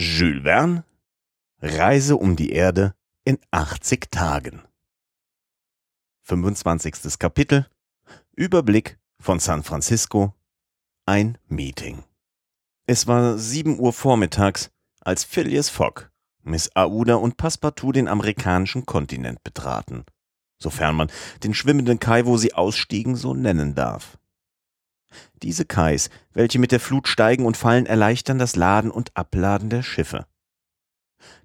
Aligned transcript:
Jules 0.00 0.44
Verne 0.44 0.84
Reise 1.60 2.16
um 2.16 2.36
die 2.36 2.52
Erde 2.52 2.94
in 3.24 3.36
80 3.50 4.12
Tagen 4.12 4.62
25. 6.22 7.18
Kapitel 7.18 7.66
Überblick 8.36 9.00
von 9.20 9.40
San 9.40 9.64
Francisco 9.64 10.36
Ein 11.04 11.36
Meeting 11.48 12.04
Es 12.86 13.08
war 13.08 13.38
sieben 13.38 13.80
Uhr 13.80 13.92
vormittags, 13.92 14.70
als 15.00 15.24
Phileas 15.24 15.68
Fogg, 15.68 16.12
Miss 16.44 16.70
Aouda 16.76 17.16
und 17.16 17.36
Passepartout 17.36 17.90
den 17.90 18.06
amerikanischen 18.06 18.86
Kontinent 18.86 19.42
betraten, 19.42 20.04
sofern 20.62 20.94
man 20.94 21.10
den 21.42 21.54
schwimmenden 21.54 21.98
Kai, 21.98 22.24
wo 22.24 22.36
sie 22.36 22.54
ausstiegen, 22.54 23.16
so 23.16 23.34
nennen 23.34 23.74
darf. 23.74 24.16
Diese 25.42 25.64
Kais, 25.64 26.10
welche 26.32 26.58
mit 26.58 26.72
der 26.72 26.80
Flut 26.80 27.08
steigen 27.08 27.46
und 27.46 27.56
fallen, 27.56 27.86
erleichtern 27.86 28.38
das 28.38 28.56
Laden 28.56 28.90
und 28.90 29.16
Abladen 29.16 29.70
der 29.70 29.82
Schiffe. 29.82 30.26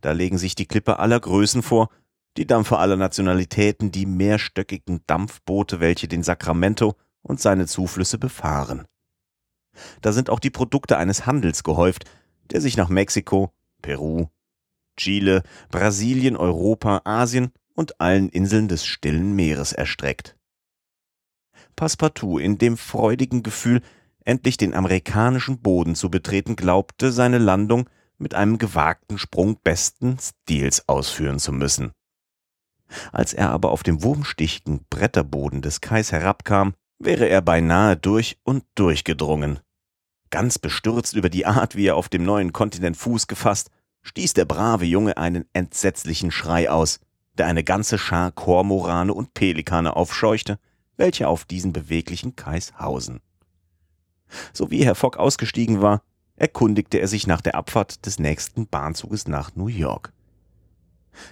Da 0.02 0.12
legen 0.12 0.38
sich 0.38 0.56
die 0.56 0.66
Klippe 0.66 1.00
aller 1.00 1.20
Größen 1.20 1.64
vor, 1.64 1.90
die 2.38 2.48
Dampfer 2.48 2.80
aller 2.80 2.98
Nationalitäten, 2.98 3.92
die 3.92 4.06
mehrstöckigen 4.06 5.02
Dampfboote, 5.08 5.80
welche 5.80 6.08
den 6.08 6.24
Sacramento 6.24 6.96
und 7.22 7.40
seine 7.40 7.68
Zuflüsse 7.68 8.18
befahren. 8.18 8.86
Da 10.02 10.12
sind 10.12 10.30
auch 10.30 10.40
die 10.40 10.50
Produkte 10.50 10.98
eines 10.98 11.26
Handels 11.26 11.64
gehäuft, 11.64 12.06
der 12.52 12.62
sich 12.62 12.78
nach 12.78 12.90
Mexiko, 12.90 13.52
Peru, 13.82 14.28
Chile, 14.98 15.44
Brasilien, 15.70 16.38
Europa, 16.38 17.02
Asien 17.06 17.52
und 17.76 18.00
allen 18.00 18.30
Inseln 18.30 18.68
des 18.68 18.86
stillen 18.86 19.36
Meeres 19.36 19.74
erstreckt. 19.74 20.36
Passepartout 21.76 22.40
in 22.40 22.58
dem 22.58 22.78
freudigen 22.78 23.44
Gefühl, 23.44 23.82
endlich 24.26 24.58
den 24.58 24.74
amerikanischen 24.74 25.60
Boden 25.60 25.96
zu 25.96 26.10
betreten, 26.10 26.56
glaubte, 26.56 27.12
seine 27.12 27.38
Landung 27.38 27.90
mit 28.18 28.34
einem 28.34 28.58
gewagten 28.58 29.18
Sprung 29.18 29.58
besten 29.64 30.18
Stils 30.20 30.88
ausführen 30.88 31.40
zu 31.40 31.52
müssen. 31.52 31.92
Als 33.12 33.34
er 33.34 33.50
aber 33.50 33.72
auf 33.72 33.84
dem 33.84 34.04
wurmstichigen 34.04 34.86
Bretterboden 34.90 35.62
des 35.62 35.82
Kais 35.82 36.12
herabkam, 36.12 36.74
wäre 37.00 37.28
er 37.28 37.42
beinahe 37.42 37.98
durch 37.98 38.38
und 38.44 38.64
durchgedrungen. 38.76 39.60
Ganz 40.30 40.58
bestürzt 40.58 41.16
über 41.16 41.30
die 41.30 41.46
Art, 41.46 41.76
wie 41.76 41.88
er 41.88 41.96
auf 41.96 42.10
dem 42.10 42.24
neuen 42.24 42.54
Kontinent 42.54 42.98
Fuß 42.98 43.28
gefasst, 43.28 43.72
stieß 44.04 44.34
der 44.34 44.46
brave 44.46 44.86
Junge 44.86 45.18
einen 45.18 45.46
entsetzlichen 45.54 46.32
Schrei 46.32 46.70
aus, 46.70 47.00
der 47.38 47.48
eine 47.48 47.64
ganze 47.64 47.98
Schar 47.98 48.32
Kormorane 48.32 49.14
und 49.14 49.34
Pelikane 49.34 49.96
aufscheuchte 49.96 50.60
welche 50.98 51.28
auf 51.28 51.46
diesen 51.46 51.74
beweglichen 51.74 52.36
Kais 52.36 52.74
hausen. 52.80 53.22
So 54.54 54.72
wie 54.72 54.86
Herr 54.86 54.96
Fogg 54.96 55.18
ausgestiegen 55.18 55.82
war, 55.82 56.02
erkundigte 56.36 57.00
er 57.00 57.08
sich 57.08 57.28
nach 57.28 57.42
der 57.42 57.56
Abfahrt 57.56 58.06
des 58.06 58.20
nächsten 58.20 58.68
Bahnzuges 58.68 59.28
nach 59.28 59.56
New 59.56 59.68
York. 59.68 60.12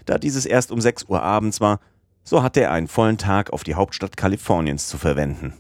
Da 0.06 0.18
dieses 0.18 0.45
erst 0.45 0.72
um 0.72 0.80
sechs 0.80 1.03
Uhr 1.06 1.22
abends 1.23 1.59
war, 1.59 1.80
so 2.23 2.44
hatte 2.44 2.62
er 2.62 2.72
einen 2.72 2.88
vollen 2.88 3.18
Tag 3.18 3.52
auf 3.52 3.64
die 3.64 3.76
Hauptstadt 3.76 4.16
Kaliforniens 4.16 4.88
zu 4.88 4.98
verwenden. 4.98 5.53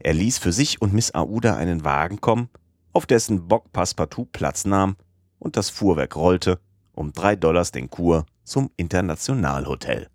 Er 0.00 0.14
ließ 0.14 0.38
für 0.38 0.52
sich 0.52 0.80
und 0.80 0.94
Miss 0.94 1.14
Aouda 1.14 1.56
einen 1.56 1.84
Wagen 1.84 2.20
kommen, 2.20 2.48
auf 2.92 3.04
dessen 3.06 3.48
Bock 3.48 3.72
Passepartout 3.72 4.26
Platz 4.32 4.64
nahm, 4.64 4.96
und 5.38 5.56
das 5.56 5.70
Fuhrwerk 5.70 6.16
rollte, 6.16 6.60
um 6.92 7.12
drei 7.12 7.36
Dollars 7.36 7.72
den 7.72 7.90
Kur 7.90 8.26
zum 8.44 8.70
Internationalhotel. 8.76 10.08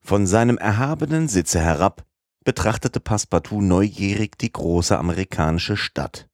Von 0.00 0.26
seinem 0.26 0.56
erhabenen 0.56 1.28
Sitze 1.28 1.60
herab 1.60 2.04
betrachtete 2.44 3.00
Passepartout 3.00 3.60
neugierig 3.60 4.38
die 4.38 4.52
große 4.52 4.98
amerikanische 4.98 5.76
Stadt. 5.76 6.28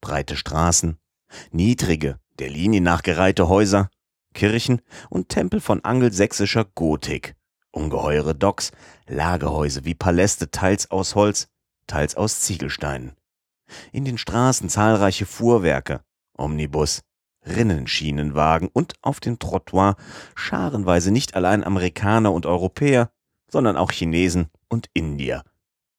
Breite 0.00 0.36
Straßen, 0.36 0.98
niedrige, 1.50 2.18
der 2.38 2.50
Linie 2.50 2.80
nachgereihte 2.80 3.48
Häuser, 3.48 3.90
Kirchen 4.34 4.82
und 5.10 5.28
Tempel 5.28 5.60
von 5.60 5.84
angelsächsischer 5.84 6.64
Gotik, 6.64 7.34
ungeheure 7.70 8.34
Docks, 8.34 8.72
Lagerhäuser 9.06 9.84
wie 9.84 9.94
Paläste 9.94 10.50
teils 10.50 10.90
aus 10.90 11.14
Holz, 11.14 11.48
teils 11.86 12.16
aus 12.16 12.40
Ziegelsteinen. 12.40 13.16
In 13.92 14.04
den 14.04 14.18
Straßen 14.18 14.68
zahlreiche 14.68 15.26
Fuhrwerke, 15.26 16.02
Omnibus, 16.36 17.02
Rinnenschienenwagen 17.46 18.68
und 18.72 18.94
auf 19.02 19.20
den 19.20 19.38
Trottoir 19.38 19.96
scharenweise 20.34 21.10
nicht 21.10 21.34
allein 21.34 21.64
Amerikaner 21.64 22.32
und 22.32 22.46
Europäer, 22.46 23.10
sondern 23.50 23.76
auch 23.76 23.90
Chinesen 23.90 24.48
und 24.68 24.88
Indier. 24.94 25.42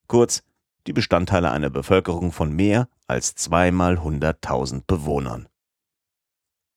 Kurz, 0.08 0.44
die 0.88 0.94
Bestandteile 0.94 1.52
einer 1.52 1.70
Bevölkerung 1.70 2.32
von 2.32 2.54
mehr 2.54 2.88
als 3.08 3.36
zweimal 3.36 4.02
hunderttausend 4.02 4.88
Bewohnern. 4.88 5.48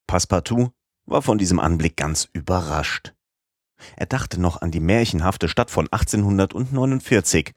Passepartout 0.06 0.71
war 1.06 1.22
von 1.22 1.38
diesem 1.38 1.59
Anblick 1.59 1.97
ganz 1.97 2.28
überrascht. 2.33 3.15
Er 3.97 4.06
dachte 4.06 4.41
noch 4.41 4.60
an 4.60 4.71
die 4.71 4.81
märchenhafte 4.81 5.49
Stadt 5.49 5.71
von 5.71 5.87
1849, 5.91 7.53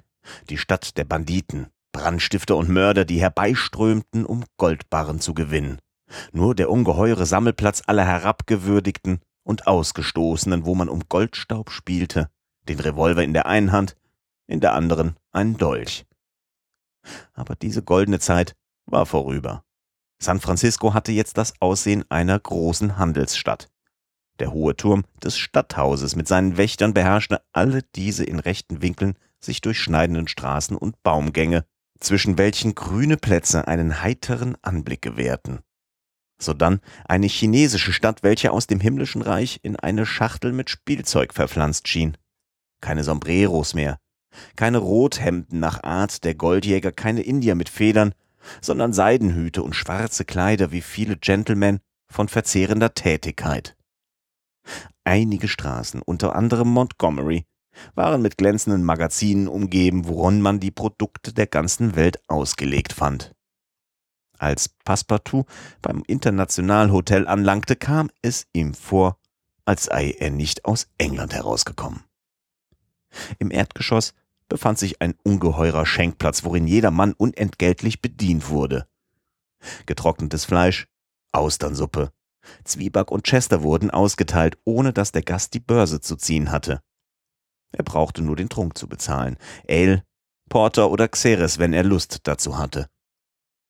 die 0.50 0.58
Stadt 0.58 0.98
der 0.98 1.06
Banditen, 1.06 1.68
Brandstifter 1.92 2.56
und 2.56 2.70
Mörder, 2.70 3.06
die 3.06 3.22
herbeiströmten, 3.22 4.26
um 4.26 4.44
Goldbarren 4.58 5.20
zu 5.20 5.34
gewinnen. 5.34 5.80
Nur 6.32 6.56
der 6.56 6.70
ungeheure 6.70 7.26
Sammelplatz 7.26 7.84
aller 7.86 8.06
Herabgewürdigten 8.06 9.20
und 9.44 9.68
Ausgestoßenen, 9.68 10.66
wo 10.66 10.76
man 10.76 10.90
um 10.90 11.04
Goldstaub 11.08 11.70
spielte, 11.70 12.30
den 12.68 12.80
Revolver 12.80 13.24
in 13.24 13.34
der 13.34 13.46
einen 13.46 13.72
Hand, 13.72 13.96
in 14.48 14.60
der 14.60 14.74
anderen 14.74 15.16
einen 15.32 15.58
Dolch. 15.58 16.06
Aber 17.34 17.56
diese 17.56 17.84
goldene 17.84 18.20
Zeit 18.20 18.56
war 18.86 19.06
vorüber. 19.06 19.64
San 20.20 20.40
Francisco 20.40 20.94
hatte 20.94 21.12
jetzt 21.12 21.38
das 21.38 21.54
Aussehen 21.60 22.06
einer 22.10 22.40
großen 22.40 22.98
Handelsstadt. 22.98 23.70
Der 24.40 24.52
hohe 24.52 24.76
Turm 24.76 25.06
des 25.24 25.38
Stadthauses 25.38 26.16
mit 26.16 26.28
seinen 26.28 26.58
Wächtern 26.58 26.94
beherrschte 26.94 27.42
alle 27.54 27.84
diese 27.96 28.24
in 28.24 28.40
rechten 28.40 28.82
Winkeln 28.82 29.18
sich 29.40 29.62
durchschneidenden 29.62 30.28
Straßen 30.28 30.76
und 30.76 31.02
Baumgänge, 31.04 31.66
zwischen 32.00 32.38
welchen 32.38 32.76
grüne 32.76 33.18
Plätze 33.18 33.68
einen 33.68 34.02
heiteren 34.02 34.58
Anblick 34.62 35.02
gewährten. 35.02 35.60
Sodann 36.38 36.82
eine 37.06 37.28
chinesische 37.28 37.94
Stadt, 37.94 38.24
welche 38.24 38.52
aus 38.52 38.68
dem 38.68 38.82
himmlischen 38.82 39.22
Reich 39.22 39.60
in 39.64 39.78
eine 39.78 40.06
Schachtel 40.06 40.52
mit 40.52 40.70
Spielzeug 40.70 41.34
verpflanzt 41.34 41.88
schien 41.88 42.18
keine 42.82 43.04
Sombreros 43.04 43.74
mehr, 43.74 43.98
keine 44.56 44.80
Rothemden 44.80 45.60
nach 45.60 45.84
Art 45.84 46.24
der 46.24 46.36
Goldjäger, 46.36 46.92
keine 46.92 47.22
Indier 47.22 47.56
mit 47.56 47.70
Federn, 47.70 48.14
sondern 48.62 48.94
Seidenhüte 48.94 49.64
und 49.64 49.76
schwarze 49.76 50.26
Kleider 50.26 50.72
wie 50.72 50.82
viele 50.82 51.18
Gentlemen 51.18 51.80
von 52.08 52.28
verzehrender 52.28 52.94
Tätigkeit. 52.94 53.76
Einige 55.04 55.48
Straßen, 55.48 56.02
unter 56.02 56.36
anderem 56.36 56.70
Montgomery, 56.70 57.46
waren 57.94 58.22
mit 58.22 58.38
glänzenden 58.38 58.84
Magazinen 58.84 59.48
umgeben, 59.48 60.08
worin 60.08 60.42
man 60.42 60.60
die 60.60 60.72
Produkte 60.72 61.34
der 61.34 61.48
ganzen 61.48 61.96
Welt 61.96 62.20
ausgelegt 62.28 62.94
fand. 62.94 63.36
Als 64.38 64.70
Passepartout 64.70 65.46
beim 65.82 66.04
Internationalhotel 66.08 67.28
anlangte, 67.28 67.76
kam 67.76 68.10
es 68.22 68.48
ihm 68.54 68.74
vor, 68.74 69.18
als 69.66 69.86
sei 69.86 70.12
er 70.12 70.30
nicht 70.30 70.66
aus 70.66 70.88
England 70.98 71.34
herausgekommen. 71.34 72.05
Im 73.40 73.52
Erdgeschoss 73.52 74.14
befand 74.48 74.78
sich 74.78 75.02
ein 75.02 75.16
ungeheurer 75.24 75.86
Schenkplatz, 75.86 76.44
worin 76.44 76.68
jeder 76.68 76.92
Mann 76.92 77.14
unentgeltlich 77.14 78.02
bedient 78.02 78.50
wurde. 78.50 78.88
Getrocknetes 79.86 80.46
Fleisch, 80.46 80.88
Austernsuppe, 81.32 82.12
Zwieback 82.64 83.12
und 83.12 83.24
Chester 83.24 83.64
wurden 83.64 83.90
ausgeteilt, 83.92 84.58
ohne 84.64 84.94
dass 84.94 85.12
der 85.12 85.24
Gast 85.24 85.54
die 85.54 85.60
Börse 85.60 86.00
zu 86.00 86.16
ziehen 86.16 86.52
hatte. 86.52 86.82
Er 87.72 87.84
brauchte 87.84 88.22
nur 88.22 88.36
den 88.36 88.50
Trunk 88.50 88.78
zu 88.78 88.88
bezahlen, 88.88 89.38
Ale, 89.68 90.04
Porter 90.50 90.92
oder 90.92 91.08
Xeres, 91.08 91.58
wenn 91.58 91.74
er 91.74 91.84
Lust 91.84 92.20
dazu 92.24 92.58
hatte. 92.58 92.88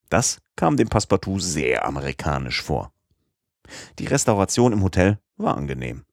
Das 0.09 0.39
kam 0.55 0.77
dem 0.77 0.89
Passepartout 0.89 1.39
sehr 1.39 1.85
amerikanisch 1.85 2.61
vor. 2.61 2.91
Die 3.97 4.05
Restauration 4.05 4.73
im 4.73 4.83
Hotel 4.83 5.19
war 5.37 5.57
angenehm. 5.57 6.05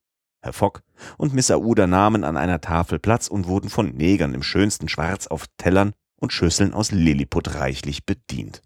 Herr 0.42 0.52
Fogg 0.52 0.82
und 1.18 1.34
Miss 1.34 1.50
Aouda 1.50 1.86
nahmen 1.86 2.24
an 2.24 2.36
einer 2.36 2.60
Tafel 2.60 2.98
Platz 2.98 3.28
und 3.28 3.46
wurden 3.46 3.70
von 3.70 3.90
Negern 3.94 4.34
im 4.34 4.42
schönsten 4.42 4.88
Schwarz 4.88 5.28
auf 5.28 5.46
Tellern 5.56 5.92
und 6.16 6.32
Schüsseln 6.32 6.74
aus 6.74 6.90
Lilliput 6.90 7.54
reichlich 7.54 8.04
bedient. 8.04 8.60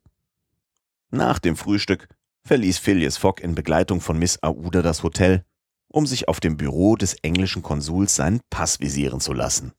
Nach 1.10 1.38
dem 1.38 1.56
Frühstück 1.56 2.08
verließ 2.44 2.78
Phileas 2.78 3.18
Fogg 3.18 3.42
in 3.42 3.54
Begleitung 3.54 4.00
von 4.00 4.18
Miss 4.18 4.42
Aouda 4.42 4.82
das 4.82 5.02
Hotel, 5.02 5.44
um 5.88 6.06
sich 6.06 6.28
auf 6.28 6.40
dem 6.40 6.56
Büro 6.56 6.96
des 6.96 7.14
englischen 7.22 7.62
Konsuls 7.62 8.16
seinen 8.16 8.40
Pass 8.50 8.80
visieren 8.80 9.20
zu 9.20 9.32
lassen. 9.32 9.72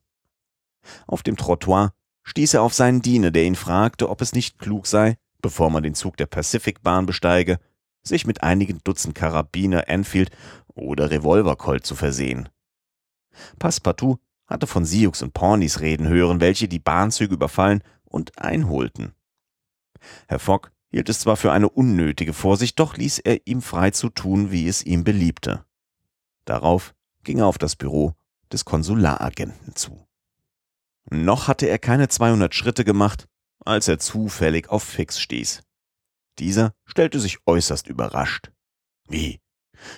Auf 1.08 1.24
dem 1.24 1.36
Trottoir 1.36 1.94
stieß 2.24 2.56
er 2.56 2.62
auf 2.62 2.74
seinen 2.74 3.02
Diener, 3.02 3.32
der 3.32 3.44
ihn 3.44 3.56
fragte, 3.56 4.10
ob 4.10 4.22
es 4.22 4.34
nicht 4.34 4.60
klug 4.60 4.88
sei, 4.88 5.18
bevor 5.42 5.70
man 5.70 5.84
den 5.84 5.96
Zug 5.96 6.18
der 6.18 6.26
Pacific-Bahn 6.26 7.06
besteige, 7.06 7.60
sich 8.04 8.26
mit 8.26 8.44
einigen 8.44 8.80
Dutzend 8.84 9.16
Karabiner 9.16 9.88
Enfield 9.90 10.32
oder 10.78 11.12
Revolvercolt 11.12 11.86
zu 11.86 11.96
versehen. 11.96 12.50
Passepartout 13.60 14.20
hatte 14.46 14.68
von 14.68 14.86
Sioux 14.86 15.22
und 15.22 15.34
Pawneys 15.34 15.82
reden 15.82 16.08
hören, 16.08 16.40
welche 16.40 16.68
die 16.68 16.80
Bahnzüge 16.80 17.34
überfallen 17.34 17.84
und 18.06 18.38
einholten. 18.40 19.14
Herr 20.28 20.40
Fogg 20.40 20.70
hielt 20.90 21.10
es 21.10 21.20
zwar 21.20 21.36
für 21.36 21.52
eine 21.52 21.70
unnötige 21.70 22.34
Vorsicht, 22.34 22.80
doch 22.80 22.96
ließ 22.96 23.20
er 23.20 23.46
ihm 23.46 23.62
frei 23.62 23.92
zu 23.92 24.10
tun, 24.10 24.52
wie 24.52 24.68
es 24.68 24.84
ihm 24.84 25.04
beliebte. 25.04 25.66
Darauf 26.46 26.96
ging 27.24 27.40
er 27.40 27.48
auf 27.48 27.58
das 27.58 27.76
Büro 27.76 28.14
des 28.52 28.64
Konsularagenten 28.64 29.76
zu. 29.76 30.08
Noch 31.10 31.48
hatte 31.48 31.68
er 31.68 31.80
keine 31.80 32.08
200 32.08 32.54
Schritte 32.54 32.86
gemacht, 32.86 33.28
als 33.66 33.88
er 33.88 34.00
zufällig 34.00 34.70
auf 34.70 34.84
Fix 34.84 35.20
stieß. 35.20 35.64
Dieser 36.40 36.74
stellte 36.86 37.20
sich 37.20 37.40
äußerst 37.46 37.88
überrascht. 37.88 38.52
Wie? 39.08 39.40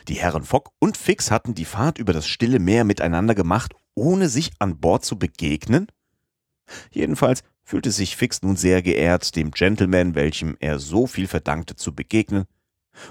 Die 0.07 0.15
Herren 0.15 0.43
Fogg 0.43 0.71
und 0.79 0.97
Fix 0.97 1.31
hatten 1.31 1.55
die 1.55 1.65
Fahrt 1.65 1.97
über 1.97 2.13
das 2.13 2.27
stille 2.27 2.59
Meer 2.59 2.83
miteinander 2.83 3.35
gemacht, 3.35 3.73
ohne 3.95 4.29
sich 4.29 4.51
an 4.59 4.79
Bord 4.79 5.05
zu 5.05 5.17
begegnen? 5.17 5.87
Jedenfalls 6.91 7.43
fühlte 7.63 7.91
sich 7.91 8.15
Fix 8.15 8.41
nun 8.41 8.55
sehr 8.55 8.81
geehrt, 8.81 9.35
dem 9.35 9.51
Gentleman, 9.51 10.15
welchem 10.15 10.57
er 10.59 10.79
so 10.79 11.07
viel 11.07 11.27
verdankte, 11.27 11.75
zu 11.75 11.93
begegnen, 11.93 12.45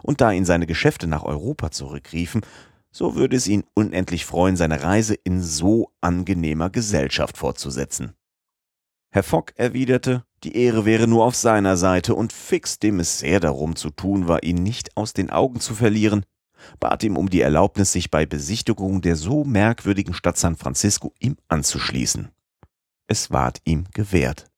und 0.03 0.21
da 0.21 0.33
ihn 0.33 0.45
seine 0.45 0.67
Geschäfte 0.67 1.07
nach 1.07 1.23
Europa 1.23 1.71
zurückriefen, 1.71 2.43
so 2.91 3.15
würde 3.15 3.37
es 3.37 3.47
ihn 3.47 3.65
unendlich 3.75 4.25
freuen, 4.25 4.57
seine 4.57 4.83
Reise 4.83 5.15
in 5.15 5.43
so 5.43 5.93
angenehmer 6.01 6.71
Gesellschaft 6.71 7.39
fortzusetzen. 7.39 8.15
Herr 9.11 9.23
Fogg 9.23 9.53
erwiderte, 9.57 10.25
die 10.45 10.57
Ehre 10.57 10.85
wäre 10.85 11.07
nur 11.07 11.25
auf 11.25 11.35
seiner 11.35 11.77
Seite, 11.77 12.15
und 12.15 12.33
Fix, 12.33 12.79
dem 12.79 13.01
es 13.01 13.21
sehr 13.21 13.41
darum 13.41 13.77
zu 13.77 13.91
tun 13.91 14.29
war, 14.29 14.43
ihn 14.43 14.63
nicht 14.63 14.97
aus 14.97 15.13
den 15.13 15.31
Augen 15.31 15.61
zu 15.61 15.75
verlieren, 15.75 16.25
bat 16.81 17.03
ihm 17.03 17.17
um 17.17 17.31
die 17.31 17.41
Erlaubnis, 17.41 17.93
sich 17.93 18.11
bei 18.11 18.27
Besichtigung 18.27 19.01
der 19.01 19.17
so 19.17 19.45
merkwürdigen 19.45 20.15
Stadt 20.15 20.37
San 20.37 20.57
Francisco 20.57 21.13
ihm 21.19 21.37
anzuschließen. 21.49 22.31
Es 23.07 23.31
ward 23.31 23.61
ihm 23.65 23.87
gewährt. 23.93 24.51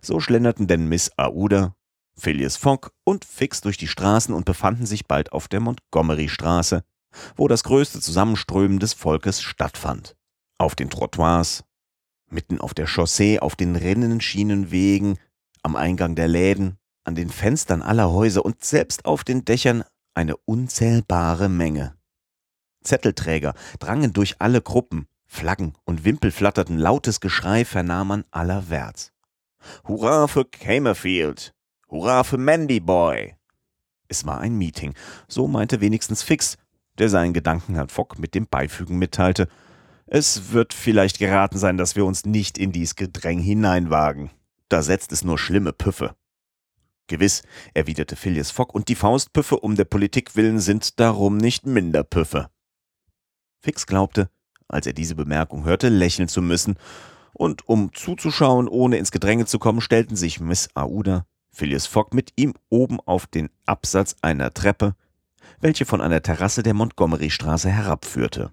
So 0.00 0.20
schlenderten 0.20 0.66
denn 0.66 0.88
Miss 0.88 1.10
Aouda, 1.16 1.74
Phileas 2.16 2.56
Fogg 2.56 2.90
und 3.04 3.24
Fix 3.24 3.60
durch 3.60 3.76
die 3.76 3.86
Straßen 3.86 4.34
und 4.34 4.44
befanden 4.44 4.86
sich 4.86 5.06
bald 5.06 5.32
auf 5.32 5.48
der 5.48 5.60
Montgomery-Straße, 5.60 6.82
wo 7.36 7.48
das 7.48 7.64
größte 7.64 8.00
Zusammenströmen 8.00 8.78
des 8.78 8.92
Volkes 8.92 9.40
stattfand. 9.40 10.16
Auf 10.58 10.74
den 10.74 10.90
Trottoirs, 10.90 11.64
mitten 12.30 12.60
auf 12.60 12.74
der 12.74 12.86
Chaussee, 12.86 13.38
auf 13.38 13.56
den 13.56 13.76
Rinnenschienenwegen, 13.76 15.18
am 15.62 15.76
Eingang 15.76 16.14
der 16.14 16.28
Läden, 16.28 16.78
an 17.04 17.14
den 17.14 17.30
Fenstern 17.30 17.82
aller 17.82 18.10
Häuser 18.10 18.44
und 18.44 18.64
selbst 18.64 19.04
auf 19.04 19.24
den 19.24 19.44
Dächern 19.44 19.84
eine 20.18 20.36
unzählbare 20.36 21.48
Menge. 21.48 21.94
Zettelträger 22.82 23.54
drangen 23.78 24.12
durch 24.12 24.40
alle 24.40 24.60
Gruppen, 24.60 25.06
Flaggen 25.26 25.74
und 25.84 26.04
Wimpel 26.04 26.32
flatterten, 26.32 26.76
lautes 26.76 27.20
Geschrei 27.20 27.64
vernahm 27.64 28.08
man 28.08 28.24
allerwärts. 28.32 29.12
Hurra 29.86 30.26
für 30.26 30.44
Camerfield! 30.44 31.54
Hurra 31.88 32.24
für 32.24 32.36
Mandy 32.36 32.80
Boy! 32.80 33.36
Es 34.08 34.26
war 34.26 34.40
ein 34.40 34.58
Meeting, 34.58 34.94
so 35.28 35.46
meinte 35.46 35.80
wenigstens 35.80 36.24
Fix, 36.24 36.56
der 36.98 37.08
seinen 37.10 37.32
Gedanken 37.32 37.76
Herrn 37.76 37.88
Fogg 37.88 38.18
mit 38.18 38.34
dem 38.34 38.48
Beifügen 38.48 38.98
mitteilte. 38.98 39.46
Es 40.06 40.50
wird 40.50 40.74
vielleicht 40.74 41.20
geraten 41.20 41.58
sein, 41.58 41.76
dass 41.76 41.94
wir 41.94 42.04
uns 42.04 42.24
nicht 42.24 42.58
in 42.58 42.72
dies 42.72 42.96
Gedräng 42.96 43.38
hineinwagen. 43.38 44.30
Da 44.68 44.82
setzt 44.82 45.12
es 45.12 45.22
nur 45.22 45.38
schlimme 45.38 45.72
Püffe. 45.72 46.16
Gewiss, 47.08 47.42
erwiderte 47.74 48.16
Phileas 48.16 48.50
Fogg, 48.50 48.72
und 48.72 48.88
die 48.88 48.94
Faustpüffe 48.94 49.58
um 49.58 49.74
der 49.74 49.84
Politik 49.84 50.36
willen 50.36 50.60
sind 50.60 51.00
darum 51.00 51.36
nicht 51.36 51.66
minder 51.66 52.04
Püffe. 52.04 52.48
Fix 53.60 53.86
glaubte, 53.86 54.30
als 54.68 54.86
er 54.86 54.92
diese 54.92 55.14
Bemerkung 55.14 55.64
hörte, 55.64 55.88
lächeln 55.88 56.28
zu 56.28 56.40
müssen, 56.40 56.76
und 57.32 57.68
um 57.68 57.92
zuzuschauen, 57.92 58.68
ohne 58.68 58.98
ins 58.98 59.10
Gedränge 59.10 59.46
zu 59.46 59.58
kommen, 59.58 59.80
stellten 59.80 60.16
sich 60.16 60.40
Miss 60.40 60.68
Aouda, 60.74 61.26
Phileas 61.50 61.86
Fogg 61.86 62.14
mit 62.14 62.32
ihm 62.36 62.54
oben 62.68 63.00
auf 63.00 63.26
den 63.26 63.50
Absatz 63.66 64.16
einer 64.22 64.52
Treppe, 64.52 64.94
welche 65.60 65.84
von 65.84 66.00
einer 66.00 66.22
Terrasse 66.22 66.62
der 66.62 66.74
Montgomery-Straße 66.74 67.70
herabführte. 67.70 68.52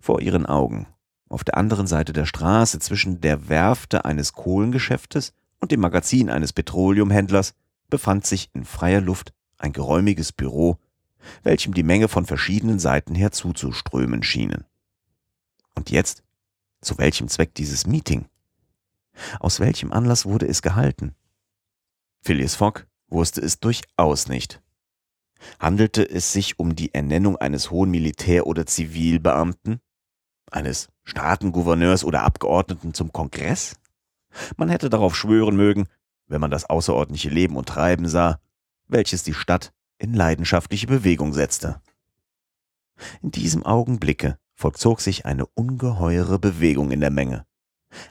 Vor 0.00 0.20
ihren 0.20 0.46
Augen, 0.46 0.88
auf 1.28 1.44
der 1.44 1.56
anderen 1.56 1.86
Seite 1.86 2.12
der 2.12 2.26
Straße 2.26 2.78
zwischen 2.78 3.20
der 3.20 3.48
Werfte 3.48 4.04
eines 4.04 4.32
Kohlengeschäftes 4.32 5.32
und 5.62 5.70
dem 5.70 5.80
Magazin 5.80 6.28
eines 6.28 6.52
Petroleumhändlers, 6.52 7.54
befand 7.88 8.26
sich 8.26 8.50
in 8.52 8.64
freier 8.64 9.00
Luft 9.00 9.32
ein 9.58 9.72
geräumiges 9.72 10.32
Büro, 10.32 10.76
welchem 11.44 11.72
die 11.72 11.84
Menge 11.84 12.08
von 12.08 12.26
verschiedenen 12.26 12.80
Seiten 12.80 13.14
her 13.14 13.30
zuzuströmen 13.30 14.24
schienen. 14.24 14.64
Und 15.76 15.90
jetzt? 15.90 16.24
Zu 16.80 16.98
welchem 16.98 17.28
Zweck 17.28 17.54
dieses 17.54 17.86
Meeting? 17.86 18.26
Aus 19.38 19.60
welchem 19.60 19.92
Anlass 19.92 20.26
wurde 20.26 20.46
es 20.46 20.62
gehalten? 20.62 21.14
Phileas 22.22 22.56
Fogg 22.56 22.86
wusste 23.06 23.40
es 23.40 23.60
durchaus 23.60 24.26
nicht. 24.26 24.60
Handelte 25.60 26.02
es 26.08 26.32
sich 26.32 26.58
um 26.58 26.74
die 26.74 26.92
Ernennung 26.92 27.36
eines 27.36 27.70
hohen 27.70 27.90
Militär- 27.90 28.48
oder 28.48 28.66
Zivilbeamten? 28.66 29.80
Eines 30.50 30.88
Staatengouverneurs 31.04 32.04
oder 32.04 32.24
Abgeordneten 32.24 32.94
zum 32.94 33.12
Kongress? 33.12 33.76
Man 34.56 34.68
hätte 34.68 34.90
darauf 34.90 35.16
schwören 35.16 35.56
mögen, 35.56 35.88
wenn 36.26 36.40
man 36.40 36.50
das 36.50 36.68
außerordentliche 36.68 37.28
Leben 37.28 37.56
und 37.56 37.68
Treiben 37.68 38.08
sah, 38.08 38.40
welches 38.88 39.22
die 39.22 39.34
Stadt 39.34 39.72
in 39.98 40.14
leidenschaftliche 40.14 40.86
Bewegung 40.86 41.32
setzte. 41.32 41.80
In 43.22 43.30
diesem 43.30 43.64
Augenblicke 43.64 44.38
vollzog 44.54 45.00
sich 45.00 45.26
eine 45.26 45.46
ungeheure 45.46 46.38
Bewegung 46.38 46.90
in 46.90 47.00
der 47.00 47.10
Menge. 47.10 47.46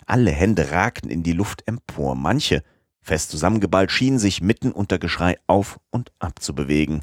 Alle 0.05 0.31
Hände 0.31 0.71
ragten 0.71 1.09
in 1.09 1.23
die 1.23 1.33
Luft 1.33 1.67
empor, 1.67 2.15
manche, 2.15 2.63
fest 3.01 3.31
zusammengeballt, 3.31 3.91
schienen 3.91 4.19
sich 4.19 4.41
mitten 4.41 4.71
unter 4.71 4.99
Geschrei 4.99 5.37
auf 5.47 5.79
und 5.89 6.11
ab 6.19 6.41
zu 6.41 6.53
bewegen. 6.53 7.01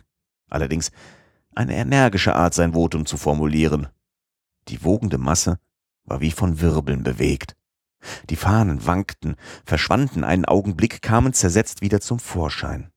Allerdings 0.48 0.90
eine 1.54 1.74
energische 1.74 2.36
Art, 2.36 2.54
sein 2.54 2.72
Votum 2.72 3.04
zu 3.04 3.16
formulieren. 3.16 3.88
Die 4.68 4.84
wogende 4.84 5.18
Masse 5.18 5.58
war 6.04 6.20
wie 6.20 6.30
von 6.30 6.60
Wirbeln 6.60 7.02
bewegt. 7.02 7.56
Die 8.30 8.36
Fahnen 8.36 8.86
wankten, 8.86 9.36
verschwanden 9.64 10.24
einen 10.24 10.44
Augenblick, 10.44 11.02
kamen 11.02 11.32
zersetzt 11.32 11.80
wieder 11.80 12.00
zum 12.00 12.18
Vorschein. 12.18 12.90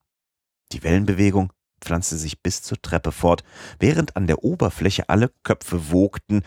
Die 0.72 0.84
Wellenbewegung 0.84 1.52
pflanzte 1.82 2.18
sich 2.18 2.42
bis 2.42 2.62
zur 2.62 2.82
Treppe 2.82 3.12
fort, 3.12 3.44
während 3.80 4.16
an 4.16 4.28
der 4.28 4.44
Oberfläche 4.44 5.10
alle 5.10 5.32
Köpfe 5.44 5.92
wogten, 5.92 6.44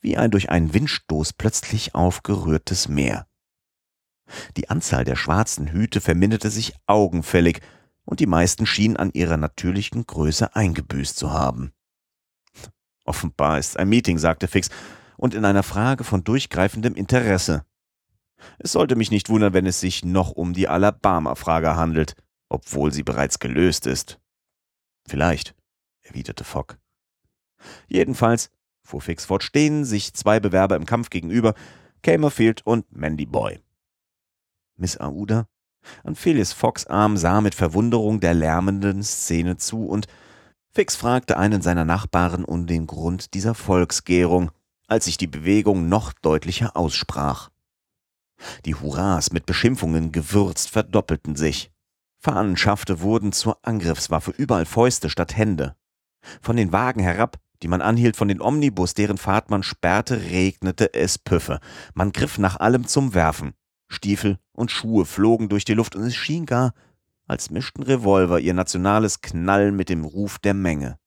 wie 0.00 0.16
ein 0.16 0.30
durch 0.30 0.50
einen 0.50 0.74
Windstoß 0.74 1.34
plötzlich 1.34 1.94
aufgerührtes 1.94 2.88
Meer. 2.88 3.26
Die 4.56 4.70
Anzahl 4.70 5.04
der 5.04 5.16
schwarzen 5.16 5.68
Hüte 5.68 6.00
verminderte 6.00 6.50
sich 6.50 6.74
augenfällig, 6.86 7.60
und 8.04 8.18
die 8.18 8.26
meisten 8.26 8.66
schienen 8.66 8.96
an 8.96 9.12
ihrer 9.12 9.36
natürlichen 9.36 10.04
Größe 10.04 10.56
eingebüßt 10.56 11.16
zu 11.16 11.32
haben. 11.32 11.72
Offenbar 13.04 13.58
ist 13.58 13.76
ein 13.76 13.88
Meeting, 13.88 14.18
sagte 14.18 14.48
Fix, 14.48 14.70
und 15.16 15.34
in 15.34 15.44
einer 15.44 15.62
Frage 15.62 16.02
von 16.02 16.24
durchgreifendem 16.24 16.94
Interesse. 16.94 17.64
Es 18.58 18.72
sollte 18.72 18.96
mich 18.96 19.10
nicht 19.10 19.28
wundern, 19.28 19.52
wenn 19.52 19.66
es 19.66 19.80
sich 19.80 20.04
noch 20.04 20.30
um 20.30 20.52
die 20.52 20.68
Alabama-Frage 20.68 21.76
handelt, 21.76 22.14
obwohl 22.48 22.92
sie 22.92 23.02
bereits 23.02 23.38
gelöst 23.38 23.86
ist. 23.86 24.20
Vielleicht, 25.06 25.54
erwiderte 26.02 26.44
Fogg. 26.44 26.76
Jedenfalls, 27.88 28.50
fuhr 28.82 29.00
Fix 29.00 29.24
fort, 29.24 29.42
stehen 29.42 29.84
sich 29.84 30.14
zwei 30.14 30.40
Bewerber 30.40 30.76
im 30.76 30.86
Kampf 30.86 31.10
gegenüber, 31.10 31.54
Camerfield 32.02 32.66
und 32.66 32.90
Mandy 32.90 33.26
Boy. 33.26 33.60
Miss 34.76 34.98
Aouda 34.98 35.46
an 36.04 36.14
Phileas 36.14 36.52
Foggs 36.52 36.86
Arm 36.86 37.16
sah 37.16 37.40
mit 37.40 37.54
Verwunderung 37.54 38.20
der 38.20 38.34
lärmenden 38.34 39.02
Szene 39.02 39.56
zu 39.56 39.86
und 39.86 40.06
Fix 40.70 40.96
fragte 40.96 41.36
einen 41.36 41.60
seiner 41.60 41.84
Nachbarn 41.84 42.44
um 42.44 42.66
den 42.66 42.86
Grund 42.86 43.34
dieser 43.34 43.54
Volksgärung, 43.54 44.50
als 44.86 45.04
sich 45.04 45.18
die 45.18 45.26
Bewegung 45.26 45.88
noch 45.88 46.12
deutlicher 46.12 46.76
aussprach. 46.76 47.50
Die 48.64 48.74
Hurras 48.74 49.32
mit 49.32 49.46
Beschimpfungen 49.46 50.12
gewürzt 50.12 50.70
verdoppelten 50.70 51.36
sich. 51.36 51.70
Fahnenschafte 52.18 53.00
wurden 53.00 53.32
zur 53.32 53.58
Angriffswaffe, 53.62 54.32
überall 54.36 54.66
Fäuste 54.66 55.10
statt 55.10 55.36
Hände. 55.36 55.74
Von 56.40 56.56
den 56.56 56.72
Wagen 56.72 57.00
herab, 57.00 57.38
die 57.62 57.68
man 57.68 57.82
anhielt, 57.82 58.16
von 58.16 58.28
den 58.28 58.40
Omnibus, 58.40 58.94
deren 58.94 59.18
Fahrt 59.18 59.50
man 59.50 59.62
sperrte, 59.62 60.20
regnete 60.30 60.94
es 60.94 61.18
Püffe. 61.18 61.60
Man 61.94 62.12
griff 62.12 62.38
nach 62.38 62.58
allem 62.58 62.86
zum 62.86 63.14
Werfen. 63.14 63.54
Stiefel 63.88 64.38
und 64.52 64.70
Schuhe 64.70 65.04
flogen 65.04 65.48
durch 65.48 65.64
die 65.64 65.74
Luft 65.74 65.96
und 65.96 66.02
es 66.02 66.16
schien 66.16 66.46
gar, 66.46 66.72
als 67.26 67.50
mischten 67.50 67.82
Revolver 67.82 68.40
ihr 68.40 68.54
nationales 68.54 69.20
Knallen 69.20 69.76
mit 69.76 69.88
dem 69.88 70.04
Ruf 70.04 70.38
der 70.38 70.54
Menge. 70.54 70.98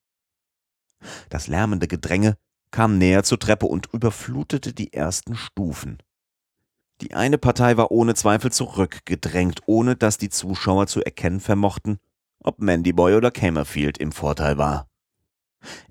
Das 1.30 1.48
lärmende 1.48 1.88
Gedränge 1.88 2.38
kam 2.72 2.98
näher 2.98 3.24
zur 3.24 3.40
Treppe 3.40 3.66
und 3.66 3.88
überflutete 3.94 4.74
die 4.74 4.94
ersten 4.94 5.36
Stufen. 5.36 6.00
Die 7.02 7.14
eine 7.14 7.38
Partei 7.38 7.76
war 7.76 7.92
ohne 7.92 8.16
Zweifel 8.16 8.52
zurückgedrängt, 8.52 9.62
ohne 9.66 9.96
dass 9.96 10.18
die 10.18 10.30
Zuschauer 10.30 10.88
zu 10.88 11.04
erkennen 11.04 11.42
vermochten, 11.42 12.00
ob 12.40 12.60
Mandyboy 12.60 13.16
oder 13.16 13.32
Camerfield 13.32 13.98
im 13.98 14.12
Vorteil 14.12 14.58
war. 14.58 14.88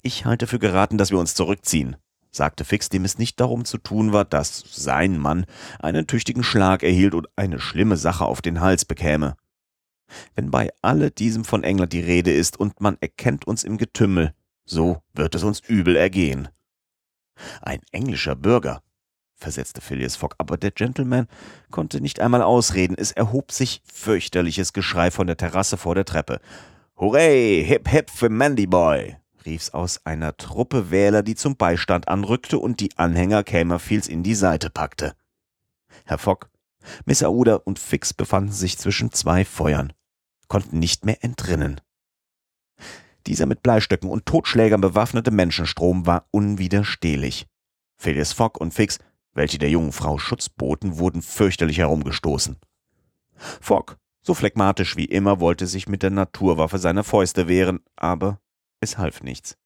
Ich 0.03 0.25
halte 0.25 0.47
für 0.47 0.59
geraten, 0.59 0.97
dass 0.99 1.11
wir 1.11 1.19
uns 1.19 1.35
zurückziehen, 1.35 1.97
sagte 2.31 2.65
Fix, 2.65 2.89
dem 2.89 3.05
es 3.05 3.19
nicht 3.19 3.39
darum 3.41 3.65
zu 3.65 3.77
tun 3.77 4.13
war, 4.13 4.25
dass 4.25 4.65
sein 4.71 5.19
Mann 5.19 5.47
einen 5.79 6.07
tüchtigen 6.07 6.43
Schlag 6.45 6.83
erhielt 6.83 7.15
und 7.15 7.29
eine 7.37 7.61
schlimme 7.61 7.97
Sache 7.97 8.25
auf 8.25 8.41
den 8.41 8.61
Hals 8.61 8.85
bekäme. 8.85 9.37
Wenn 10.35 10.51
bei 10.51 10.71
alle 10.81 11.11
diesem 11.11 11.45
von 11.45 11.65
England 11.65 11.93
die 11.93 12.01
Rede 12.01 12.33
ist 12.33 12.59
und 12.59 12.81
man 12.81 12.97
erkennt 13.01 13.47
uns 13.47 13.65
im 13.65 13.79
Getümmel, 13.79 14.33
so 14.65 15.03
wird 15.13 15.35
es 15.35 15.43
uns 15.43 15.61
übel 15.61 15.97
ergehen. 15.97 16.49
Ein 17.61 17.81
englischer 17.91 18.37
Bürger, 18.37 18.81
versetzte 19.37 19.81
Phileas 19.81 20.17
Fogg, 20.17 20.35
aber 20.39 20.57
der 20.57 20.71
Gentleman 20.71 21.29
konnte 21.71 22.01
nicht 22.01 22.21
einmal 22.21 22.43
ausreden. 22.43 22.97
Es 22.99 23.13
erhob 23.13 23.53
sich 23.53 23.83
fürchterliches 23.85 24.73
Geschrei 24.73 25.11
von 25.11 25.27
der 25.27 25.37
Terrasse 25.37 25.77
vor 25.77 25.95
der 25.95 26.05
Treppe. 26.05 26.41
Hurray, 26.97 27.65
hip 27.67 27.89
hip 27.89 28.11
für 28.11 28.29
Mandy 28.29 28.67
Boy! 28.67 29.17
rief's 29.45 29.71
aus 29.71 30.01
einer 30.05 30.37
Truppe 30.37 30.91
Wähler, 30.91 31.23
die 31.23 31.35
zum 31.35 31.57
Beistand 31.57 32.09
anrückte 32.09 32.59
und 32.59 32.81
die 32.81 32.97
Anhänger 32.97 33.45
Camerfields 33.45 34.09
in 34.09 34.23
die 34.23 34.35
Seite 34.35 34.71
packte. 34.71 35.15
Herr 36.07 36.19
Fogg, 36.19 36.49
Miss 37.05 37.23
Aouda 37.23 37.57
und 37.57 37.79
Fix 37.79 38.15
befanden 38.15 38.53
sich 38.53 38.79
zwischen 38.79 39.13
zwei 39.13 39.45
Feuern, 39.45 39.93
konnten 40.49 40.79
nicht 40.79 41.05
mehr 41.05 41.23
entrinnen. 41.23 41.81
Dieser 43.27 43.47
mit 43.47 43.63
Bleistöcken 43.63 44.11
und 44.11 44.27
Totschlägern 44.27 44.81
bewaffnete 44.81 45.31
Menschenstrom 45.31 46.07
war 46.07 46.27
unwiderstehlich. 46.31 47.47
Phileas 47.97 48.33
Fogg 48.33 48.59
und 48.61 48.75
Fix, 48.75 48.99
welche 49.35 49.59
der 49.59 49.71
jungen 49.71 49.93
Frau 49.93 50.19
Schutz 50.19 50.49
boten, 50.49 50.99
wurden 50.99 51.23
fürchterlich 51.23 51.79
herumgestoßen. 51.79 52.57
Fogg, 53.61 53.97
so 54.23 54.35
phlegmatisch 54.35 54.97
wie 54.97 55.05
immer, 55.05 55.41
wollte 55.41 55.67
sich 55.67 55.89
mit 55.89 56.03
der 56.03 56.11
Naturwaffe 56.11 56.79
seiner 56.79 57.05
Fäuste 57.05 57.49
wehren, 57.49 57.81
aber 57.97 58.41
es 58.81 58.97
half 58.99 59.23
nichts. 59.23 59.57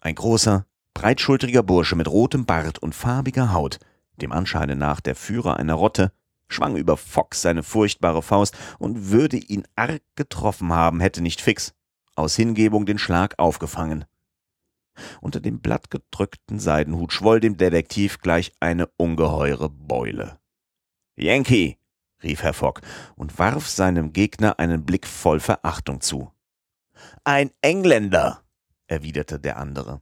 Ein 0.00 0.14
großer, 0.14 0.66
breitschultriger 0.92 1.62
Bursche 1.62 1.96
mit 1.96 2.08
rotem 2.08 2.44
Bart 2.44 2.78
und 2.78 2.94
farbiger 2.94 3.52
Haut, 3.52 3.78
dem 4.20 4.32
Anscheine 4.32 4.76
nach 4.76 5.00
der 5.00 5.14
Führer 5.14 5.56
einer 5.56 5.74
Rotte, 5.74 6.12
schwang 6.48 6.76
über 6.76 6.96
Fox 6.96 7.42
seine 7.42 7.62
furchtbare 7.62 8.22
Faust 8.22 8.56
und 8.78 9.10
würde 9.10 9.38
ihn 9.38 9.64
arg 9.76 10.02
getroffen 10.14 10.72
haben, 10.72 11.00
hätte 11.00 11.22
nicht 11.22 11.40
Fix 11.40 11.74
aus 12.16 12.36
Hingebung 12.36 12.86
den 12.86 12.98
Schlag 12.98 13.34
aufgefangen. 13.38 14.04
Unter 15.20 15.40
dem 15.40 15.60
blattgedrückten 15.60 16.58
Seidenhut 16.58 17.12
schwoll 17.12 17.40
dem 17.40 17.56
Detektiv 17.56 18.18
gleich 18.18 18.52
eine 18.60 18.86
ungeheure 18.96 19.68
Beule. 19.68 20.38
Yankee, 21.16 21.78
rief 22.22 22.42
Herr 22.42 22.54
Fogg 22.54 22.80
und 23.16 23.38
warf 23.38 23.68
seinem 23.68 24.12
Gegner 24.12 24.58
einen 24.58 24.84
Blick 24.84 25.06
voll 25.06 25.40
Verachtung 25.40 26.00
zu. 26.00 26.32
Ein 27.24 27.50
Engländer, 27.60 28.42
erwiderte 28.86 29.38
der 29.40 29.58
andere. 29.58 30.00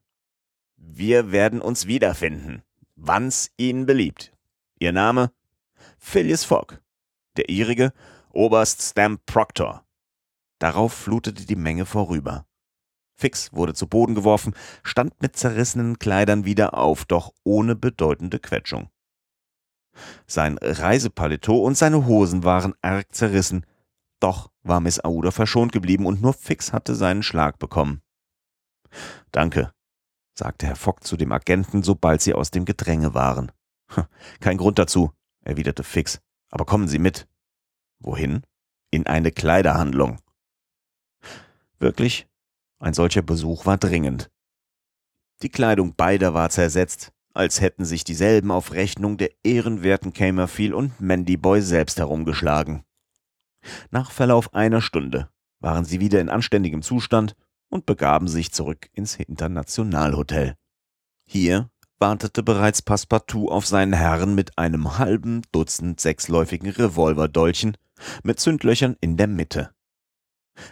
Wir 0.76 1.32
werden 1.32 1.60
uns 1.60 1.86
wiederfinden, 1.86 2.62
wann's 2.96 3.50
Ihnen 3.56 3.86
beliebt. 3.86 4.32
Ihr 4.78 4.92
Name? 4.92 5.32
Phileas 5.98 6.44
Fogg. 6.44 6.82
Der 7.36 7.48
ihrige? 7.48 7.92
Oberst 8.32 8.82
Stamp 8.82 9.24
Proctor. 9.26 9.84
Darauf 10.58 10.92
flutete 10.92 11.46
die 11.46 11.56
Menge 11.56 11.86
vorüber. 11.86 12.46
Fix 13.14 13.52
wurde 13.52 13.74
zu 13.74 13.86
Boden 13.86 14.14
geworfen, 14.14 14.54
stand 14.82 15.20
mit 15.20 15.36
zerrissenen 15.36 15.98
Kleidern 15.98 16.44
wieder 16.44 16.74
auf, 16.74 17.04
doch 17.04 17.32
ohne 17.44 17.76
bedeutende 17.76 18.38
Quetschung. 18.38 18.90
Sein 20.26 20.58
Reisepaletot 20.58 21.64
und 21.64 21.76
seine 21.76 22.06
Hosen 22.06 22.44
waren 22.44 22.74
arg 22.80 23.14
zerrissen, 23.14 23.66
doch 24.20 24.50
war 24.62 24.80
Miss 24.80 25.00
Aouda 25.00 25.30
verschont 25.30 25.72
geblieben 25.72 26.06
und 26.06 26.22
nur 26.22 26.32
Fix 26.32 26.72
hatte 26.72 26.94
seinen 26.94 27.22
Schlag 27.22 27.58
bekommen. 27.58 28.00
Danke, 29.30 29.72
sagte 30.34 30.66
Herr 30.66 30.76
Fogg 30.76 31.02
zu 31.02 31.16
dem 31.16 31.32
Agenten, 31.32 31.82
sobald 31.82 32.22
sie 32.22 32.34
aus 32.34 32.50
dem 32.50 32.64
Gedränge 32.64 33.14
waren. 33.14 33.52
Kein 34.40 34.56
Grund 34.56 34.78
dazu, 34.78 35.12
erwiderte 35.42 35.84
Fix. 35.84 36.20
Aber 36.50 36.64
kommen 36.64 36.88
Sie 36.88 36.98
mit. 36.98 37.26
Wohin? 37.98 38.42
In 38.90 39.06
eine 39.06 39.32
Kleiderhandlung. 39.32 40.20
Wirklich, 41.78 42.28
ein 42.82 42.94
solcher 42.94 43.22
Besuch 43.22 43.64
war 43.64 43.78
dringend. 43.78 44.30
Die 45.42 45.48
Kleidung 45.48 45.94
beider 45.94 46.34
war 46.34 46.50
zersetzt, 46.50 47.12
als 47.32 47.60
hätten 47.60 47.84
sich 47.84 48.04
dieselben 48.04 48.50
auf 48.50 48.72
Rechnung 48.72 49.16
der 49.16 49.30
ehrenwerten 49.42 50.12
Camerfield 50.12 50.74
und 50.74 51.00
Mandyboy 51.00 51.62
selbst 51.62 51.98
herumgeschlagen. 51.98 52.84
Nach 53.90 54.10
Verlauf 54.10 54.54
einer 54.54 54.80
Stunde 54.80 55.28
waren 55.60 55.84
sie 55.84 56.00
wieder 56.00 56.20
in 56.20 56.28
anständigem 56.28 56.82
Zustand 56.82 57.36
und 57.68 57.86
begaben 57.86 58.28
sich 58.28 58.52
zurück 58.52 58.88
ins 58.92 59.16
Internationalhotel. 59.16 60.56
Hier 61.24 61.70
wartete 61.98 62.42
bereits 62.42 62.82
Passepartout 62.82 63.48
auf 63.48 63.64
seinen 63.64 63.92
Herrn 63.92 64.34
mit 64.34 64.58
einem 64.58 64.98
halben 64.98 65.42
Dutzend 65.52 66.00
sechsläufigen 66.00 66.68
Revolverdolchen 66.68 67.76
mit 68.24 68.40
Zündlöchern 68.40 68.96
in 69.00 69.16
der 69.16 69.28
Mitte. 69.28 69.72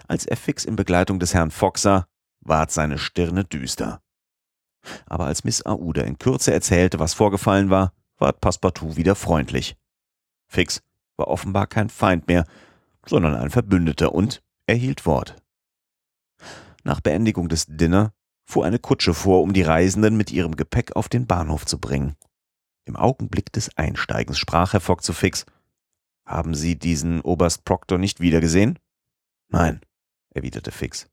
Als 0.09 0.27
er 0.27 0.37
fix 0.37 0.65
in 0.65 0.77
Begleitung 0.77 1.19
des 1.19 1.35
Herrn 1.35 1.51
Fox 1.51 1.83
sah, 1.83 2.07
ward 2.41 2.71
seine 2.71 2.99
Stirne 2.99 3.45
düster. 3.45 4.01
Aber 5.07 5.27
als 5.27 5.45
Miss 5.45 5.65
Aouda 5.65 6.03
in 6.03 6.19
Kürze 6.19 6.53
erzählte, 6.53 6.99
was 6.99 7.15
vorgefallen 7.15 7.71
war, 7.71 7.93
ward 8.19 8.41
Passepartout 8.41 8.97
wieder 8.97 9.15
freundlich. 9.15 9.77
Fix 10.49 10.83
war 11.17 11.29
offenbar 11.29 11.67
kein 11.67 11.91
Feind 11.91 12.29
mehr, 12.29 12.47
sondern 13.07 13.35
ein 13.35 13.51
Verbündeter 13.51 14.15
und 14.15 14.43
erhielt 14.67 15.07
Wort. 15.07 15.37
Nach 16.83 17.01
Beendigung 17.01 17.49
des 17.49 17.67
Dinner 17.67 18.13
fuhr 18.45 18.65
eine 18.65 18.79
Kutsche 18.79 19.15
vor, 19.15 19.43
um 19.43 19.53
die 19.53 19.63
Reisenden 19.63 20.17
mit 20.17 20.33
ihrem 20.33 20.57
Gepäck 20.57 20.97
auf 20.97 21.09
den 21.09 21.27
Bahnhof 21.27 21.67
zu 21.67 21.79
bringen. 21.79 22.17
Im 22.85 22.97
Augenblick 22.97 23.53
des 23.53 23.77
Einsteigens 23.77 24.39
sprach 24.39 24.73
Herr 24.73 24.81
Fogg 24.81 25.03
zu 25.03 25.13
Fix. 25.13 25.45
Haben 26.25 26.55
Sie 26.55 26.79
diesen 26.79 27.21
Oberst 27.21 27.65
Proctor 27.65 27.99
nicht 27.99 28.21
wiedergesehen? 28.21 28.79
Nein, 29.51 29.81
erwiderte 30.31 30.71
Fix. 30.71 31.09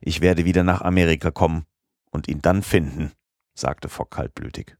Ich 0.00 0.20
werde 0.20 0.44
wieder 0.44 0.64
nach 0.64 0.80
Amerika 0.80 1.30
kommen 1.30 1.66
und 2.10 2.28
ihn 2.28 2.40
dann 2.40 2.62
finden, 2.62 3.12
sagte 3.54 3.88
Fogg 3.88 4.10
kaltblütig. 4.10 4.76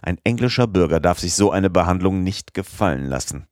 Ein 0.00 0.18
englischer 0.24 0.66
Bürger 0.66 1.00
darf 1.00 1.18
sich 1.18 1.34
so 1.34 1.50
eine 1.50 1.70
Behandlung 1.70 2.22
nicht 2.22 2.54
gefallen 2.54 3.06
lassen. 3.06 3.46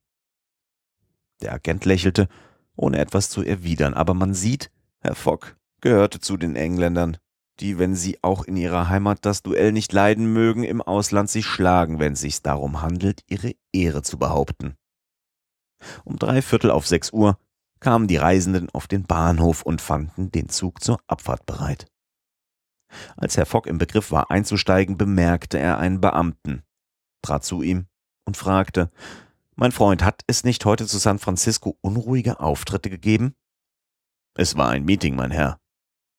Der 1.43 1.53
Agent 1.53 1.85
lächelte, 1.85 2.29
ohne 2.77 2.99
etwas 2.99 3.31
zu 3.31 3.43
erwidern, 3.43 3.95
aber 3.95 4.15
man 4.15 4.33
sieht, 4.35 4.71
Herr 5.01 5.15
Fogg 5.15 5.57
gehörte 5.81 6.21
zu 6.21 6.37
den 6.37 6.57
Engländern, 6.57 7.17
die, 7.59 7.79
wenn 7.79 7.95
sie 7.95 8.19
auch 8.23 8.45
in 8.45 8.57
ihrer 8.57 8.89
Heimat 8.89 9.27
das 9.27 9.43
Duell 9.43 9.73
nicht 9.73 9.93
leiden 9.93 10.33
mögen, 10.33 10.65
im 10.65 10.81
Ausland 10.81 11.29
sich 11.29 11.47
schlagen, 11.47 11.99
wenn 11.99 12.15
es 12.15 12.21
sich 12.21 12.43
darum 12.43 12.81
handelt, 12.81 13.23
ihre 13.27 13.55
Ehre 13.73 14.03
zu 14.03 14.19
behaupten. 14.19 14.77
Um 16.05 16.19
drei 16.19 16.43
Viertel 16.43 16.71
auf 16.71 16.87
sechs 16.87 17.13
Uhr 17.13 17.39
kamen 17.81 18.07
die 18.07 18.17
Reisenden 18.17 18.71
auf 18.71 18.87
den 18.87 19.05
Bahnhof 19.05 19.63
und 19.63 19.81
fanden 19.81 20.31
den 20.31 20.49
Zug 20.49 20.83
zur 20.83 21.01
Abfahrt 21.07 21.47
bereit. 21.47 21.87
Als 23.17 23.37
Herr 23.37 23.47
Fogg 23.47 23.69
im 23.69 23.79
Begriff 23.79 24.11
war 24.11 24.31
einzusteigen, 24.31 24.97
bemerkte 24.97 25.59
er 25.59 25.79
einen 25.79 26.01
Beamten, 26.01 26.63
trat 27.23 27.45
zu 27.45 27.63
ihm 27.63 27.87
und 28.25 28.37
fragte, 28.37 28.91
Mein 29.55 29.73
Freund, 29.73 30.03
hat 30.03 30.23
es 30.27 30.45
nicht 30.45 30.65
heute 30.65 30.87
zu 30.87 30.99
San 30.99 31.19
Francisco 31.19 31.77
unruhige 31.81 32.41
Auftritte 32.41 32.91
gegeben? 32.91 33.35
Es 34.35 34.57
war 34.57 34.71
ein 34.71 34.85
Meeting, 34.85 35.17
mein 35.17 35.31
Herr, 35.31 35.59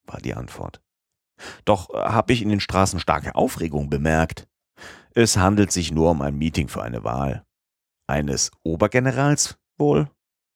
war 0.06 0.20
die 0.20 0.34
Antwort. 0.34 0.82
Doch 1.65 1.89
äh, 1.89 1.98
habe 1.98 2.34
ich 2.34 2.41
in 2.41 2.50
den 2.50 2.60
Straßen 2.60 3.00
starke 3.00 3.36
Aufregung 3.36 3.89
bemerkt. 3.89 4.48
Es 5.13 5.38
handelt 5.38 5.72
sich 5.72 5.91
nur 5.91 6.12
um 6.12 6.22
ein 6.22 6.38
Meeting 6.38 6.68
für 6.68 6.84
eine 6.84 7.03
Wahl. 7.03 7.46
Eines 8.08 8.51
Obergenerals 8.63 9.58
wohl? 9.77 10.10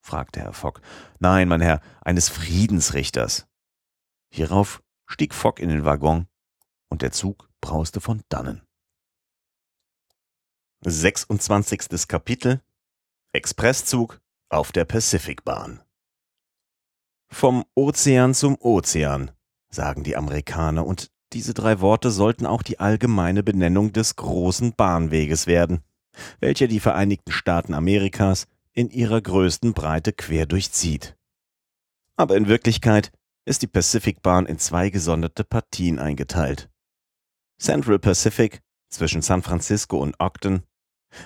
Fragte 0.06 0.40
Herr 0.40 0.54
Fogg. 0.54 0.82
Nein, 1.20 1.48
mein 1.48 1.62
Herr, 1.62 1.82
eines 2.02 2.30
Friedensrichters. 2.30 3.48
Hierauf 4.32 4.84
stieg 5.08 5.34
Fogg 5.34 5.62
in 5.62 5.70
den 5.70 5.84
Waggon 5.84 6.28
und 6.90 7.02
der 7.02 7.12
Zug 7.12 7.50
brauste 7.60 8.00
von 8.02 8.22
dannen. 8.30 8.62
26. 10.86 12.08
Kapitel 12.08 12.62
Expresszug 13.34 14.22
auf 14.50 14.72
der 14.72 14.86
Pacificbahn 14.86 15.82
Vom 17.32 17.66
Ozean 17.74 18.36
zum 18.36 18.56
Ozean 18.60 19.32
sagen 19.72 20.04
die 20.04 20.16
Amerikaner, 20.16 20.86
und 20.86 21.12
diese 21.34 21.54
drei 21.54 21.82
Worte 21.82 22.12
sollten 22.12 22.46
auch 22.46 22.62
die 22.62 22.80
allgemeine 22.80 23.42
Benennung 23.42 23.92
des 23.92 24.16
großen 24.16 24.74
Bahnweges 24.74 25.48
werden, 25.48 25.84
welcher 26.40 26.68
die 26.68 26.80
Vereinigten 26.80 27.32
Staaten 27.32 27.74
Amerikas 27.74 28.48
in 28.76 28.90
ihrer 28.90 29.22
größten 29.22 29.74
Breite 29.74 30.14
quer 30.14 30.46
durchzieht. 30.46 31.16
Aber 32.18 32.36
in 32.36 32.48
Wirklichkeit 32.48 33.12
ist 33.46 33.62
die 33.62 33.68
Pacific 33.68 34.22
Bahn 34.22 34.46
in 34.46 34.60
zwei 34.60 34.90
gesonderte 34.90 35.44
Partien 35.44 35.98
eingeteilt. 35.98 36.70
Central 37.58 38.00
Pacific 38.00 38.62
zwischen 38.90 39.22
San 39.22 39.42
Francisco 39.42 39.98
und 39.98 40.16
Ogden 40.20 40.64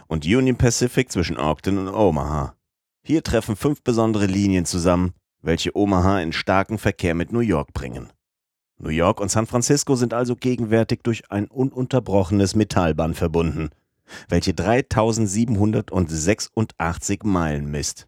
und 0.07 0.25
Union 0.25 0.57
Pacific 0.57 1.11
zwischen 1.11 1.37
Ogden 1.37 1.79
und 1.79 1.89
Omaha. 1.89 2.55
Hier 3.03 3.23
treffen 3.23 3.55
fünf 3.55 3.81
besondere 3.81 4.27
Linien 4.27 4.65
zusammen, 4.65 5.13
welche 5.41 5.75
Omaha 5.75 6.21
in 6.21 6.33
starken 6.33 6.77
Verkehr 6.77 7.15
mit 7.15 7.31
New 7.31 7.39
York 7.39 7.73
bringen. 7.73 8.11
New 8.77 8.89
York 8.89 9.19
und 9.19 9.29
San 9.29 9.47
Francisco 9.47 9.95
sind 9.95 10.13
also 10.13 10.35
gegenwärtig 10.35 11.01
durch 11.03 11.29
ein 11.31 11.47
ununterbrochenes 11.47 12.55
Metallband 12.55 13.17
verbunden, 13.17 13.69
welche 14.27 14.53
3786 14.53 17.23
Meilen 17.23 17.69
misst. 17.69 18.07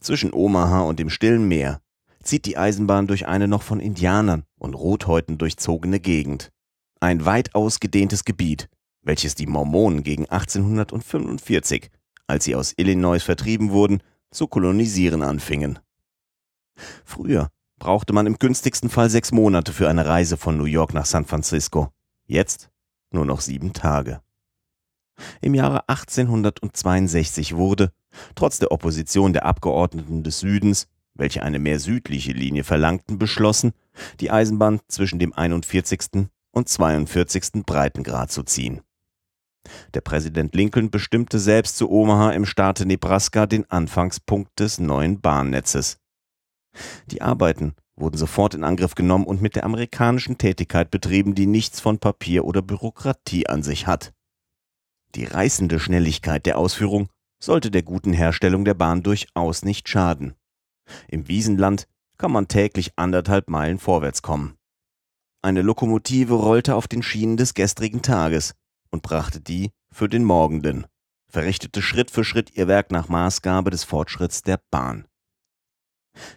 Zwischen 0.00 0.32
Omaha 0.32 0.82
und 0.82 0.98
dem 0.98 1.10
stillen 1.10 1.48
Meer 1.48 1.80
zieht 2.22 2.46
die 2.46 2.56
Eisenbahn 2.56 3.06
durch 3.06 3.26
eine 3.26 3.48
noch 3.48 3.62
von 3.62 3.80
Indianern 3.80 4.44
und 4.58 4.74
Rothäuten 4.74 5.38
durchzogene 5.38 6.00
Gegend. 6.00 6.50
Ein 7.00 7.24
weit 7.24 7.54
ausgedehntes 7.54 8.24
Gebiet, 8.24 8.68
welches 9.02 9.34
die 9.34 9.46
Mormonen 9.46 10.02
gegen 10.02 10.28
1845, 10.28 11.90
als 12.26 12.44
sie 12.44 12.54
aus 12.54 12.74
Illinois 12.76 13.22
vertrieben 13.22 13.70
wurden, 13.70 14.02
zu 14.30 14.46
kolonisieren 14.46 15.22
anfingen. 15.22 15.78
Früher 17.04 17.50
brauchte 17.78 18.12
man 18.12 18.26
im 18.26 18.38
günstigsten 18.38 18.90
Fall 18.90 19.10
sechs 19.10 19.32
Monate 19.32 19.72
für 19.72 19.88
eine 19.88 20.06
Reise 20.06 20.36
von 20.36 20.56
New 20.56 20.64
York 20.64 20.94
nach 20.94 21.06
San 21.06 21.26
Francisco. 21.26 21.90
Jetzt 22.26 22.70
nur 23.10 23.26
noch 23.26 23.40
sieben 23.40 23.72
Tage. 23.72 24.23
Im 25.40 25.54
Jahre 25.54 25.88
1862 25.88 27.56
wurde, 27.56 27.92
trotz 28.34 28.58
der 28.58 28.72
Opposition 28.72 29.32
der 29.32 29.44
Abgeordneten 29.46 30.22
des 30.22 30.40
Südens, 30.40 30.88
welche 31.14 31.42
eine 31.42 31.58
mehr 31.58 31.78
südliche 31.78 32.32
Linie 32.32 32.64
verlangten, 32.64 33.18
beschlossen, 33.18 33.72
die 34.20 34.30
Eisenbahn 34.30 34.80
zwischen 34.88 35.18
dem 35.18 35.32
41. 35.32 36.28
und 36.50 36.68
42. 36.68 37.64
Breitengrad 37.64 38.30
zu 38.30 38.42
ziehen. 38.42 38.80
Der 39.94 40.02
Präsident 40.02 40.54
Lincoln 40.54 40.90
bestimmte 40.90 41.38
selbst 41.38 41.76
zu 41.76 41.90
Omaha 41.90 42.32
im 42.32 42.44
Staate 42.44 42.84
Nebraska 42.84 43.46
den 43.46 43.70
Anfangspunkt 43.70 44.60
des 44.60 44.78
neuen 44.78 45.20
Bahnnetzes. 45.20 45.98
Die 47.06 47.22
Arbeiten 47.22 47.74
wurden 47.96 48.16
sofort 48.16 48.54
in 48.54 48.64
Angriff 48.64 48.94
genommen 48.94 49.24
und 49.24 49.40
mit 49.40 49.54
der 49.54 49.64
amerikanischen 49.64 50.36
Tätigkeit 50.36 50.90
betrieben, 50.90 51.34
die 51.34 51.46
nichts 51.46 51.80
von 51.80 51.98
Papier 51.98 52.44
oder 52.44 52.60
Bürokratie 52.60 53.46
an 53.46 53.62
sich 53.62 53.86
hat. 53.86 54.12
Die 55.14 55.24
reißende 55.24 55.78
Schnelligkeit 55.78 56.44
der 56.46 56.58
Ausführung 56.58 57.08
sollte 57.42 57.70
der 57.70 57.82
guten 57.82 58.12
Herstellung 58.12 58.64
der 58.64 58.74
Bahn 58.74 59.02
durchaus 59.02 59.64
nicht 59.64 59.88
schaden. 59.88 60.34
Im 61.08 61.28
Wiesenland 61.28 61.86
kann 62.16 62.32
man 62.32 62.48
täglich 62.48 62.92
anderthalb 62.96 63.48
Meilen 63.48 63.78
vorwärts 63.78 64.22
kommen. 64.22 64.56
Eine 65.42 65.62
Lokomotive 65.62 66.34
rollte 66.34 66.74
auf 66.74 66.88
den 66.88 67.02
Schienen 67.02 67.36
des 67.36 67.54
gestrigen 67.54 68.02
Tages 68.02 68.54
und 68.90 69.02
brachte 69.02 69.40
die 69.40 69.72
für 69.92 70.08
den 70.08 70.24
morgenden, 70.24 70.86
verrichtete 71.28 71.82
Schritt 71.82 72.10
für 72.10 72.24
Schritt 72.24 72.56
ihr 72.56 72.66
Werk 72.66 72.90
nach 72.90 73.08
Maßgabe 73.08 73.70
des 73.70 73.84
Fortschritts 73.84 74.42
der 74.42 74.60
Bahn. 74.70 75.06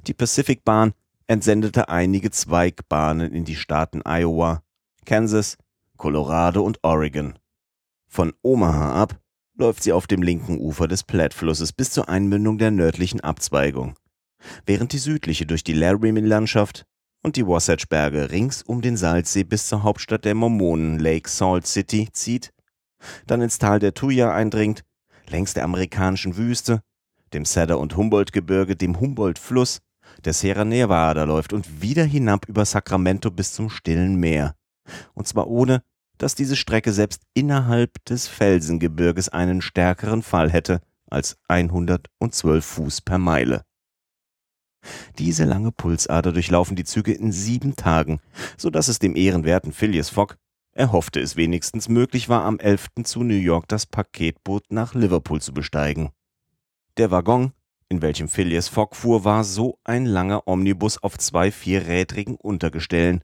Die 0.07 0.13
Pacific 0.13 0.63
Bahn 0.63 0.93
entsendete 1.27 1.89
einige 1.89 2.31
Zweigbahnen 2.31 3.31
in 3.31 3.45
die 3.45 3.55
Staaten 3.55 4.01
Iowa, 4.05 4.63
Kansas, 5.05 5.57
Colorado 5.97 6.63
und 6.63 6.79
Oregon. 6.83 7.37
Von 8.07 8.33
Omaha 8.41 9.01
ab 9.01 9.19
läuft 9.55 9.83
sie 9.83 9.91
auf 9.91 10.07
dem 10.07 10.21
linken 10.21 10.59
Ufer 10.59 10.87
des 10.87 11.03
Platte-Flusses 11.03 11.73
bis 11.73 11.91
zur 11.91 12.09
Einmündung 12.09 12.57
der 12.57 12.71
nördlichen 12.71 13.21
Abzweigung, 13.21 13.95
während 14.65 14.93
die 14.93 14.99
südliche 14.99 15.45
durch 15.45 15.63
die 15.63 15.73
Laramie-Landschaft 15.73 16.85
und 17.23 17.35
die 17.35 17.47
Wasatch-Berge 17.47 18.31
rings 18.31 18.61
um 18.61 18.81
den 18.81 18.97
Salzsee 18.97 19.43
bis 19.43 19.67
zur 19.67 19.83
Hauptstadt 19.83 20.25
der 20.25 20.35
Mormonen 20.35 20.99
Lake 20.99 21.29
Salt 21.29 21.65
City 21.65 22.07
zieht, 22.11 22.53
dann 23.25 23.41
ins 23.41 23.57
Tal 23.57 23.79
der 23.79 23.93
Tuya 23.93 24.33
eindringt, 24.33 24.83
längs 25.27 25.53
der 25.53 25.63
amerikanischen 25.63 26.37
Wüste, 26.37 26.81
dem 27.33 27.45
Cedar- 27.45 27.79
und 27.79 27.97
Humboldt-Gebirge, 27.97 28.75
dem 28.75 28.99
Humboldt-Fluss, 28.99 29.79
der 30.23 30.33
Sierra 30.33 30.65
Nevada 30.65 31.23
läuft 31.25 31.53
und 31.53 31.81
wieder 31.81 32.03
hinab 32.03 32.47
über 32.47 32.65
Sacramento 32.65 33.29
bis 33.29 33.53
zum 33.53 33.69
stillen 33.69 34.15
Meer. 34.15 34.55
Und 35.13 35.27
zwar 35.27 35.47
ohne, 35.47 35.83
dass 36.17 36.35
diese 36.35 36.55
Strecke 36.55 36.93
selbst 36.93 37.21
innerhalb 37.33 38.03
des 38.05 38.27
Felsengebirges 38.27 39.29
einen 39.29 39.61
stärkeren 39.61 40.23
Fall 40.23 40.51
hätte 40.51 40.81
als 41.09 41.37
112 41.47 42.65
Fuß 42.65 43.01
per 43.01 43.17
Meile. 43.17 43.63
Diese 45.17 45.43
lange 45.43 45.71
Pulsader 45.71 46.31
durchlaufen 46.31 46.75
die 46.75 46.83
Züge 46.83 47.13
in 47.13 47.31
sieben 47.31 47.75
Tagen, 47.75 48.19
so 48.57 48.69
dass 48.69 48.87
es 48.87 48.99
dem 48.99 49.15
ehrenwerten 49.15 49.73
Phileas 49.73 50.09
Fogg, 50.09 50.35
er 50.71 50.91
hoffte 50.91 51.19
es 51.19 51.35
wenigstens, 51.35 51.89
möglich 51.89 52.29
war, 52.29 52.45
am 52.45 52.59
11. 52.59 52.89
zu 53.03 53.23
New 53.23 53.33
York 53.33 53.67
das 53.67 53.87
Paketboot 53.87 54.65
nach 54.69 54.93
Liverpool 54.93 55.41
zu 55.41 55.53
besteigen. 55.53 56.11
Der 56.97 57.09
Waggon, 57.09 57.51
in 57.89 58.01
welchem 58.01 58.27
Phileas 58.29 58.67
Fogg 58.67 58.95
fuhr, 58.95 59.23
war 59.23 59.43
so 59.43 59.79
ein 59.83 60.05
langer 60.05 60.47
Omnibus 60.47 61.01
auf 61.01 61.17
zwei 61.17 61.51
vierrädrigen 61.51 62.35
Untergestellen, 62.35 63.23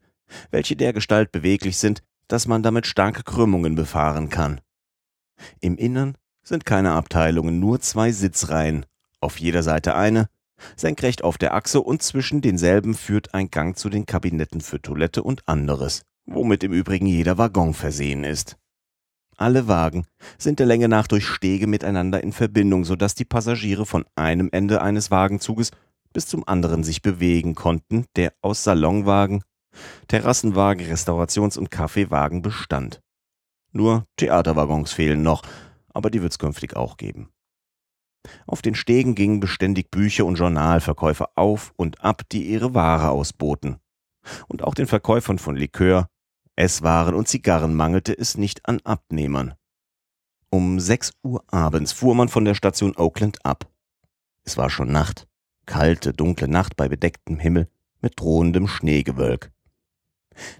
welche 0.50 0.74
dergestalt 0.74 1.30
beweglich 1.30 1.76
sind, 1.78 2.02
dass 2.28 2.46
man 2.46 2.62
damit 2.62 2.86
starke 2.86 3.22
Krümmungen 3.22 3.74
befahren 3.74 4.28
kann. 4.28 4.60
Im 5.60 5.76
Innern 5.76 6.16
sind 6.42 6.64
keine 6.64 6.92
Abteilungen, 6.92 7.58
nur 7.60 7.80
zwei 7.80 8.12
Sitzreihen, 8.12 8.86
auf 9.20 9.38
jeder 9.38 9.62
Seite 9.62 9.94
eine, 9.94 10.28
senkrecht 10.76 11.24
auf 11.24 11.38
der 11.38 11.54
Achse 11.54 11.80
und 11.80 12.02
zwischen 12.02 12.40
denselben 12.40 12.94
führt 12.94 13.34
ein 13.34 13.50
Gang 13.50 13.76
zu 13.76 13.88
den 13.88 14.06
Kabinetten 14.06 14.60
für 14.60 14.80
Toilette 14.80 15.22
und 15.22 15.46
anderes, 15.48 16.02
womit 16.26 16.62
im 16.64 16.72
Übrigen 16.72 17.06
jeder 17.06 17.38
Waggon 17.38 17.74
versehen 17.74 18.24
ist. 18.24 18.56
Alle 19.36 19.66
Wagen 19.66 20.06
sind 20.38 20.60
der 20.60 20.66
Länge 20.66 20.88
nach 20.88 21.08
durch 21.08 21.26
Stege 21.26 21.66
miteinander 21.66 22.22
in 22.22 22.32
Verbindung, 22.32 22.84
so 22.84 22.94
dass 22.94 23.14
die 23.14 23.24
Passagiere 23.24 23.84
von 23.84 24.04
einem 24.14 24.48
Ende 24.52 24.80
eines 24.80 25.10
Wagenzuges 25.10 25.72
bis 26.12 26.28
zum 26.28 26.46
anderen 26.46 26.84
sich 26.84 27.02
bewegen 27.02 27.56
konnten, 27.56 28.06
der 28.14 28.32
aus 28.40 28.62
Salonwagen, 28.62 29.42
Terrassenwagen, 30.08 30.86
Restaurations- 30.86 31.58
und 31.58 31.70
Kaffeewagen 31.70 32.42
bestand. 32.42 33.00
Nur 33.72 34.06
Theaterwaggons 34.16 34.92
fehlen 34.92 35.22
noch, 35.22 35.42
aber 35.92 36.10
die 36.10 36.22
wird's 36.22 36.38
künftig 36.38 36.76
auch 36.76 36.96
geben. 36.96 37.30
Auf 38.46 38.62
den 38.62 38.74
Stegen 38.74 39.14
gingen 39.14 39.40
beständig 39.40 39.90
Bücher 39.90 40.24
und 40.24 40.36
Journalverkäufer 40.36 41.30
auf 41.34 41.72
und 41.76 42.02
ab, 42.02 42.22
die 42.30 42.44
ihre 42.44 42.74
Ware 42.74 43.10
ausboten. 43.10 43.78
Und 44.48 44.62
auch 44.62 44.74
den 44.74 44.86
Verkäufern 44.86 45.38
von 45.38 45.56
Likör, 45.56 46.08
Esswaren 46.56 47.14
und 47.14 47.28
Zigarren 47.28 47.74
mangelte 47.74 48.16
es 48.16 48.38
nicht 48.38 48.66
an 48.66 48.80
Abnehmern. 48.84 49.54
Um 50.50 50.78
sechs 50.78 51.12
Uhr 51.22 51.42
abends 51.52 51.92
fuhr 51.92 52.14
man 52.14 52.28
von 52.28 52.44
der 52.44 52.54
Station 52.54 52.96
Oakland 52.96 53.44
ab. 53.44 53.68
Es 54.44 54.56
war 54.56 54.70
schon 54.70 54.92
Nacht, 54.92 55.26
kalte, 55.66 56.12
dunkle 56.12 56.48
Nacht 56.48 56.76
bei 56.76 56.88
bedecktem 56.88 57.38
Himmel 57.38 57.68
mit 58.00 58.20
drohendem 58.20 58.68
Schneegewölk. 58.68 59.50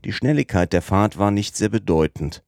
Die 0.04 0.12
Schnelligkeit 0.12 0.72
der 0.72 0.82
Fahrt 0.82 1.18
war 1.18 1.30
nicht 1.30 1.56
sehr 1.56 1.68
bedeutend. 1.68 2.44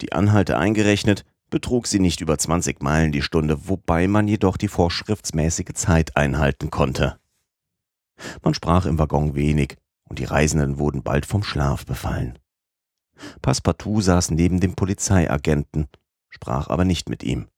Die 0.00 0.12
Anhalte 0.12 0.58
eingerechnet, 0.58 1.24
betrug 1.50 1.86
sie 1.86 2.00
nicht 2.00 2.20
über 2.20 2.38
20 2.38 2.82
Meilen 2.82 3.12
die 3.12 3.22
Stunde, 3.22 3.68
wobei 3.68 4.08
man 4.08 4.28
jedoch 4.28 4.56
die 4.56 4.68
vorschriftsmäßige 4.68 5.74
Zeit 5.74 6.16
einhalten 6.16 6.70
konnte. 6.70 7.18
Man 8.42 8.54
sprach 8.54 8.86
im 8.86 8.98
Waggon 8.98 9.34
wenig, 9.34 9.76
und 10.08 10.18
die 10.18 10.24
Reisenden 10.24 10.78
wurden 10.78 11.02
bald 11.02 11.26
vom 11.26 11.42
Schlaf 11.42 11.84
befallen. 11.84 12.38
Passepartout 13.42 14.02
saß 14.02 14.30
neben 14.30 14.60
dem 14.60 14.74
Polizeiagenten, 14.74 15.88
sprach 16.28 16.68
aber 16.68 16.84
nicht 16.84 17.08
mit 17.08 17.22
ihm. 17.22 17.48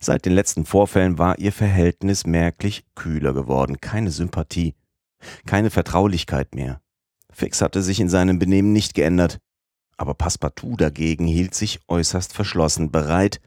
Seit 0.00 0.24
den 0.26 0.32
letzten 0.32 0.64
Vorfällen 0.64 1.18
war 1.18 1.38
ihr 1.38 1.52
Verhältnis 1.52 2.26
merklich 2.26 2.84
kühler 2.94 3.32
geworden, 3.32 3.80
keine 3.80 4.10
Sympathie, 4.10 4.74
keine 5.46 5.70
Vertraulichkeit 5.70 6.54
mehr. 6.54 6.80
Fix 7.38 7.62
hatte 7.62 7.84
sich 7.84 8.00
in 8.00 8.08
seinem 8.08 8.40
Benehmen 8.40 8.72
nicht 8.72 8.94
geändert, 8.94 9.38
aber 9.96 10.14
Passepartout 10.14 10.74
dagegen 10.74 11.28
hielt 11.28 11.54
sich 11.54 11.78
äußerst 11.86 12.32
verschlossen, 12.32 12.90
bereit, 12.90 13.40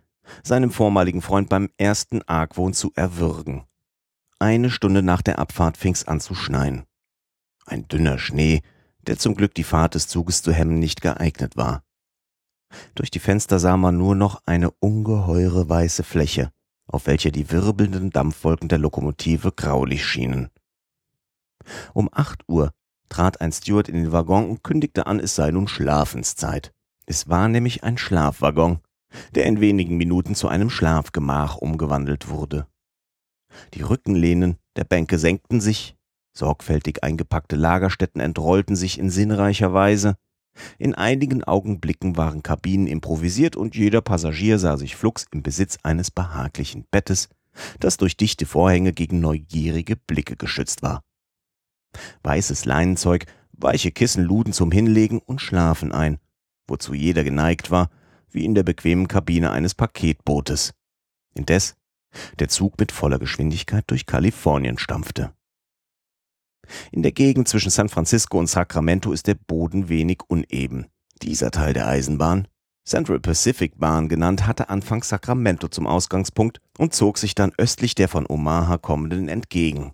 seinem 0.44 0.72
vormaligen 0.72 1.22
Freund 1.22 1.50
beim 1.50 1.68
ersten 1.78 2.22
Argwohn 2.22 2.74
zu 2.74 2.94
erwürgen. 2.96 3.66
Eine 4.40 4.70
Stunde 4.70 5.02
nach 5.02 5.22
der 5.22 5.40
Abfahrt 5.40 5.76
fing's 5.76 6.06
an 6.06 6.22
zu 6.22 6.36
schneien. 6.36 6.84
Ein 7.66 7.86
dünner 7.90 8.18
Schnee, 8.18 8.62
der 9.08 9.18
zum 9.18 9.36
Glück 9.36 9.54
die 9.56 9.66
Fahrt 9.66 9.96
des 9.96 10.08
Zuges 10.08 10.42
zu 10.42 10.54
hemmen 10.54 10.80
nicht 10.80 11.02
geeignet 11.02 11.58
war. 11.58 11.84
Durch 12.96 13.12
die 13.12 13.20
Fenster 13.20 13.60
sah 13.60 13.76
man 13.76 13.98
nur 13.98 14.16
noch 14.16 14.42
eine 14.46 14.72
ungeheure 14.72 15.68
weiße 15.68 16.04
Fläche, 16.04 16.54
auf 16.88 17.08
welcher 17.08 17.32
die 17.32 17.52
wirbelnden 17.52 18.10
Dampfwolken 18.10 18.70
der 18.70 18.80
Lokomotive 18.80 19.52
graulich 19.52 20.06
schienen. 20.06 20.50
Um 21.94 22.10
acht 22.14 22.48
Uhr 22.48 22.72
trat 23.12 23.42
ein 23.42 23.52
Steward 23.52 23.90
in 23.90 23.96
den 23.96 24.12
Waggon 24.12 24.50
und 24.50 24.64
kündigte 24.64 25.06
an, 25.06 25.20
es 25.20 25.36
sei 25.36 25.52
nun 25.52 25.68
Schlafenszeit. 25.68 26.72
Es 27.06 27.28
war 27.28 27.48
nämlich 27.48 27.84
ein 27.84 27.98
Schlafwaggon, 27.98 28.80
der 29.36 29.46
in 29.46 29.60
wenigen 29.60 29.98
Minuten 29.98 30.34
zu 30.34 30.48
einem 30.48 30.70
Schlafgemach 30.70 31.58
umgewandelt 31.58 32.30
wurde. 32.30 32.68
Die 33.74 33.82
Rückenlehnen 33.82 34.58
der 34.78 34.86
Bänke 34.86 35.20
senkten 35.20 35.60
sich, 35.60 35.98
sorgfältig 36.36 37.04
eingepackte 37.04 37.58
Lagerstätten 37.58 38.22
entrollten 38.22 38.78
sich 38.78 38.98
in 38.98 39.10
sinnreicher 39.10 39.74
Weise, 39.74 40.16
in 40.78 40.96
einigen 40.96 41.44
Augenblicken 41.44 42.18
waren 42.18 42.44
Kabinen 42.44 42.88
improvisiert 42.88 43.56
und 43.56 43.76
jeder 43.76 44.02
Passagier 44.02 44.60
sah 44.60 44.78
sich 44.78 44.96
flugs 44.96 45.26
im 45.32 45.44
Besitz 45.44 45.78
eines 45.84 46.12
behaglichen 46.12 46.86
Bettes, 46.92 47.30
das 47.80 47.98
durch 47.98 48.16
dichte 48.16 48.46
Vorhänge 48.46 48.94
gegen 48.94 49.20
neugierige 49.20 49.96
Blicke 49.96 50.36
geschützt 50.36 50.82
war. 50.82 51.02
Weißes 52.24 52.66
Leinenzeug, 52.66 53.26
weiche 53.52 53.92
Kissen 53.92 54.24
luden 54.24 54.54
zum 54.54 54.72
Hinlegen 54.72 55.20
und 55.20 55.42
Schlafen 55.42 55.92
ein, 55.92 56.20
wozu 56.68 56.94
jeder 56.94 57.24
geneigt 57.24 57.72
war, 57.72 57.90
wie 58.30 58.46
in 58.46 58.56
der 58.56 58.64
bequemen 58.64 59.08
Kabine 59.08 59.52
eines 59.52 59.76
Paketbootes. 59.76 60.74
Indes 61.34 61.76
der 62.40 62.50
Zug 62.50 62.80
mit 62.80 62.92
voller 62.92 63.20
Geschwindigkeit 63.20 63.86
durch 63.88 64.06
Kalifornien 64.06 64.78
stampfte. 64.78 65.34
In 66.92 67.04
der 67.04 67.12
Gegend 67.12 67.48
zwischen 67.48 67.72
San 67.72 67.90
Francisco 67.90 68.38
und 68.40 68.48
Sacramento 68.48 69.12
ist 69.12 69.28
der 69.28 69.36
Boden 69.36 69.90
wenig 69.90 70.20
uneben. 70.28 70.88
Dieser 71.22 71.52
Teil 71.52 71.74
der 71.74 71.88
Eisenbahn, 71.88 72.48
Central 72.86 73.20
Pacific 73.20 73.78
Bahn 73.78 74.10
genannt, 74.10 74.48
hatte 74.48 74.70
anfangs 74.70 75.10
Sacramento 75.10 75.68
zum 75.68 75.88
Ausgangspunkt 75.88 76.62
und 76.78 76.94
zog 76.94 77.18
sich 77.18 77.36
dann 77.36 77.52
östlich 77.58 77.96
der 77.96 78.08
von 78.08 78.26
Omaha 78.28 78.78
kommenden 78.78 79.28
entgegen. 79.28 79.94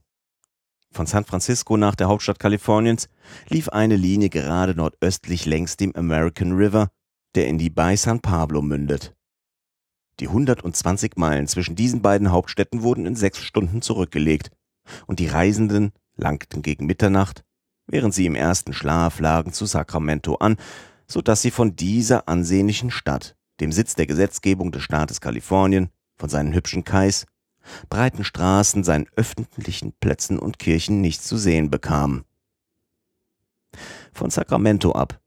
Von 0.92 1.06
San 1.06 1.26
Francisco 1.26 1.78
nach 1.78 1.96
der 1.96 2.08
Hauptstadt 2.08 2.40
Kaliforniens 2.40 3.08
lief 3.50 3.70
eine 3.70 3.96
Linie 3.96 4.30
gerade 4.30 4.76
nordöstlich 4.76 5.46
längs 5.46 5.78
dem 5.78 5.96
American 5.96 6.54
River, 6.54 6.90
der 7.36 7.48
in 7.48 7.58
die 7.58 7.70
Bay 7.70 7.98
San 7.98 8.20
Pablo 8.20 8.62
mündet. 8.62 9.16
Die 10.20 10.28
120 10.28 11.18
Meilen 11.18 11.48
zwischen 11.48 11.76
diesen 11.76 12.02
beiden 12.02 12.32
Hauptstädten 12.32 12.82
wurden 12.82 13.06
in 13.06 13.16
sechs 13.16 13.44
Stunden 13.44 13.82
zurückgelegt 13.82 14.50
und 15.06 15.20
die 15.20 15.28
Reisenden 15.28 15.92
langten 16.16 16.64
gegen 16.64 16.88
Mitternacht, 16.88 17.44
während 17.86 18.14
sie 18.14 18.26
im 18.26 18.36
ersten 18.36 18.74
Schlaf 18.74 19.20
lagen, 19.20 19.54
zu 19.54 19.66
Sacramento 19.66 20.36
an, 20.36 20.58
so 21.08 21.22
dass 21.22 21.42
sie 21.42 21.52
von 21.52 21.76
dieser 21.76 22.28
ansehnlichen 22.28 22.90
Stadt, 22.90 23.36
dem 23.60 23.72
Sitz 23.72 23.96
der 23.96 24.08
Gesetzgebung 24.08 24.72
des 24.72 24.84
Staates 24.84 25.22
Kalifornien, 25.22 25.90
von 26.18 26.30
seinen 26.30 26.54
hübschen 26.54 26.84
Kais, 26.84 27.26
breiten 27.90 28.24
Straßen, 28.24 28.84
seinen 28.84 29.08
öffentlichen 29.16 29.94
Plätzen 29.94 30.40
und 30.40 30.60
Kirchen 30.60 31.02
nichts 31.02 31.28
zu 31.28 31.38
sehen 31.38 31.70
bekamen. 31.70 32.24
Von 34.14 34.30
Sacramento 34.30 34.94
ab, 34.94 35.20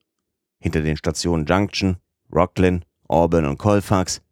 hinter 0.59 0.83
den 0.83 0.97
Stationen 0.97 1.47
Junction, 1.47 1.97
Rocklin, 2.33 2.85
Auburn 3.09 3.47
und 3.47 3.59
Colfax, 3.59 4.23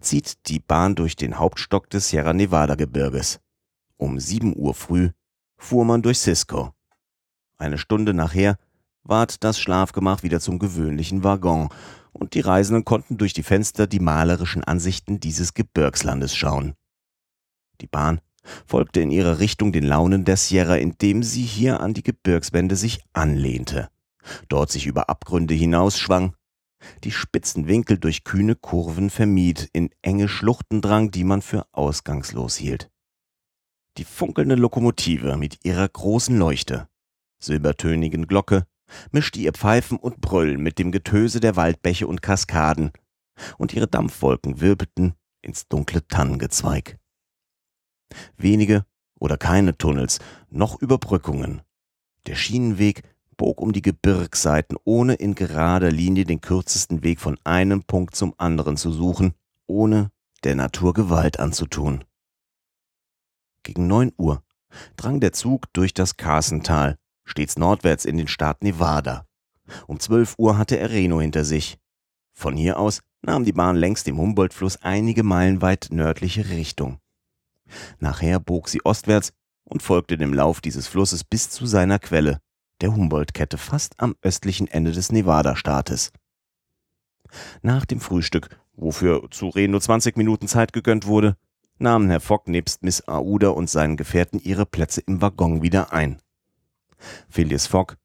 zieht 0.00 0.48
die 0.48 0.58
Bahn 0.58 0.94
durch 0.94 1.16
den 1.16 1.38
Hauptstock 1.38 1.90
des 1.90 2.08
Sierra 2.08 2.32
Nevada 2.32 2.74
Gebirges. 2.74 3.40
Um 3.96 4.18
sieben 4.20 4.54
Uhr 4.56 4.74
früh 4.74 5.10
fuhr 5.56 5.84
man 5.84 6.02
durch 6.02 6.18
Cisco. 6.18 6.72
Eine 7.58 7.78
Stunde 7.78 8.14
nachher 8.14 8.58
ward 9.04 9.44
das 9.44 9.58
Schlafgemach 9.58 10.22
wieder 10.22 10.40
zum 10.40 10.58
gewöhnlichen 10.58 11.24
Waggon 11.24 11.68
und 12.12 12.34
die 12.34 12.40
Reisenden 12.40 12.84
konnten 12.84 13.18
durch 13.18 13.32
die 13.32 13.42
Fenster 13.42 13.86
die 13.86 14.00
malerischen 14.00 14.64
Ansichten 14.64 15.20
dieses 15.20 15.54
Gebirgslandes 15.54 16.34
schauen. 16.34 16.74
Die 17.80 17.86
Bahn 17.86 18.20
folgte 18.66 19.00
in 19.00 19.10
ihrer 19.10 19.38
Richtung 19.38 19.72
den 19.72 19.84
Launen 19.84 20.24
der 20.24 20.36
Sierra, 20.36 20.76
indem 20.76 21.22
sie 21.22 21.42
hier 21.42 21.80
an 21.80 21.94
die 21.94 22.02
Gebirgswände 22.02 22.76
sich 22.76 23.00
anlehnte, 23.12 23.88
dort 24.48 24.70
sich 24.70 24.86
über 24.86 25.08
Abgründe 25.08 25.54
hinausschwang, 25.54 26.34
die 27.04 27.10
spitzen 27.10 27.68
Winkel 27.68 27.98
durch 27.98 28.24
kühne 28.24 28.54
Kurven 28.54 29.10
vermied, 29.10 29.68
in 29.72 29.90
enge 30.02 30.28
Schluchten 30.28 30.80
drang, 30.80 31.10
die 31.10 31.24
man 31.24 31.42
für 31.42 31.66
ausgangslos 31.72 32.56
hielt. 32.56 32.90
Die 33.98 34.04
funkelnde 34.04 34.56
Lokomotive 34.56 35.36
mit 35.36 35.64
ihrer 35.64 35.88
großen 35.88 36.36
Leuchte, 36.36 36.88
silbertönigen 37.42 38.26
Glocke, 38.26 38.66
mischte 39.10 39.40
ihr 39.40 39.52
Pfeifen 39.52 39.98
und 39.98 40.20
Brüllen 40.20 40.62
mit 40.62 40.78
dem 40.78 40.92
Getöse 40.92 41.40
der 41.40 41.56
Waldbäche 41.56 42.06
und 42.06 42.22
Kaskaden, 42.22 42.92
und 43.58 43.74
ihre 43.74 43.88
Dampfwolken 43.88 44.60
wirbelten 44.60 45.14
ins 45.42 45.68
dunkle 45.68 46.06
Tannengezweig. 46.06 46.98
Wenige 48.36 48.84
oder 49.18 49.36
keine 49.36 49.76
Tunnels, 49.76 50.18
noch 50.50 50.80
Überbrückungen. 50.80 51.62
Der 52.26 52.34
Schienenweg 52.34 53.02
bog 53.36 53.60
um 53.60 53.72
die 53.72 53.82
Gebirgsseiten, 53.82 54.76
ohne 54.84 55.14
in 55.14 55.34
gerader 55.34 55.90
Linie 55.90 56.24
den 56.24 56.40
kürzesten 56.40 57.02
Weg 57.02 57.20
von 57.20 57.38
einem 57.44 57.82
Punkt 57.84 58.14
zum 58.14 58.34
anderen 58.38 58.76
zu 58.76 58.90
suchen, 58.92 59.34
ohne 59.66 60.10
der 60.44 60.54
Natur 60.54 60.94
Gewalt 60.94 61.38
anzutun. 61.38 62.04
Gegen 63.62 63.86
neun 63.86 64.12
Uhr 64.16 64.42
drang 64.96 65.20
der 65.20 65.32
Zug 65.32 65.72
durch 65.72 65.94
das 65.94 66.16
Carson-Tal, 66.16 66.98
stets 67.24 67.56
nordwärts 67.56 68.04
in 68.04 68.16
den 68.16 68.28
Staat 68.28 68.62
Nevada. 68.62 69.26
Um 69.86 69.98
zwölf 69.98 70.34
Uhr 70.38 70.58
hatte 70.58 70.78
er 70.78 70.90
Reno 70.90 71.20
hinter 71.20 71.44
sich. 71.44 71.78
Von 72.32 72.56
hier 72.56 72.78
aus 72.78 73.02
nahm 73.22 73.44
die 73.44 73.52
Bahn 73.52 73.76
längs 73.76 74.04
dem 74.04 74.18
Humboldt-Fluss 74.18 74.76
einige 74.82 75.22
Meilen 75.22 75.62
weit 75.62 75.88
nördliche 75.90 76.48
Richtung. 76.50 77.00
Nachher 77.98 78.40
bog 78.40 78.68
sie 78.68 78.84
ostwärts 78.84 79.32
und 79.64 79.82
folgte 79.82 80.16
dem 80.16 80.32
Lauf 80.32 80.60
dieses 80.60 80.86
Flusses 80.86 81.24
bis 81.24 81.50
zu 81.50 81.66
seiner 81.66 81.98
Quelle, 81.98 82.40
der 82.80 82.94
Humboldt-Kette 82.94 83.58
fast 83.58 83.98
am 84.00 84.14
östlichen 84.22 84.68
Ende 84.68 84.92
des 84.92 85.10
Nevada-Staates. 85.10 86.12
Nach 87.62 87.84
dem 87.84 88.00
Frühstück, 88.00 88.60
wofür 88.74 89.28
zu 89.30 89.48
Reno 89.48 89.80
20 89.80 90.16
Minuten 90.16 90.48
Zeit 90.48 90.72
gegönnt 90.72 91.06
wurde, 91.06 91.36
nahmen 91.78 92.08
Herr 92.08 92.20
Fogg 92.20 92.44
nebst 92.46 92.82
Miss 92.82 93.06
Aouda 93.08 93.48
und 93.48 93.68
seinen 93.68 93.96
Gefährten 93.96 94.40
ihre 94.40 94.66
Plätze 94.66 95.00
im 95.00 95.20
Waggon 95.20 95.62
wieder 95.62 95.92
ein. 95.92 96.20
Phileas 97.28 97.66
Fogg, 97.66 97.96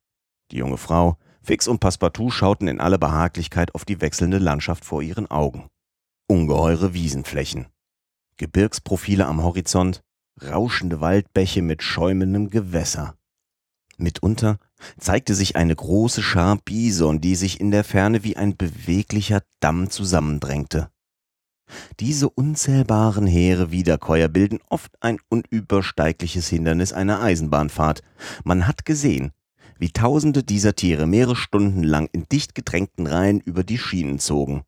die 0.51 0.57
junge 0.57 0.77
Frau, 0.77 1.17
Fix 1.43 1.67
und 1.67 1.79
Passepartout 1.79 2.29
schauten 2.29 2.67
in 2.67 2.79
aller 2.79 2.97
Behaglichkeit 2.97 3.73
auf 3.73 3.85
die 3.85 4.01
wechselnde 4.01 4.37
Landschaft 4.37 4.85
vor 4.85 5.01
ihren 5.01 5.29
Augen. 5.29 5.69
Ungeheure 6.27 6.93
Wiesenflächen, 6.93 7.67
Gebirgsprofile 8.41 9.27
am 9.27 9.43
Horizont, 9.43 10.01
rauschende 10.43 10.99
Waldbäche 10.99 11.61
mit 11.61 11.83
schäumendem 11.83 12.49
Gewässer. 12.49 13.13
Mitunter 13.99 14.57
zeigte 14.97 15.35
sich 15.35 15.55
eine 15.55 15.75
große 15.75 16.23
Schar 16.23 16.57
Bison, 16.65 17.21
die 17.21 17.35
sich 17.35 17.59
in 17.59 17.69
der 17.69 17.83
Ferne 17.83 18.23
wie 18.23 18.37
ein 18.37 18.57
beweglicher 18.57 19.43
Damm 19.59 19.91
zusammendrängte. 19.91 20.89
Diese 21.99 22.31
unzählbaren 22.31 23.27
Heere 23.27 23.69
Wiederkäuer 23.69 24.27
bilden 24.27 24.57
oft 24.69 24.91
ein 25.01 25.19
unübersteigliches 25.29 26.47
Hindernis 26.47 26.93
einer 26.93 27.21
Eisenbahnfahrt. 27.21 28.01
Man 28.43 28.65
hat 28.67 28.85
gesehen, 28.85 29.33
wie 29.77 29.91
tausende 29.91 30.41
dieser 30.41 30.73
Tiere 30.73 31.05
mehrere 31.05 31.35
Stunden 31.35 31.83
lang 31.83 32.09
in 32.11 32.25
dicht 32.27 32.55
gedrängten 32.55 33.05
Reihen 33.05 33.39
über 33.39 33.63
die 33.63 33.77
Schienen 33.77 34.17
zogen. 34.17 34.63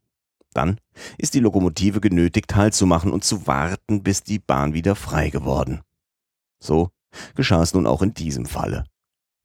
Dann 0.54 0.80
ist 1.18 1.34
die 1.34 1.40
Lokomotive 1.40 2.00
genötigt, 2.00 2.54
Halt 2.54 2.74
zu 2.74 2.86
machen 2.86 3.12
und 3.12 3.24
zu 3.24 3.46
warten, 3.46 4.02
bis 4.02 4.22
die 4.22 4.38
Bahn 4.38 4.72
wieder 4.72 4.94
frei 4.94 5.28
geworden. 5.28 5.82
So 6.60 6.90
geschah 7.34 7.62
es 7.62 7.74
nun 7.74 7.86
auch 7.86 8.02
in 8.02 8.14
diesem 8.14 8.46
Falle. 8.46 8.84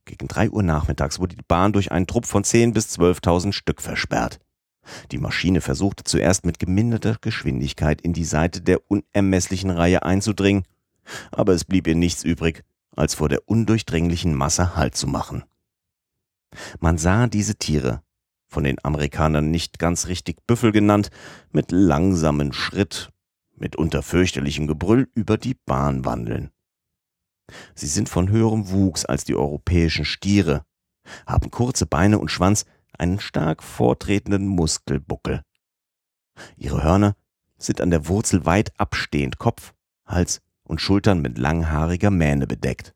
Gegen 0.05 0.27
drei 0.27 0.49
Uhr 0.49 0.63
nachmittags 0.63 1.19
wurde 1.19 1.35
die 1.35 1.45
Bahn 1.47 1.73
durch 1.73 1.91
einen 1.91 2.07
Trupp 2.07 2.25
von 2.25 2.43
zehn 2.43 2.73
bis 2.73 2.89
zwölftausend 2.89 3.53
Stück 3.53 3.81
versperrt. 3.81 4.39
Die 5.11 5.19
Maschine 5.19 5.61
versuchte 5.61 6.03
zuerst 6.03 6.45
mit 6.45 6.57
geminderter 6.57 7.17
Geschwindigkeit 7.21 8.01
in 8.01 8.13
die 8.13 8.25
Seite 8.25 8.61
der 8.61 8.79
unermesslichen 8.89 9.69
Reihe 9.69 10.03
einzudringen, 10.03 10.63
aber 11.31 11.53
es 11.53 11.63
blieb 11.63 11.85
ihr 11.87 11.95
nichts 11.95 12.23
übrig, 12.23 12.63
als 12.95 13.15
vor 13.15 13.29
der 13.29 13.47
undurchdringlichen 13.47 14.33
Masse 14.33 14.75
Halt 14.75 14.95
zu 14.95 15.07
machen. 15.07 15.43
Man 16.79 16.97
sah 16.97 17.27
diese 17.27 17.55
Tiere, 17.55 18.01
von 18.49 18.63
den 18.63 18.83
Amerikanern 18.83 19.51
nicht 19.51 19.79
ganz 19.79 20.07
richtig 20.07 20.45
Büffel 20.47 20.71
genannt, 20.71 21.09
mit 21.51 21.71
langsamem 21.71 22.51
Schritt, 22.51 23.11
mit 23.55 23.77
fürchterlichem 24.01 24.67
Gebrüll 24.67 25.07
über 25.13 25.37
die 25.37 25.53
Bahn 25.53 26.03
wandeln. 26.03 26.51
Sie 27.75 27.87
sind 27.87 28.09
von 28.09 28.29
höherem 28.29 28.69
Wuchs 28.71 29.05
als 29.05 29.23
die 29.23 29.35
europäischen 29.35 30.05
Stiere, 30.05 30.65
haben 31.25 31.51
kurze 31.51 31.85
Beine 31.85 32.19
und 32.19 32.29
Schwanz, 32.29 32.65
einen 32.97 33.19
stark 33.19 33.63
vortretenden 33.63 34.47
Muskelbuckel. 34.47 35.43
Ihre 36.57 36.83
Hörner 36.83 37.15
sind 37.57 37.81
an 37.81 37.91
der 37.91 38.07
Wurzel 38.07 38.45
weit 38.45 38.77
abstehend, 38.79 39.37
Kopf, 39.37 39.73
Hals 40.05 40.41
und 40.63 40.81
Schultern 40.81 41.21
mit 41.21 41.37
langhaariger 41.37 42.11
Mähne 42.11 42.47
bedeckt. 42.47 42.93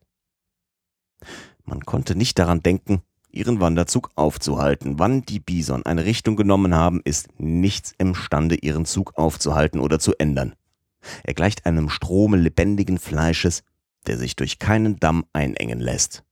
Man 1.64 1.84
konnte 1.84 2.14
nicht 2.14 2.38
daran 2.38 2.62
denken, 2.62 3.02
ihren 3.34 3.60
Wanderzug 3.60 4.10
aufzuhalten. 4.14 4.98
Wann 4.98 5.22
die 5.22 5.40
Bison 5.40 5.84
eine 5.84 6.04
Richtung 6.04 6.36
genommen 6.36 6.74
haben, 6.74 7.00
ist 7.04 7.28
nichts 7.38 7.92
imstande, 7.98 8.56
ihren 8.56 8.84
Zug 8.84 9.16
aufzuhalten 9.16 9.80
oder 9.80 9.98
zu 9.98 10.14
ändern. 10.18 10.54
Er 11.22 11.34
gleicht 11.34 11.66
einem 11.66 11.90
Strome 11.90 12.36
lebendigen 12.36 12.98
Fleisches, 12.98 13.62
der 14.06 14.18
sich 14.18 14.36
durch 14.36 14.58
keinen 14.58 14.98
Damm 15.00 15.24
einengen 15.32 15.80
lässt. 15.80 16.24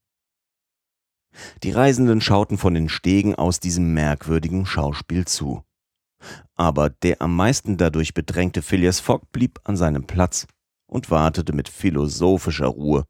Die 1.63 1.71
Reisenden 1.71 2.21
schauten 2.21 2.59
von 2.59 2.75
den 2.75 2.89
Stegen 2.89 3.35
aus 3.35 3.61
diesem 3.61 3.95
merkwürdigen 3.95 4.67
Schauspiel 4.67 5.25
zu. 5.27 5.63
Aber 6.55 6.91
der 6.91 7.21
am 7.21 7.35
meisten 7.35 7.77
dadurch 7.77 8.15
bedrängte 8.15 8.63
Phileas 8.63 9.01
Fogg 9.01 9.27
blieb 9.33 9.61
an 9.65 9.77
seinem 9.77 10.07
Platz 10.07 10.47
und 10.87 11.11
wartete 11.11 11.53
mit 11.53 11.69
philosophischer 11.69 12.67
Ruhe, 12.67 13.05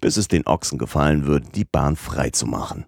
bis 0.00 0.16
es 0.16 0.28
den 0.28 0.46
Ochsen 0.46 0.78
gefallen 0.78 1.26
würde, 1.26 1.48
die 1.54 1.64
Bahn 1.64 1.96
frei 1.96 2.30
zu 2.30 2.46
machen. 2.46 2.84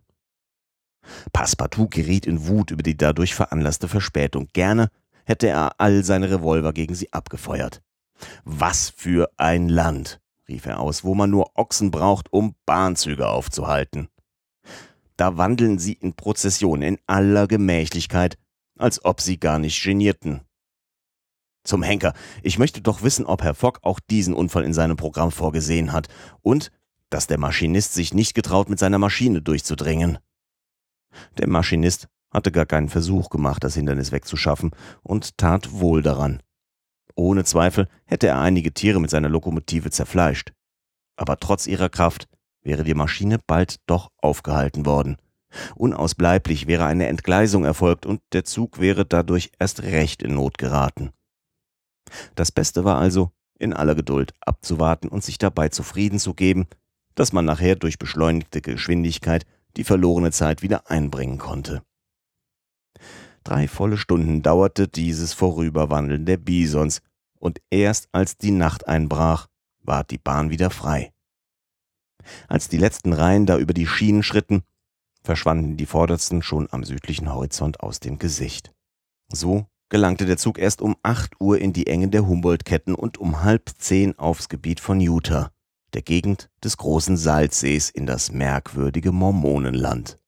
Passepartout 1.33 1.89
geriet 1.89 2.27
in 2.27 2.47
Wut 2.47 2.71
über 2.71 2.83
die 2.83 2.97
dadurch 2.97 3.35
veranlasste 3.35 3.89
Verspätung. 3.89 4.49
Gerne 4.53 4.89
hätte 5.25 5.49
er 5.49 5.81
all 5.81 6.05
seine 6.05 6.31
Revolver 6.31 6.73
gegen 6.73 6.95
sie 6.95 7.13
abgefeuert. 7.13 7.83
Was 8.45 8.89
für 8.89 9.31
ein 9.37 9.69
Land, 9.69 10.21
rief 10.49 10.67
er 10.67 10.81
aus, 10.81 11.05
wo 11.05 11.15
man 11.15 11.31
nur 11.31 11.51
Ochsen 11.55 11.91
braucht, 11.91 12.33
um 12.33 12.55
Bahnzüge 12.65 13.29
aufzuhalten. 13.29 14.09
Da 15.17 15.37
wandeln 15.37 15.79
sie 15.79 15.95
in 15.95 16.15
Prozession 16.15 16.83
in 16.83 16.99
aller 17.07 17.47
Gemächlichkeit, 17.47 18.39
als 18.79 19.05
ob 19.05 19.21
sie 19.21 19.39
gar 19.39 19.59
nicht 19.59 19.83
genierten. 19.83 20.43
Zum 21.65 21.83
Henker. 21.83 22.13
Ich 22.43 22.59
möchte 22.59 22.81
doch 22.81 23.03
wissen, 23.03 23.27
ob 23.27 23.43
Herr 23.43 23.55
Fogg 23.55 23.81
auch 23.83 23.99
diesen 23.99 24.35
Unfall 24.35 24.65
in 24.65 24.75
seinem 24.75 24.97
Programm 24.97 25.33
vorgesehen 25.33 25.93
hat 25.93 26.09
und 26.43 26.71
dass 27.11 27.27
der 27.27 27.39
Maschinist 27.39 27.95
sich 27.95 28.15
nicht 28.15 28.35
getraut, 28.35 28.69
mit 28.69 28.79
seiner 28.79 28.99
Maschine 28.99 29.43
durchzudringen. 29.43 30.19
Der 31.39 31.49
Maschinist 31.49 32.09
hatte 32.33 32.53
gar 32.53 32.67
keinen 32.67 32.89
Versuch 32.89 33.31
gemacht, 33.31 33.65
das 33.65 33.75
Hindernis 33.75 34.13
wegzuschaffen 34.13 34.71
und 35.03 35.39
tat 35.39 35.73
wohl 35.73 36.03
daran. 36.03 36.43
Ohne 37.15 37.45
Zweifel 37.45 37.89
hätte 38.05 38.27
er 38.27 38.41
einige 38.41 38.73
Tiere 38.73 39.01
mit 39.01 39.11
seiner 39.11 39.29
Lokomotive 39.29 39.91
zerfleischt. 39.91 40.53
Aber 41.17 41.39
trotz 41.39 41.67
ihrer 41.67 41.89
Kraft 41.89 42.29
wäre 42.63 42.85
die 42.85 42.95
Maschine 42.95 43.39
bald 43.47 43.77
doch 43.87 44.11
aufgehalten 44.19 44.85
worden. 44.85 45.17
Unausbleiblich 45.77 46.67
wäre 46.67 46.85
eine 46.85 47.07
Entgleisung 47.07 47.65
erfolgt 47.65 48.05
und 48.05 48.21
der 48.33 48.45
Zug 48.45 48.81
wäre 48.81 49.07
dadurch 49.07 49.51
erst 49.59 49.83
recht 49.83 50.23
in 50.23 50.35
Not 50.35 50.59
geraten. 50.59 51.13
Das 52.35 52.53
Beste 52.53 52.85
war 52.85 52.99
also, 52.99 53.31
in 53.59 53.73
aller 53.73 53.95
Geduld 53.95 54.35
abzuwarten 54.41 55.09
und 55.09 55.25
sich 55.25 55.39
dabei 55.39 55.71
zufrieden 55.71 56.19
zu 56.19 56.35
geben, 56.35 56.67
dass 57.15 57.33
man 57.33 57.47
nachher 57.47 57.77
durch 57.77 57.99
beschleunigte 57.99 58.61
Geschwindigkeit 58.61 59.47
die 59.77 59.85
verlorene 59.85 60.33
Zeit 60.33 60.63
wieder 60.63 60.91
einbringen 60.91 61.39
konnte. 61.39 61.83
Drei 63.45 63.69
volle 63.69 63.97
Stunden 63.97 64.43
dauerte 64.43 64.89
dieses 64.89 65.33
Vorüberwandeln 65.33 66.27
der 66.27 66.37
Bisons, 66.37 67.01
und 67.39 67.61
erst 67.71 68.09
als 68.13 68.39
die 68.39 68.51
Nacht 68.51 68.89
einbrach, 68.89 69.47
ward 69.83 70.11
die 70.11 70.19
Bahn 70.19 70.51
wieder 70.51 70.71
frei. 70.71 71.13
Als 72.49 72.69
die 72.69 72.79
letzten 72.79 73.13
Reihen 73.13 73.47
da 73.47 73.59
über 73.59 73.75
die 73.75 73.87
Schienen 73.87 74.23
schritten, 74.23 74.63
verschwanden 75.23 75.77
die 75.77 75.87
vordersten 75.87 76.43
schon 76.43 76.69
am 76.71 76.83
südlichen 76.83 77.33
Horizont 77.33 77.81
aus 77.81 78.01
dem 78.01 78.19
Gesicht. 78.19 78.73
So 79.29 79.67
gelangte 79.89 80.27
der 80.27 80.39
Zug 80.39 80.59
erst 80.59 80.81
um 80.81 80.97
acht 81.03 81.41
Uhr 81.41 81.59
in 81.59 81.73
die 81.73 81.87
Engen 81.87 82.11
der 82.11 82.27
Humboldt-Ketten 82.27 82.95
und 82.95 83.19
um 83.19 83.43
halb 83.43 83.71
zehn 83.79 84.19
aufs 84.19 84.49
Gebiet 84.49 84.81
von 84.81 85.01
Utah, 85.01 85.53
der 85.95 86.03
Gegend 86.03 86.51
des 86.63 86.77
großen 86.77 87.17
Salzsees 87.17 87.91
in 87.91 88.07
das 88.07 88.33
merkwürdige 88.33 89.13
Mormonenland. 89.13 90.19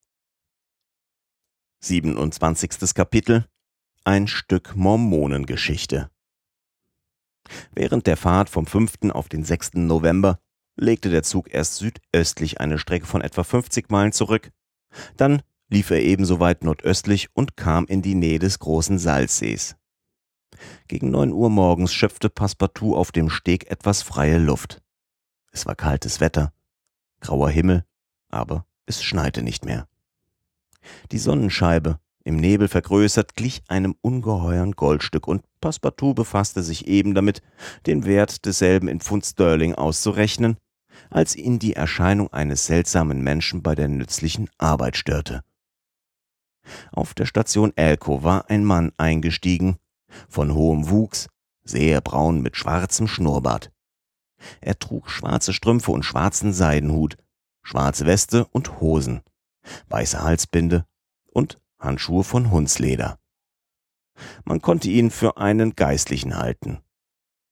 27. 1.81 2.93
Kapitel 2.93 3.45
Ein 4.03 4.27
Stück 4.27 4.75
Mormonengeschichte 4.75 6.09
Während 7.73 8.07
der 8.07 8.17
Fahrt 8.17 8.49
vom 8.49 8.65
5. 8.65 9.11
auf 9.11 9.29
den 9.29 9.43
6. 9.43 9.75
November 9.75 10.39
legte 10.75 11.09
der 11.09 11.23
Zug 11.23 11.53
erst 11.53 11.75
südöstlich 11.75 12.59
eine 12.59 12.77
Strecke 12.79 13.05
von 13.05 13.21
etwa 13.21 13.43
50 13.43 13.89
Meilen 13.89 14.11
zurück, 14.11 14.51
dann 15.17 15.41
lief 15.69 15.91
er 15.91 16.01
ebenso 16.01 16.39
weit 16.39 16.63
nordöstlich 16.63 17.29
und 17.33 17.57
kam 17.57 17.85
in 17.85 18.01
die 18.01 18.15
Nähe 18.15 18.39
des 18.39 18.59
großen 18.59 18.97
Salzsees. 18.97 19.75
Gegen 20.87 21.11
neun 21.11 21.31
Uhr 21.31 21.49
morgens 21.49 21.93
schöpfte 21.93 22.29
Passepartout 22.29 22.95
auf 22.95 23.11
dem 23.11 23.29
Steg 23.29 23.69
etwas 23.69 24.01
freie 24.01 24.37
Luft. 24.37 24.81
Es 25.51 25.65
war 25.65 25.75
kaltes 25.75 26.19
Wetter, 26.19 26.53
grauer 27.21 27.49
Himmel, 27.49 27.85
aber 28.29 28.65
es 28.85 29.03
schneite 29.03 29.41
nicht 29.41 29.65
mehr. 29.65 29.87
Die 31.11 31.17
Sonnenscheibe, 31.17 31.99
im 32.23 32.35
Nebel 32.35 32.67
vergrößert, 32.67 33.35
glich 33.35 33.63
einem 33.67 33.95
ungeheuern 34.01 34.73
Goldstück, 34.73 35.27
und 35.27 35.43
Passepartout 35.61 36.13
befasste 36.13 36.63
sich 36.63 36.87
eben 36.87 37.15
damit, 37.15 37.41
den 37.85 38.05
Wert 38.05 38.45
desselben 38.45 38.87
in 38.87 38.99
Pfund 38.99 39.25
Sterling 39.25 39.75
auszurechnen, 39.75 40.57
als 41.09 41.35
ihn 41.35 41.59
die 41.59 41.73
Erscheinung 41.73 42.31
eines 42.31 42.65
seltsamen 42.65 43.23
Menschen 43.23 43.63
bei 43.63 43.73
der 43.75 43.87
nützlichen 43.87 44.49
Arbeit 44.57 44.97
störte. 44.97 45.43
Auf 46.91 47.13
der 47.13 47.25
Station 47.25 47.75
Elko 47.75 48.23
war 48.23 48.49
ein 48.49 48.63
Mann 48.63 48.91
eingestiegen, 48.97 49.77
von 50.27 50.53
hohem 50.53 50.89
Wuchs, 50.89 51.27
sehr 51.63 52.01
braun 52.01 52.41
mit 52.41 52.57
schwarzem 52.57 53.07
Schnurrbart. 53.07 53.71
Er 54.61 54.77
trug 54.77 55.09
schwarze 55.09 55.53
Strümpfe 55.53 55.91
und 55.91 56.03
schwarzen 56.03 56.53
Seidenhut, 56.53 57.17
schwarze 57.63 58.05
Weste 58.05 58.45
und 58.45 58.79
Hosen, 58.79 59.21
weiße 59.89 60.21
Halsbinde 60.21 60.85
und 61.27 61.59
Handschuhe 61.79 62.23
von 62.23 62.51
Hundsleder. 62.51 63.19
Man 64.43 64.61
konnte 64.61 64.89
ihn 64.89 65.11
für 65.11 65.37
einen 65.37 65.75
Geistlichen 65.75 66.37
halten. 66.37 66.79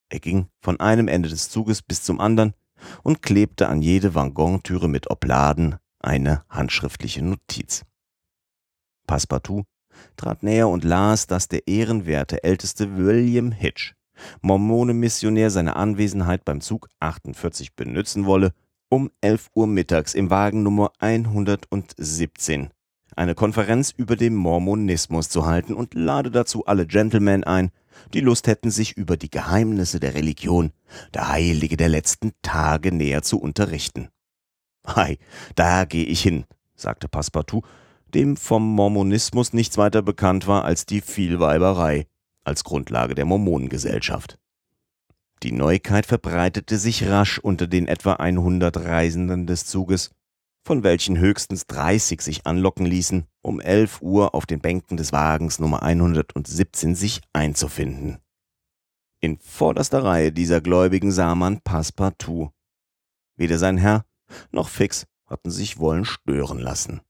Er 0.09 0.19
ging 0.19 0.47
von 0.61 0.79
einem 0.79 1.07
Ende 1.07 1.29
des 1.29 1.49
Zuges 1.49 1.81
bis 1.81 2.03
zum 2.03 2.19
anderen 2.19 2.53
und 3.03 3.21
klebte 3.21 3.67
an 3.67 3.81
jede 3.81 4.15
Waggontüre 4.15 4.87
mit 4.87 5.09
Obladen 5.09 5.77
eine 5.99 6.43
handschriftliche 6.49 7.21
Notiz. 7.21 7.83
Passepartout 9.07 9.63
trat 10.15 10.43
näher 10.43 10.67
und 10.67 10.83
las, 10.83 11.27
dass 11.27 11.47
der 11.47 11.67
ehrenwerte 11.67 12.43
älteste 12.43 12.97
William 12.97 13.51
Hitch, 13.51 13.95
Mormonenmissionär, 14.41 15.49
seine 15.49 15.75
Anwesenheit 15.75 16.45
beim 16.45 16.61
Zug 16.61 16.87
48 16.99 17.75
benützen 17.75 18.25
wolle, 18.25 18.53
um 18.89 19.11
11 19.21 19.49
Uhr 19.53 19.67
mittags 19.67 20.13
im 20.13 20.29
Wagen 20.29 20.63
Nummer 20.63 20.91
117 20.99 22.69
eine 23.17 23.35
Konferenz 23.35 23.91
über 23.95 24.15
den 24.15 24.35
Mormonismus 24.35 25.29
zu 25.29 25.45
halten 25.45 25.73
und 25.73 25.95
lade 25.95 26.31
dazu 26.31 26.65
alle 26.65 26.85
Gentlemen 26.85 27.43
ein, 27.43 27.71
die 28.13 28.19
Lust 28.19 28.47
hätten, 28.47 28.69
sich 28.69 28.95
über 28.95 29.17
die 29.17 29.31
Geheimnisse 29.31 29.99
der 29.99 30.13
Religion, 30.13 30.71
der 31.13 31.29
Heilige 31.29 31.77
der 31.77 31.89
letzten 31.89 32.31
Tage 32.43 32.91
näher 32.91 33.23
zu 33.23 33.39
unterrichten. 33.39 34.09
Ei, 34.83 35.17
da 35.55 35.85
gehe 35.85 36.05
ich 36.05 36.21
hin, 36.21 36.45
sagte 36.75 37.07
Passepartout, 37.07 37.63
dem 38.13 38.37
vom 38.37 38.63
Mormonismus 38.75 39.51
nichts 39.51 39.77
weiter 39.77 40.03
bekannt 40.03 40.47
war 40.47 40.63
als 40.63 40.85
die 40.85 41.01
Vielweiberei 41.01 42.05
als 42.47 42.63
Grundlage 42.63 43.13
der 43.13 43.25
Mormonengesellschaft. 43.25 44.39
Die 45.43 45.51
Neuigkeit 45.51 46.05
verbreitete 46.05 46.77
sich 46.77 47.07
rasch 47.07 47.37
unter 47.37 47.67
den 47.67 47.87
etwa 47.87 48.13
100 48.13 48.77
Reisenden 48.77 49.45
des 49.45 49.65
Zuges, 49.67 50.11
von 50.65 50.83
welchen 50.83 51.17
höchstens 51.19 51.67
30 51.67 52.21
sich 52.21 52.47
anlocken 52.47 52.85
ließen, 52.85 53.25
um 53.41 53.59
11 53.59 54.01
Uhr 54.01 54.33
auf 54.33 54.45
den 54.45 54.59
Bänken 54.59 54.97
des 54.97 55.11
Wagens 55.11 55.59
Nummer 55.59 55.83
117 55.83 56.95
sich 56.95 57.21
einzufinden. 57.33 58.17
In 59.19 59.37
vorderster 59.39 60.03
Reihe 60.03 60.31
dieser 60.31 60.61
Gläubigen 60.61 61.11
sah 61.11 61.35
man 61.35 61.61
Passepartout. 61.61 62.51
Weder 63.35 63.59
sein 63.59 63.77
Herr 63.77 64.05
noch 64.51 64.69
Fix 64.69 65.05
hatten 65.27 65.51
sich 65.51 65.77
wollen 65.77 66.05
stören 66.05 66.59
lassen. 66.59 67.01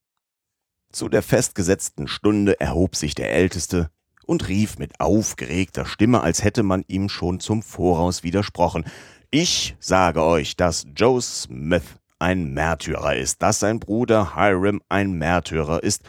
Zu 0.91 1.09
der 1.09 1.23
festgesetzten 1.23 2.07
Stunde 2.07 2.59
erhob 2.59 2.95
sich 2.95 3.15
der 3.15 3.31
Älteste 3.31 3.89
und 4.27 4.47
rief 4.47 4.77
mit 4.77 4.99
aufgeregter 4.99 5.85
Stimme, 5.85 6.21
als 6.21 6.43
hätte 6.43 6.61
man 6.61 6.83
ihm 6.87 7.09
schon 7.09 7.39
zum 7.39 7.63
Voraus 7.63 8.21
widersprochen. 8.21 8.85
Ich 9.31 9.75
sage 9.79 10.23
euch, 10.23 10.55
dass 10.55 10.85
Joe 10.95 11.21
Smith 11.21 11.83
ein 12.19 12.53
Märtyrer 12.53 13.15
ist, 13.15 13.41
dass 13.41 13.59
sein 13.59 13.79
Bruder 13.79 14.35
Hiram 14.35 14.81
ein 14.89 15.13
Märtyrer 15.13 15.81
ist 15.81 16.03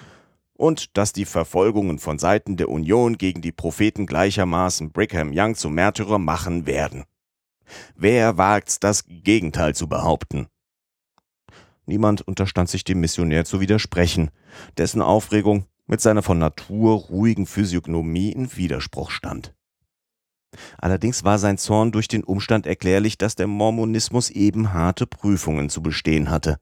und 0.55 0.97
dass 0.97 1.13
die 1.13 1.25
Verfolgungen 1.25 1.99
von 1.99 2.19
Seiten 2.19 2.57
der 2.57 2.69
Union 2.69 3.17
gegen 3.17 3.41
die 3.41 3.53
Propheten 3.53 4.07
gleichermaßen 4.07 4.91
Brigham 4.91 5.31
Young 5.33 5.55
zum 5.55 5.75
Märtyrer 5.75 6.19
machen 6.19 6.67
werden. 6.67 7.05
Wer 7.95 8.37
wagt's, 8.37 8.81
das 8.81 9.05
Gegenteil 9.07 9.75
zu 9.75 9.89
behaupten? 9.89 10.49
Niemand 11.87 12.23
unterstand 12.23 12.69
sich 12.69 12.85
dem 12.85 13.01
Missionär 13.01 13.45
zu 13.45 13.61
widersprechen, 13.61 14.31
dessen 14.77 15.01
Aufregung 15.01 15.67
mit 15.89 16.01
seiner 16.01 16.23
von 16.23 16.39
Natur 16.39 16.95
ruhigen 16.95 17.47
Physiognomie 17.47 18.31
in 18.31 18.57
Widerspruch 18.57 19.11
stand. 19.11 19.55
Allerdings 20.79 21.25
war 21.25 21.39
sein 21.39 21.59
Zorn 21.59 21.93
durch 21.93 22.09
den 22.09 22.25
Umstand 22.25 22.67
erklärlich, 22.67 23.19
dass 23.19 23.35
der 23.35 23.47
Mormonismus 23.47 24.31
eben 24.31 24.73
harte 24.73 25.07
Prüfungen 25.07 25.69
zu 25.69 25.83
bestehen 25.83 26.31
hatte. 26.31 26.59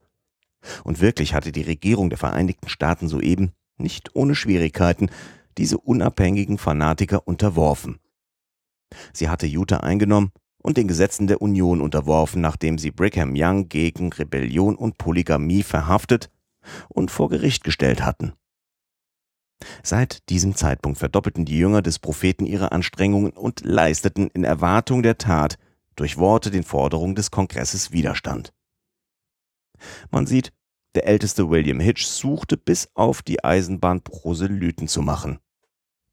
Und 0.84 1.00
wirklich 1.00 1.34
hatte 1.34 1.52
die 1.52 1.62
Regierung 1.62 2.08
der 2.10 2.18
Vereinigten 2.18 2.68
Staaten 2.68 3.08
soeben, 3.08 3.52
nicht 3.76 4.14
ohne 4.16 4.34
Schwierigkeiten, 4.34 5.10
diese 5.58 5.78
unabhängigen 5.78 6.58
Fanatiker 6.58 7.26
unterworfen. 7.26 7.98
Sie 9.12 9.28
hatte 9.28 9.46
Utah 9.46 9.78
eingenommen 9.78 10.32
und 10.62 10.76
den 10.76 10.88
Gesetzen 10.88 11.26
der 11.26 11.40
Union 11.42 11.80
unterworfen, 11.80 12.40
nachdem 12.40 12.78
sie 12.78 12.90
Brigham 12.90 13.34
Young 13.36 13.68
gegen 13.68 14.12
Rebellion 14.12 14.76
und 14.76 14.98
Polygamie 14.98 15.62
verhaftet 15.62 16.30
und 16.88 17.10
vor 17.10 17.28
Gericht 17.28 17.62
gestellt 17.62 18.04
hatten. 18.04 18.32
Seit 19.82 20.28
diesem 20.28 20.54
Zeitpunkt 20.54 20.98
verdoppelten 20.98 21.44
die 21.44 21.58
Jünger 21.58 21.82
des 21.82 21.98
Propheten 21.98 22.46
ihre 22.46 22.72
Anstrengungen 22.72 23.32
und 23.32 23.64
leisteten 23.64 24.28
in 24.28 24.44
Erwartung 24.44 25.02
der 25.02 25.18
Tat 25.18 25.58
durch 25.94 26.18
Worte 26.18 26.50
den 26.50 26.62
Forderungen 26.62 27.14
des 27.14 27.30
Kongresses 27.30 27.90
Widerstand. 27.90 28.52
Man 30.10 30.26
sieht, 30.26 30.52
der 30.94 31.06
älteste 31.06 31.50
William 31.50 31.80
Hitch 31.80 32.06
suchte 32.06 32.56
bis 32.56 32.88
auf 32.94 33.22
die 33.22 33.44
Eisenbahn 33.44 34.00
Proselyten 34.00 34.88
zu 34.88 35.02
machen. 35.02 35.38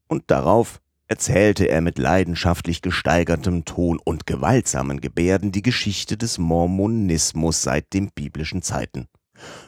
Und 0.08 0.30
darauf 0.30 0.80
erzählte 1.06 1.68
er 1.68 1.80
mit 1.80 1.98
leidenschaftlich 1.98 2.82
gesteigertem 2.82 3.64
Ton 3.64 3.98
und 4.02 4.26
gewaltsamen 4.26 5.00
Gebärden 5.00 5.52
die 5.52 5.62
Geschichte 5.62 6.16
des 6.16 6.38
Mormonismus 6.38 7.62
seit 7.62 7.92
den 7.92 8.10
biblischen 8.10 8.62
Zeiten. 8.62 9.08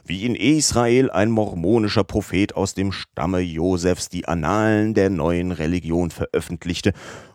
Wie 0.04 0.24
in 0.24 0.34
Israel 0.34 1.10
ein 1.10 1.30
mormonischer 1.30 2.04
Prophet 2.04 2.54
aus 2.54 2.74
dem 2.74 2.92
Stamme 2.92 3.40
Josefs 3.40 4.08
die 4.08 4.28
Annalen 4.28 4.94
der 4.94 5.10
neuen 5.10 5.52
Religion 5.52 6.10
veröffentlichte 6.10 6.92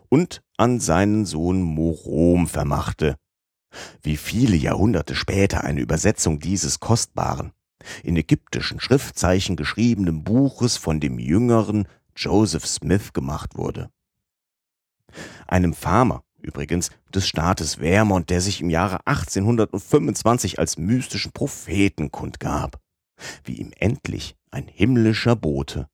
und 0.08 0.42
an 0.56 0.80
seinen 0.80 1.26
Sohn 1.26 1.62
Morom 1.62 2.46
vermachte. 2.46 3.16
Wie 4.02 4.16
viele 4.16 4.56
Jahrhunderte 4.56 5.14
später 5.14 5.64
eine 5.64 5.80
Übersetzung 5.80 6.38
dieses 6.38 6.80
kostbaren, 6.80 7.52
in 8.02 8.16
ägyptischen 8.16 8.80
Schriftzeichen 8.80 9.56
geschriebenen 9.56 10.24
Buches 10.24 10.76
von 10.76 11.00
dem 11.00 11.18
jüngeren 11.18 11.88
Joseph 12.16 12.66
Smith 12.66 13.12
gemacht 13.12 13.56
wurde. 13.56 13.90
Einem 15.46 15.74
Farmer, 15.74 16.22
übrigens 16.42 16.90
des 17.14 17.26
Staates 17.26 17.76
Vermont, 17.76 18.30
der 18.30 18.40
sich 18.40 18.60
im 18.60 18.70
Jahre 18.70 19.06
1825 19.06 20.58
als 20.58 20.76
mystischen 20.76 21.32
Propheten 21.32 22.10
kundgab, 22.10 22.80
wie 23.44 23.54
ihm 23.54 23.72
endlich 23.78 24.36
ein 24.50 24.66
himmlischer 24.68 25.36
Bote 25.36 25.88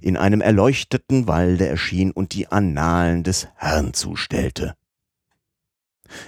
in 0.00 0.16
einem 0.16 0.40
erleuchteten 0.40 1.26
Walde 1.26 1.66
erschien 1.66 2.10
und 2.10 2.34
die 2.34 2.48
Annalen 2.48 3.22
des 3.22 3.48
Herrn 3.56 3.94
zustellte. 3.94 4.74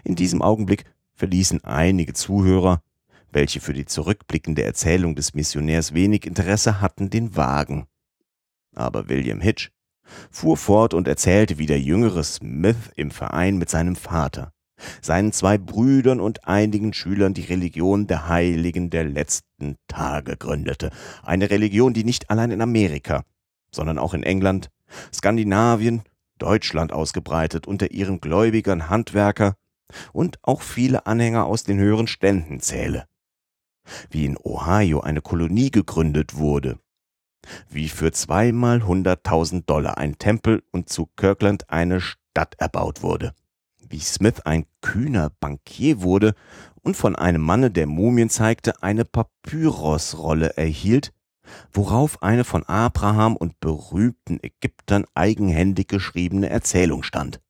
In 0.05 0.17
diesem 0.17 0.43
Augenblick 0.43 0.85
verließen 1.15 1.65
einige 1.65 2.13
Zuhörer, 2.13 2.83
welche 3.31 3.61
für 3.61 3.73
die 3.73 3.87
zurückblickende 3.87 4.63
Erzählung 4.63 5.15
des 5.15 5.35
Missionärs 5.35 5.95
wenig 5.95 6.27
Interesse 6.27 6.81
hatten, 6.81 7.11
den 7.11 7.37
Wagen. 7.37 7.87
Aber 8.75 9.09
William 9.09 9.41
Hitch 9.41 9.71
fuhr 10.31 10.57
fort 10.57 10.95
und 10.95 11.09
erzählte, 11.09 11.59
wie 11.59 11.67
der 11.67 11.81
jüngere 11.81 12.23
Smith 12.25 12.77
im 12.97 13.11
Verein 13.11 13.57
mit 13.57 13.71
seinem 13.71 13.97
Vater, 13.97 14.53
seinen 15.01 15.33
zwei 15.33 15.59
Brüdern 15.59 16.21
und 16.21 16.47
einigen 16.47 16.93
Schülern 16.93 17.35
die 17.35 17.45
Religion 17.45 18.07
der 18.07 18.29
Heiligen 18.29 18.91
der 18.91 19.05
letzten 19.05 19.77
Tage 19.89 20.37
gründete. 20.37 20.91
Eine 21.23 21.51
Religion, 21.51 21.95
die 21.95 22.05
nicht 22.05 22.31
allein 22.31 22.51
in 22.51 22.63
Amerika, 22.63 23.25
sondern 23.71 23.99
auch 23.99 24.15
in 24.15 24.23
England, 24.23 24.71
Skandinavien, 25.13 26.03
Deutschland 26.39 26.93
ausgebreitet 26.93 27.67
unter 27.67 27.91
ihren 27.91 28.21
Gläubigern 28.21 28.89
Handwerker 28.89 29.55
und 30.13 30.39
auch 30.43 30.63
viele 30.63 31.07
Anhänger 31.07 31.47
aus 31.47 31.65
den 31.65 31.79
höheren 31.79 32.07
Ständen 32.07 32.61
zähle. 32.61 33.07
Wie 34.11 34.27
in 34.27 34.37
Ohio 34.37 35.01
eine 35.01 35.23
Kolonie 35.23 35.71
gegründet 35.71 36.37
wurde, 36.37 36.79
wie 37.69 37.89
für 37.89 38.13
zweimal 38.13 38.85
hunderttausend 38.87 39.69
Dollar 39.69 39.99
ein 39.99 40.19
Tempel 40.19 40.63
und 40.71 40.89
zu 40.89 41.07
Kirkland 41.17 41.71
eine 41.71 42.01
Stadt 42.01 42.55
erbaut 42.59 43.03
wurde, 43.03 43.35
wie 43.89 44.01
Smith 44.01 44.41
ein 44.41 44.67
kühner 44.81 45.31
Bankier 45.41 46.03
wurde 46.03 46.35
und 46.83 46.97
von 46.97 47.17
einem 47.17 47.43
Manne, 47.43 47.71
der 47.71 47.87
Mumien 47.87 48.31
zeigte, 48.31 48.83
eine 48.83 49.05
Papyrusrolle 49.05 50.57
erhielt, 50.57 51.13
worauf 51.73 52.23
eine 52.23 52.45
von 52.45 52.65
Abraham 52.65 53.37
und 53.37 53.59
berühmten 53.61 54.39
Ägyptern 54.43 55.05
eigenhändig 55.15 55.89
geschriebene 55.89 56.49
Erzählung 56.49 57.03
stand. 57.03 57.41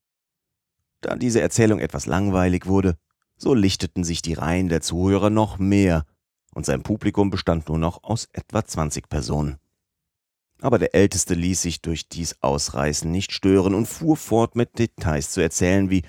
Da 1.01 1.17
diese 1.17 1.41
Erzählung 1.41 1.79
etwas 1.79 2.07
langweilig 2.07 2.67
wurde, 2.67 2.97
so 3.37 3.55
lichteten 3.55 4.03
sich 4.05 4.23
die 4.23 4.35
Reihen 4.35 4.69
der 4.69 4.81
Zuhörer 4.81 5.31
noch 5.31 5.59
mehr, 5.59 6.05
und 6.55 6.67
sein 6.67 6.83
Publikum 6.83 7.31
bestand 7.31 7.69
nur 7.69 7.79
noch 7.79 8.03
aus 8.03 8.29
etwa 8.33 8.65
20 8.65 9.09
Personen. 9.09 9.59
Aber 10.61 10.79
der 10.79 10.95
Älteste 10.95 11.35
ließ 11.35 11.63
sich 11.63 11.83
durch 11.83 12.09
dies 12.09 12.37
Ausreißen 12.41 13.11
nicht 13.11 13.33
stören 13.33 13.75
und 13.75 13.87
fuhr 13.87 14.17
fort 14.17 14.57
mit 14.57 14.79
Details 14.79 15.31
zu 15.31 15.41
erzählen, 15.41 15.91
wie 15.91 16.03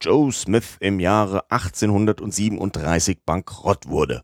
Joe 0.00 0.30
Smith 0.30 0.76
im 0.80 1.00
Jahre 1.00 1.50
1837 1.50 3.18
bankrott 3.24 3.88
wurde 3.88 4.22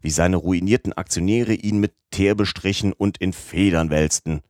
wie 0.00 0.10
seine 0.10 0.36
ruinierten 0.36 0.92
Aktionäre 0.92 1.54
ihn 1.54 1.78
mit 1.78 1.92
Teer 2.10 2.34
bestrichen 2.34 2.92
und 2.92 3.18
in 3.18 3.32
Federn 3.32 3.90
wälzten, 3.90 4.40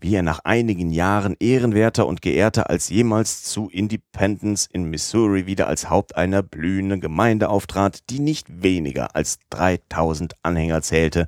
wie 0.00 0.14
er 0.14 0.22
nach 0.22 0.40
einigen 0.44 0.90
Jahren 0.90 1.36
ehrenwerter 1.38 2.06
und 2.06 2.22
geehrter 2.22 2.70
als 2.70 2.88
jemals 2.88 3.42
zu 3.42 3.68
Independence 3.70 4.68
in 4.72 4.84
Missouri 4.84 5.46
wieder 5.46 5.66
als 5.66 5.90
Haupt 5.90 6.16
einer 6.16 6.42
blühenden 6.42 7.00
Gemeinde 7.00 7.48
auftrat, 7.48 8.08
die 8.10 8.20
nicht 8.20 8.62
weniger 8.62 9.16
als 9.16 9.38
3000 9.50 10.34
Anhänger 10.42 10.82
zählte, 10.82 11.26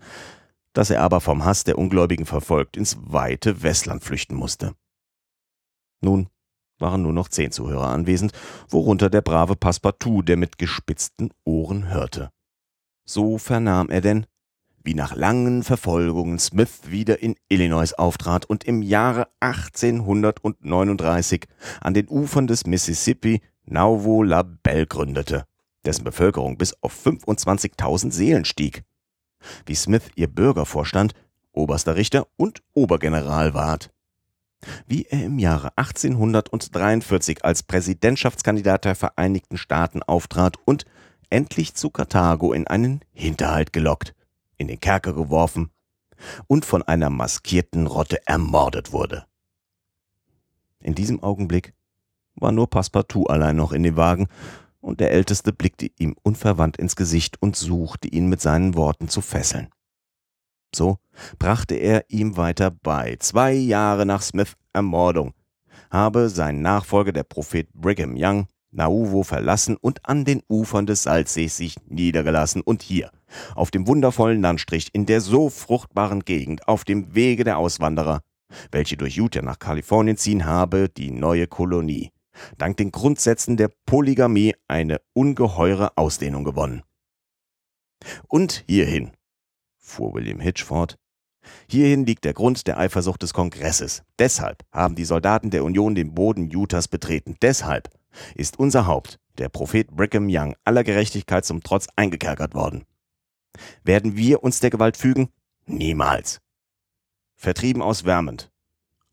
dass 0.77 0.91
er 0.91 1.01
aber 1.01 1.23
vom 1.23 1.47
Hass 1.47 1.65
der 1.65 1.79
Ungläubigen 1.79 2.27
verfolgt 2.27 2.77
ins 2.77 2.99
weite 3.01 3.63
Westland 3.63 4.05
flüchten 4.05 4.35
musste. 4.35 4.75
Nun 6.03 6.29
waren 6.79 7.01
nur 7.01 7.15
noch 7.15 7.29
zehn 7.29 7.51
Zuhörer 7.51 7.87
anwesend, 7.87 8.33
worunter 8.69 9.09
der 9.09 9.23
brave 9.23 9.57
Passepartout, 9.57 10.21
der 10.23 10.37
mit 10.37 10.59
gespitzten 10.59 11.31
Ohren 11.45 11.89
hörte. 11.89 12.31
So 13.07 13.39
vernahm 13.39 13.89
er 13.89 14.03
denn, 14.03 14.27
wie 14.85 14.93
nach 14.93 15.17
langen 15.17 15.63
Verfolgungen 15.63 16.39
Smith 16.39 16.91
wieder 16.91 17.23
in 17.23 17.37
Illinois 17.49 17.95
auftrat 17.95 18.45
und 18.45 18.65
im 18.65 18.83
Jahre 18.83 19.29
1839 19.41 21.47
an 21.81 21.95
den 21.95 22.07
Ufern 22.11 22.47
des 22.47 22.67
Mississippi 22.67 23.41
Nauvoo 23.65 24.23
La 24.23 24.43
Belle 24.43 24.87
gründete, 24.87 25.47
dessen 25.87 26.05
Bevölkerung 26.05 26.59
bis 26.59 26.77
auf 26.83 26.93
25.000 27.07 28.13
Seelen 28.13 28.45
stieg. 28.45 28.85
Wie 29.65 29.75
Smith 29.75 30.11
ihr 30.15 30.29
Bürgervorstand, 30.29 31.15
oberster 31.53 31.97
Richter 31.97 32.27
und 32.37 32.63
Obergeneral 32.75 33.55
ward. 33.55 33.91
Wie 34.87 35.05
er 35.05 35.25
im 35.25 35.39
Jahre 35.39 35.77
1843 35.77 37.45
als 37.45 37.63
Präsidentschaftskandidat 37.63 38.85
der 38.85 38.95
Vereinigten 38.95 39.57
Staaten 39.57 40.03
auftrat 40.03 40.57
und 40.65 40.85
endlich 41.31 41.75
zu 41.75 41.91
Karthago 41.91 42.53
in 42.53 42.67
einen 42.67 43.01
Hinterhalt 43.13 43.73
gelockt, 43.73 44.15
in 44.57 44.69
den 44.69 44.81
Kerker 44.81 45.13
geworfen 45.13 45.71
und 46.47 46.65
von 46.65 46.83
einer 46.83 47.11
maskierten 47.11 47.87
Rotte 47.87 48.27
ermordet 48.27 48.93
wurde. 48.93 49.27
In 50.81 50.95
diesem 50.95 51.23
Augenblick 51.23 51.75
war 52.35 52.53
nur 52.53 52.69
Passepartout 52.71 53.27
allein 53.27 53.57
noch 53.57 53.73
in 53.73 53.83
dem 53.83 53.97
Wagen, 53.97 54.29
und 54.87 55.01
der 55.01 55.11
Älteste 55.11 55.53
blickte 55.53 55.91
ihm 55.99 56.15
unverwandt 56.23 56.77
ins 56.77 56.95
Gesicht 56.95 57.43
und 57.43 57.57
suchte 57.57 58.07
ihn 58.07 58.29
mit 58.29 58.41
seinen 58.41 58.77
Worten 58.77 59.09
zu 59.09 59.21
fesseln. 59.21 59.69
So 60.75 60.99
brachte 61.39 61.75
er 61.75 62.05
ihm 62.09 62.37
weiter 62.37 62.71
bei, 62.71 63.17
zwei 63.19 63.53
Jahre 63.53 64.07
nach 64.07 64.23
Smiths 64.23 64.57
Ermordung, 64.73 65.33
habe 65.91 66.29
sein 66.29 66.63
Nachfolger, 66.63 67.13
der 67.13 67.25
Prophet 67.25 67.73
Brigham 67.75 68.15
Young, 68.17 68.47
Nauvoo 68.71 69.25
verlassen 69.25 69.77
und 69.77 70.07
an 70.09 70.25
den 70.25 70.43
Ufern 70.49 70.87
des 70.87 71.03
Salzsees 71.03 71.57
sich 71.57 71.77
niedergelassen 71.89 72.61
und 72.63 72.83
hier, 72.83 73.11
auf 73.55 73.71
dem 73.71 73.89
wundervollen 73.89 74.41
Landstrich, 74.41 74.91
in 74.93 75.07
der 75.07 75.21
so 75.21 75.51
fruchtbaren 75.51 76.21
Gegend, 76.21 76.69
auf 76.69 76.85
dem 76.85 77.15
Wege 77.15 77.43
der 77.43 77.59
Auswanderer, 77.59 78.21
welche 78.71 78.97
durch 78.97 79.17
Utah 79.17 79.43
nach 79.43 79.59
Kalifornien 79.59 80.17
ziehen, 80.17 80.45
habe 80.45 80.89
die 80.89 81.11
neue 81.11 81.47
Kolonie, 81.47 82.13
dank 82.59 82.77
den 82.77 82.93
Grundsätzen 82.93 83.57
der 83.57 83.71
Polygamie, 83.87 84.55
eine 84.69 85.01
ungeheure 85.13 85.97
Ausdehnung 85.97 86.45
gewonnen. 86.45 86.83
Und 88.29 88.65
hierhin, 88.67 89.13
fuhr 89.79 90.15
William 90.15 90.41
Hitch 90.41 90.65
fort, 90.65 90.97
hierhin 91.69 92.05
liegt 92.05 92.25
der 92.25 92.35
Grund 92.35 92.67
der 92.67 92.79
Eifersucht 92.79 93.23
des 93.23 93.33
Kongresses. 93.33 94.03
Deshalb 94.19 94.65
haben 94.73 94.95
die 94.95 95.05
Soldaten 95.05 95.51
der 95.51 95.65
Union 95.65 95.95
den 95.95 96.15
Boden 96.15 96.55
Utahs 96.55 96.89
betreten. 96.89 97.37
Deshalb 97.43 97.89
ist 98.35 98.59
unser 98.59 98.87
Haupt, 98.87 99.19
der 99.39 99.49
Prophet 99.49 99.89
Brigham 99.89 100.29
Young, 100.29 100.55
aller 100.65 100.85
Gerechtigkeit 100.85 101.45
zum 101.45 101.63
Trotz 101.63 101.89
eingekerkert 101.97 102.55
worden. 102.55 102.85
Werden 103.85 104.17
wir 104.17 104.43
uns 104.43 104.61
der 104.61 104.71
Gewalt 104.71 104.97
fügen? 104.97 105.29
Niemals. 105.67 106.41
Vertrieben 107.37 107.83
aus 107.83 108.03
Vermont, 108.03 108.51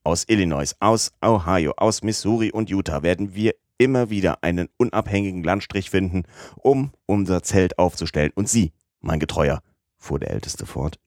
aus 0.04 0.26
Illinois, 0.28 0.76
aus 0.80 1.12
Ohio, 1.24 1.74
aus 1.78 2.04
Missouri 2.04 2.52
und 2.52 2.70
Utah 2.70 3.04
werden 3.04 3.36
wir 3.36 3.56
immer 3.78 4.10
wieder 4.10 4.44
einen 4.44 4.70
unabhängigen 4.78 5.44
Landstrich 5.44 5.90
finden, 5.90 6.24
um 6.58 6.92
unser 7.06 7.44
Zelt 7.44 7.80
aufzustellen. 7.80 8.32
Und 8.36 8.50
Sie, 8.50 8.72
mein 9.02 9.20
Getreuer, 9.20 9.62
fuhr 9.98 10.20
der 10.20 10.32
Älteste 10.32 10.66
fort, 10.66 11.00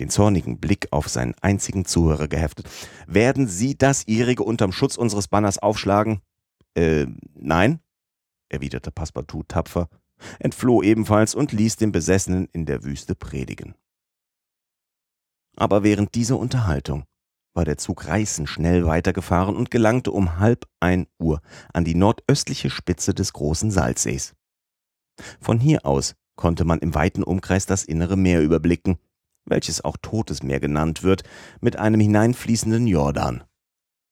den 0.00 0.10
zornigen 0.10 0.58
Blick 0.58 0.88
auf 0.90 1.08
seinen 1.08 1.34
einzigen 1.40 1.84
Zuhörer 1.84 2.28
geheftet, 2.28 2.68
werden 3.06 3.46
Sie 3.46 3.76
das 3.76 4.06
Ihrige 4.06 4.42
unterm 4.42 4.72
Schutz 4.72 4.96
unseres 4.96 5.28
Banners 5.28 5.58
aufschlagen? 5.58 6.20
Äh, 6.74 7.06
nein, 7.34 7.80
erwiderte 8.48 8.90
Passepartout 8.90 9.44
tapfer, 9.48 9.88
entfloh 10.38 10.82
ebenfalls 10.82 11.34
und 11.34 11.52
ließ 11.52 11.76
den 11.76 11.92
Besessenen 11.92 12.48
in 12.52 12.66
der 12.66 12.84
Wüste 12.84 13.14
predigen. 13.14 13.74
Aber 15.56 15.82
während 15.82 16.14
dieser 16.14 16.38
Unterhaltung 16.38 17.04
war 17.58 17.64
der 17.64 17.76
Zug 17.76 18.06
reißend 18.06 18.48
schnell 18.48 18.86
weitergefahren 18.86 19.56
und 19.56 19.72
gelangte 19.72 20.12
um 20.12 20.38
halb 20.38 20.66
ein 20.78 21.08
Uhr 21.18 21.42
an 21.74 21.84
die 21.84 21.96
nordöstliche 21.96 22.70
Spitze 22.70 23.14
des 23.14 23.32
großen 23.32 23.72
Salzsees. 23.72 24.34
Von 25.40 25.58
hier 25.58 25.84
aus 25.84 26.14
konnte 26.36 26.64
man 26.64 26.78
im 26.78 26.94
weiten 26.94 27.24
Umkreis 27.24 27.66
das 27.66 27.82
innere 27.82 28.16
Meer 28.16 28.42
überblicken, 28.42 28.98
welches 29.44 29.84
auch 29.84 29.96
Totes 30.00 30.44
Meer 30.44 30.60
genannt 30.60 31.02
wird, 31.02 31.24
mit 31.60 31.74
einem 31.74 32.00
hineinfließenden 32.00 32.86
Jordan. 32.86 33.42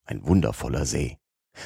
Ein 0.07 0.27
wundervoller 0.27 0.85
See 0.85 1.17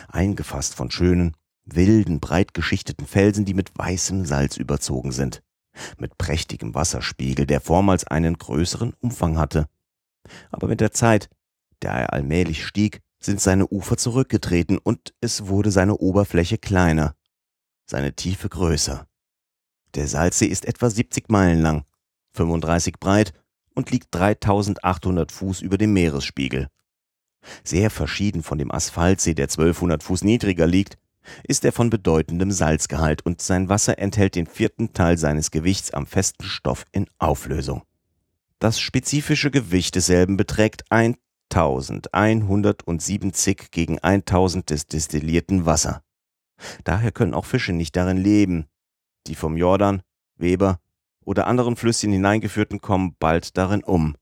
eingefasst 0.08 0.74
von 0.74 0.90
schönen, 0.90 1.34
wilden, 1.64 2.20
breit 2.20 2.52
geschichteten 2.52 3.06
Felsen, 3.06 3.46
die 3.46 3.54
mit 3.54 3.76
weißem 3.76 4.26
Salz 4.26 4.58
überzogen 4.58 5.12
sind, 5.12 5.42
mit 5.96 6.18
prächtigem 6.18 6.74
Wasserspiegel, 6.74 7.46
der 7.46 7.62
vormals 7.62 8.06
einen 8.06 8.36
größeren 8.36 8.92
Umfang 9.00 9.38
hatte. 9.38 9.66
Aber 10.50 10.68
mit 10.68 10.82
der 10.82 10.92
Zeit, 10.92 11.30
der 11.82 11.92
er 11.92 12.12
allmählich 12.12 12.64
stieg, 12.64 13.00
sind 13.20 13.40
seine 13.40 13.66
Ufer 13.68 13.96
zurückgetreten 13.96 14.78
und 14.78 15.14
es 15.20 15.46
wurde 15.46 15.70
seine 15.70 15.96
Oberfläche 15.96 16.58
kleiner, 16.58 17.14
seine 17.86 18.14
Tiefe 18.14 18.48
größer. 18.48 19.06
Der 19.94 20.06
Salzsee 20.06 20.46
ist 20.46 20.64
etwa 20.64 20.88
70 20.88 21.28
Meilen 21.28 21.60
lang, 21.60 21.84
35 22.32 22.98
breit 22.98 23.32
und 23.74 23.90
liegt 23.90 24.14
3800 24.14 25.32
Fuß 25.32 25.60
über 25.60 25.78
dem 25.78 25.92
Meeresspiegel. 25.92 26.68
Sehr 27.64 27.90
verschieden 27.90 28.42
von 28.42 28.58
dem 28.58 28.70
Asphaltsee, 28.70 29.34
der 29.34 29.46
1200 29.46 30.02
Fuß 30.02 30.24
niedriger 30.24 30.66
liegt, 30.66 30.98
ist 31.44 31.64
er 31.64 31.72
von 31.72 31.90
bedeutendem 31.90 32.50
Salzgehalt 32.50 33.24
und 33.24 33.42
sein 33.42 33.68
Wasser 33.68 33.98
enthält 33.98 34.34
den 34.34 34.46
vierten 34.46 34.92
Teil 34.92 35.18
seines 35.18 35.50
Gewichts 35.50 35.92
am 35.92 36.06
festen 36.06 36.44
Stoff 36.44 36.84
in 36.92 37.06
Auflösung. 37.18 37.82
Das 38.58 38.80
spezifische 38.80 39.50
Gewicht 39.50 39.94
desselben 39.94 40.36
beträgt 40.36 40.84
1170 41.54 43.70
gegen 43.70 43.98
1000 43.98 44.70
des 44.70 44.86
destillierten 44.86 45.66
Wasser. 45.66 46.02
Daher 46.84 47.12
können 47.12 47.34
auch 47.34 47.46
Fische 47.46 47.72
nicht 47.72 47.96
darin 47.96 48.18
leben. 48.18 48.66
Die 49.26 49.34
vom 49.34 49.56
Jordan, 49.56 50.02
Weber 50.36 50.80
oder 51.24 51.46
anderen 51.46 51.76
Flüsschen 51.76 52.12
hineingeführten 52.12 52.80
kommen 52.80 53.16
bald 53.18 53.56
darin 53.56 53.82
um. 53.82 54.16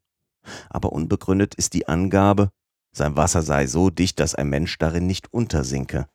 Aber 0.71 0.93
unbegründet 0.93 1.55
ist 1.55 1.75
die 1.75 1.89
Angabe, 1.89 2.51
sein 2.93 3.17
Wasser 3.17 3.43
sei 3.43 3.67
so 3.67 3.91
dicht, 3.91 4.19
dass 4.19 4.35
ein 4.35 4.49
Mensch 4.49 4.79
darin 4.79 5.07
nicht 5.07 5.33
untersinke. 5.33 6.09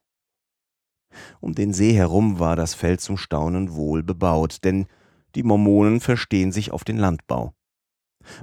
Um 1.39 1.53
den 1.53 1.73
See 1.73 1.93
herum 1.93 2.39
war 2.39 2.55
das 2.55 2.73
Feld 2.73 3.01
zum 3.01 3.17
Staunen 3.17 3.75
wohl 3.75 4.03
bebaut, 4.03 4.63
denn 4.63 4.87
die 5.35 5.43
Mormonen 5.43 5.99
verstehen 5.99 6.51
sich 6.51 6.71
auf 6.71 6.83
den 6.83 6.97
Landbau. 6.97 7.53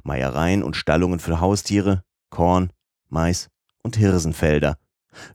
Meiereien 0.05 0.63
und 0.63 0.77
Stallungen 0.77 1.19
für 1.19 1.41
Haustiere, 1.41 2.05
Korn, 2.31 2.73
Mais 3.09 3.51
und 3.83 3.97
Hirsenfelder, 3.97 4.79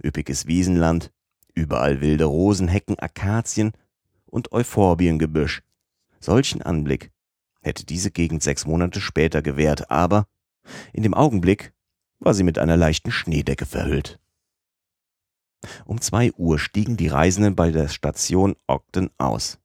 üppiges 0.04 0.48
Wiesenland, 0.48 1.12
überall 1.54 2.02
wilde 2.02 2.26
Rosen, 2.26 2.68
Hecken, 2.68 2.98
Akazien 3.00 3.74
und 4.26 4.52
Euphorbiengebüsch. 4.52 5.62
Solchen 6.20 6.62
Anblick 6.62 7.12
hätte 7.62 7.86
diese 7.86 8.12
Gegend 8.12 8.44
sechs 8.44 8.66
Monate 8.66 9.02
später 9.02 9.42
gewährt, 9.42 9.92
aber 9.92 10.28
in 10.94 11.04
dem 11.04 11.14
Augenblick 11.14 11.74
war 12.20 12.34
sie 12.34 12.44
mit 12.44 12.58
einer 12.58 12.78
leichten 12.78 13.12
Schneedecke 13.12 13.66
verhüllt. 13.66 14.20
Um 15.86 16.02
zwei 16.02 16.32
Uhr 16.34 16.60
stiegen 16.60 16.98
die 16.98 17.08
Reisenden 17.08 17.56
bei 17.56 17.72
der 17.72 17.88
Station 17.88 18.56
Ogden 18.68 19.10
aus. 19.18 19.60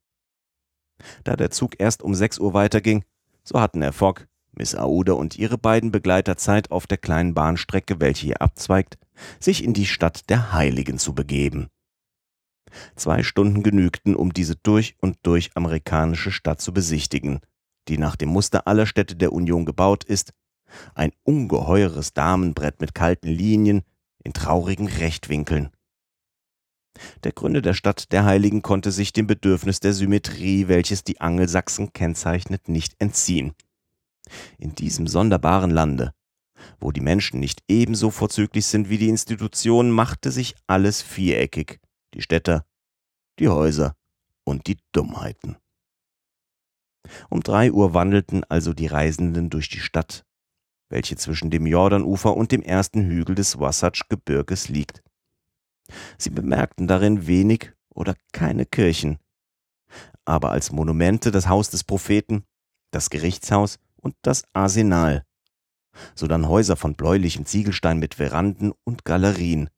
Da 1.23 1.35
der 1.35 1.51
Zug 1.51 1.79
erst 1.79 2.03
um 2.03 2.15
sechs 2.15 2.39
Uhr 2.39 2.53
weiterging, 2.53 3.03
so 3.43 3.59
hatten 3.59 3.81
Herr 3.81 3.93
Fogg, 3.93 4.27
Miss 4.53 4.75
Aouda 4.75 5.13
und 5.13 5.37
ihre 5.37 5.57
beiden 5.57 5.91
Begleiter 5.91 6.37
Zeit 6.37 6.71
auf 6.71 6.87
der 6.87 6.97
kleinen 6.97 7.33
Bahnstrecke, 7.33 7.99
welche 7.99 8.27
hier 8.27 8.41
abzweigt, 8.41 8.97
sich 9.39 9.63
in 9.63 9.73
die 9.73 9.85
Stadt 9.85 10.29
der 10.29 10.53
Heiligen 10.53 10.97
zu 10.97 11.13
begeben. 11.13 11.67
Zwei 12.95 13.23
Stunden 13.23 13.63
genügten, 13.63 14.15
um 14.15 14.33
diese 14.33 14.55
durch 14.55 14.95
und 14.99 15.17
durch 15.23 15.51
amerikanische 15.55 16.31
Stadt 16.31 16.61
zu 16.61 16.73
besichtigen, 16.73 17.39
die 17.87 17.97
nach 17.97 18.15
dem 18.15 18.29
Muster 18.29 18.67
aller 18.67 18.85
Städte 18.85 19.15
der 19.15 19.33
Union 19.33 19.65
gebaut 19.65 20.03
ist, 20.03 20.33
ein 20.95 21.11
ungeheures 21.23 22.13
Damenbrett 22.13 22.79
mit 22.79 22.95
kalten 22.95 23.27
Linien 23.27 23.83
in 24.23 24.33
traurigen 24.33 24.87
Rechtwinkeln. 24.87 25.69
Der 27.23 27.31
Gründer 27.31 27.61
der 27.61 27.73
Stadt 27.73 28.11
der 28.11 28.25
Heiligen 28.25 28.61
konnte 28.61 28.91
sich 28.91 29.13
dem 29.13 29.27
Bedürfnis 29.27 29.79
der 29.79 29.93
Symmetrie, 29.93 30.67
welches 30.67 31.03
die 31.03 31.21
Angelsachsen 31.21 31.93
kennzeichnet, 31.93 32.67
nicht 32.67 32.95
entziehen. 32.99 33.53
In 34.57 34.75
diesem 34.75 35.07
sonderbaren 35.07 35.71
Lande, 35.71 36.13
wo 36.79 36.91
die 36.91 37.01
Menschen 37.01 37.39
nicht 37.39 37.63
ebenso 37.67 38.11
vorzüglich 38.11 38.65
sind 38.65 38.89
wie 38.89 38.97
die 38.97 39.09
Institutionen, 39.09 39.91
machte 39.91 40.31
sich 40.31 40.55
alles 40.67 41.01
viereckig, 41.01 41.79
die 42.13 42.21
Städter, 42.21 42.65
die 43.39 43.49
Häuser 43.49 43.95
und 44.43 44.67
die 44.67 44.77
Dummheiten. 44.91 45.57
Um 47.29 47.41
drei 47.41 47.71
Uhr 47.71 47.93
wandelten 47.93 48.43
also 48.45 48.73
die 48.73 48.87
Reisenden 48.87 49.49
durch 49.49 49.69
die 49.69 49.79
Stadt, 49.79 50.25
welche 50.89 51.15
zwischen 51.15 51.49
dem 51.49 51.65
Jordanufer 51.65 52.35
und 52.35 52.51
dem 52.51 52.61
ersten 52.61 53.03
Hügel 53.03 53.35
des 53.35 53.59
Wasatch-Gebirges 53.59 54.69
liegt. 54.69 55.01
Sie 56.17 56.29
bemerkten 56.29 56.87
darin 56.87 57.27
wenig 57.27 57.71
oder 57.89 58.15
keine 58.31 58.65
Kirchen, 58.65 59.17
aber 60.25 60.51
als 60.51 60.71
Monumente 60.71 61.31
das 61.31 61.47
Haus 61.47 61.69
des 61.69 61.83
Propheten, 61.83 62.45
das 62.91 63.09
Gerichtshaus 63.09 63.79
und 64.01 64.15
das 64.21 64.43
Arsenal, 64.53 65.23
sodann 66.15 66.47
Häuser 66.47 66.75
von 66.75 66.95
bläulichem 66.95 67.45
Ziegelstein 67.45 67.99
mit 67.99 68.15
Veranden 68.15 68.73
und 68.83 69.05
Galerien, 69.05 69.69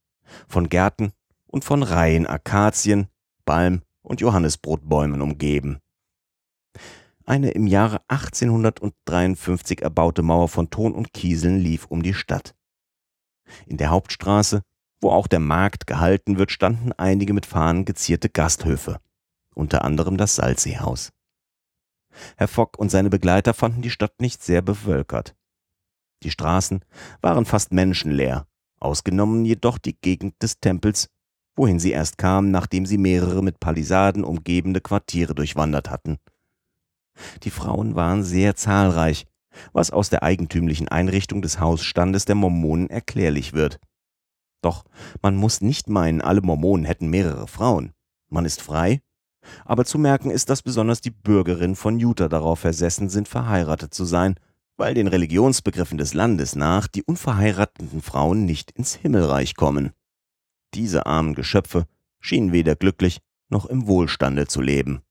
von 0.48 0.70
Gärten 0.70 1.12
und 1.48 1.64
von 1.64 1.84
Reihen 1.84 2.26
Akazien, 2.26 3.08
Balm 3.46 3.82
und 4.02 4.22
Johannisbrotbäumen 4.22 5.22
umgeben. 5.22 5.80
Eine 7.26 7.52
im 7.52 7.68
Jahre 7.68 8.02
1853 8.08 9.82
erbaute 9.82 10.24
Mauer 10.24 10.50
von 10.50 10.70
Ton 10.70 10.94
und 10.94 11.14
Kieseln 11.14 11.60
lief 11.60 11.86
um 11.86 12.04
die 12.04 12.14
Stadt. 12.14 12.54
In 13.66 13.78
der 13.78 13.92
Hauptstraße 13.92 14.62
wo 15.04 15.12
auch 15.12 15.28
der 15.28 15.40
Markt 15.40 15.86
gehalten 15.86 16.40
wird, 16.40 16.50
standen 16.50 16.94
einige 16.94 17.34
mit 17.34 17.46
Fahnen 17.46 17.86
gezierte 17.86 18.30
Gasthöfe, 18.30 19.00
unter 19.54 19.84
anderem 19.84 20.18
das 20.18 20.36
Salzseehaus. 20.36 21.12
Herr 22.38 22.48
Fock 22.48 22.78
und 22.78 22.90
seine 22.90 23.10
Begleiter 23.10 23.54
fanden 23.54 23.82
die 23.82 23.90
Stadt 23.90 24.20
nicht 24.20 24.44
sehr 24.44 24.62
bewölkert. 24.62 25.36
Die 26.24 26.32
Straßen 26.32 26.84
waren 27.22 27.46
fast 27.46 27.74
menschenleer, 27.74 28.48
ausgenommen 28.80 29.46
jedoch 29.46 29.78
die 29.78 29.98
Gegend 30.00 30.42
des 30.42 30.60
Tempels, 30.60 31.10
wohin 31.56 31.80
sie 31.80 31.92
erst 31.92 32.18
kamen, 32.18 32.52
nachdem 32.52 32.86
sie 32.86 32.98
mehrere 32.98 33.44
mit 33.44 33.60
Palisaden 33.60 34.24
umgebene 34.24 34.82
Quartiere 34.82 35.36
durchwandert 35.36 35.90
hatten. 35.90 36.18
Die 37.44 37.52
Frauen 37.52 37.96
waren 37.96 38.24
sehr 38.24 38.56
zahlreich, 38.56 39.26
was 39.72 39.92
aus 39.92 40.10
der 40.10 40.24
eigentümlichen 40.24 40.88
Einrichtung 40.88 41.42
des 41.42 41.60
Hausstandes 41.60 42.26
der 42.26 42.36
Mormonen 42.36 42.90
erklärlich 42.90 43.54
wird. 43.54 43.80
Doch 44.62 44.86
man 45.22 45.36
muss 45.36 45.62
nicht 45.62 45.90
meinen, 45.90 46.22
alle 46.22 46.42
Mormonen 46.42 46.86
hätten 46.86 47.10
mehrere 47.10 47.48
Frauen. 47.48 47.94
Man 48.30 48.46
ist 48.46 48.62
frei. 48.62 49.02
Aber 49.66 49.86
zu 49.86 49.98
merken 49.98 50.32
ist, 50.32 50.50
dass 50.50 50.62
besonders 50.62 51.02
die 51.02 51.12
Bürgerinnen 51.12 51.76
von 51.76 52.00
Utah 52.00 52.30
darauf 52.30 52.60
versessen 52.60 53.10
sind, 53.10 53.28
verheiratet 53.28 53.94
zu 53.94 54.06
sein, 54.06 54.36
weil 54.78 54.94
den 54.94 55.08
Religionsbegriffen 55.08 55.98
des 55.98 56.14
Landes 56.14 56.56
nach 56.56 56.88
die 56.88 57.04
unverheirateten 57.04 58.02
Frauen 58.02 58.46
nicht 58.46 58.72
ins 58.72 58.96
Himmelreich 58.96 59.56
kommen. 59.56 59.92
Diese 60.74 61.06
armen 61.06 61.36
Geschöpfe 61.36 61.86
schienen 62.20 62.52
weder 62.52 62.76
glücklich 62.76 63.20
noch 63.50 63.66
im 63.66 63.88
Wohlstande 63.88 64.48
zu 64.48 64.62
leben. 64.62 65.02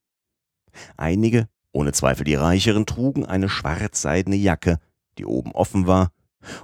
Einige, 0.96 1.48
ohne 1.72 1.92
Zweifel 1.92 2.24
die 2.24 2.34
Reicheren, 2.34 2.86
trugen 2.86 3.24
eine 3.24 3.48
schwarzseidene 3.48 4.36
Jacke, 4.36 4.78
die 5.18 5.26
oben 5.26 5.52
offen 5.52 5.86
war, 5.86 6.10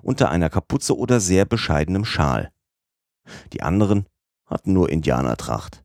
unter 0.03 0.31
einer 0.31 0.51
Kapuze 0.51 0.97
oder 0.97 1.21
sehr 1.21 1.45
bescheidenem 1.45 2.05
Schal. 2.05 2.51
Die 3.53 3.63
anderen 3.63 4.07
hatten 4.47 4.73
nur 4.73 4.91
Indianertracht. 4.91 5.85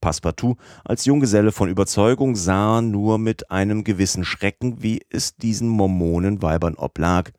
Passepartout 0.00 0.56
als 0.84 1.04
Junggeselle 1.04 1.52
von 1.52 1.68
Überzeugung 1.68 2.36
sah 2.36 2.80
nur 2.80 3.18
mit 3.18 3.50
einem 3.50 3.84
gewissen 3.84 4.24
Schrecken, 4.24 4.82
wie 4.82 5.02
es 5.10 5.36
diesen 5.36 5.68
Mormonenweibern 5.68 6.74
oblag, 6.74 7.30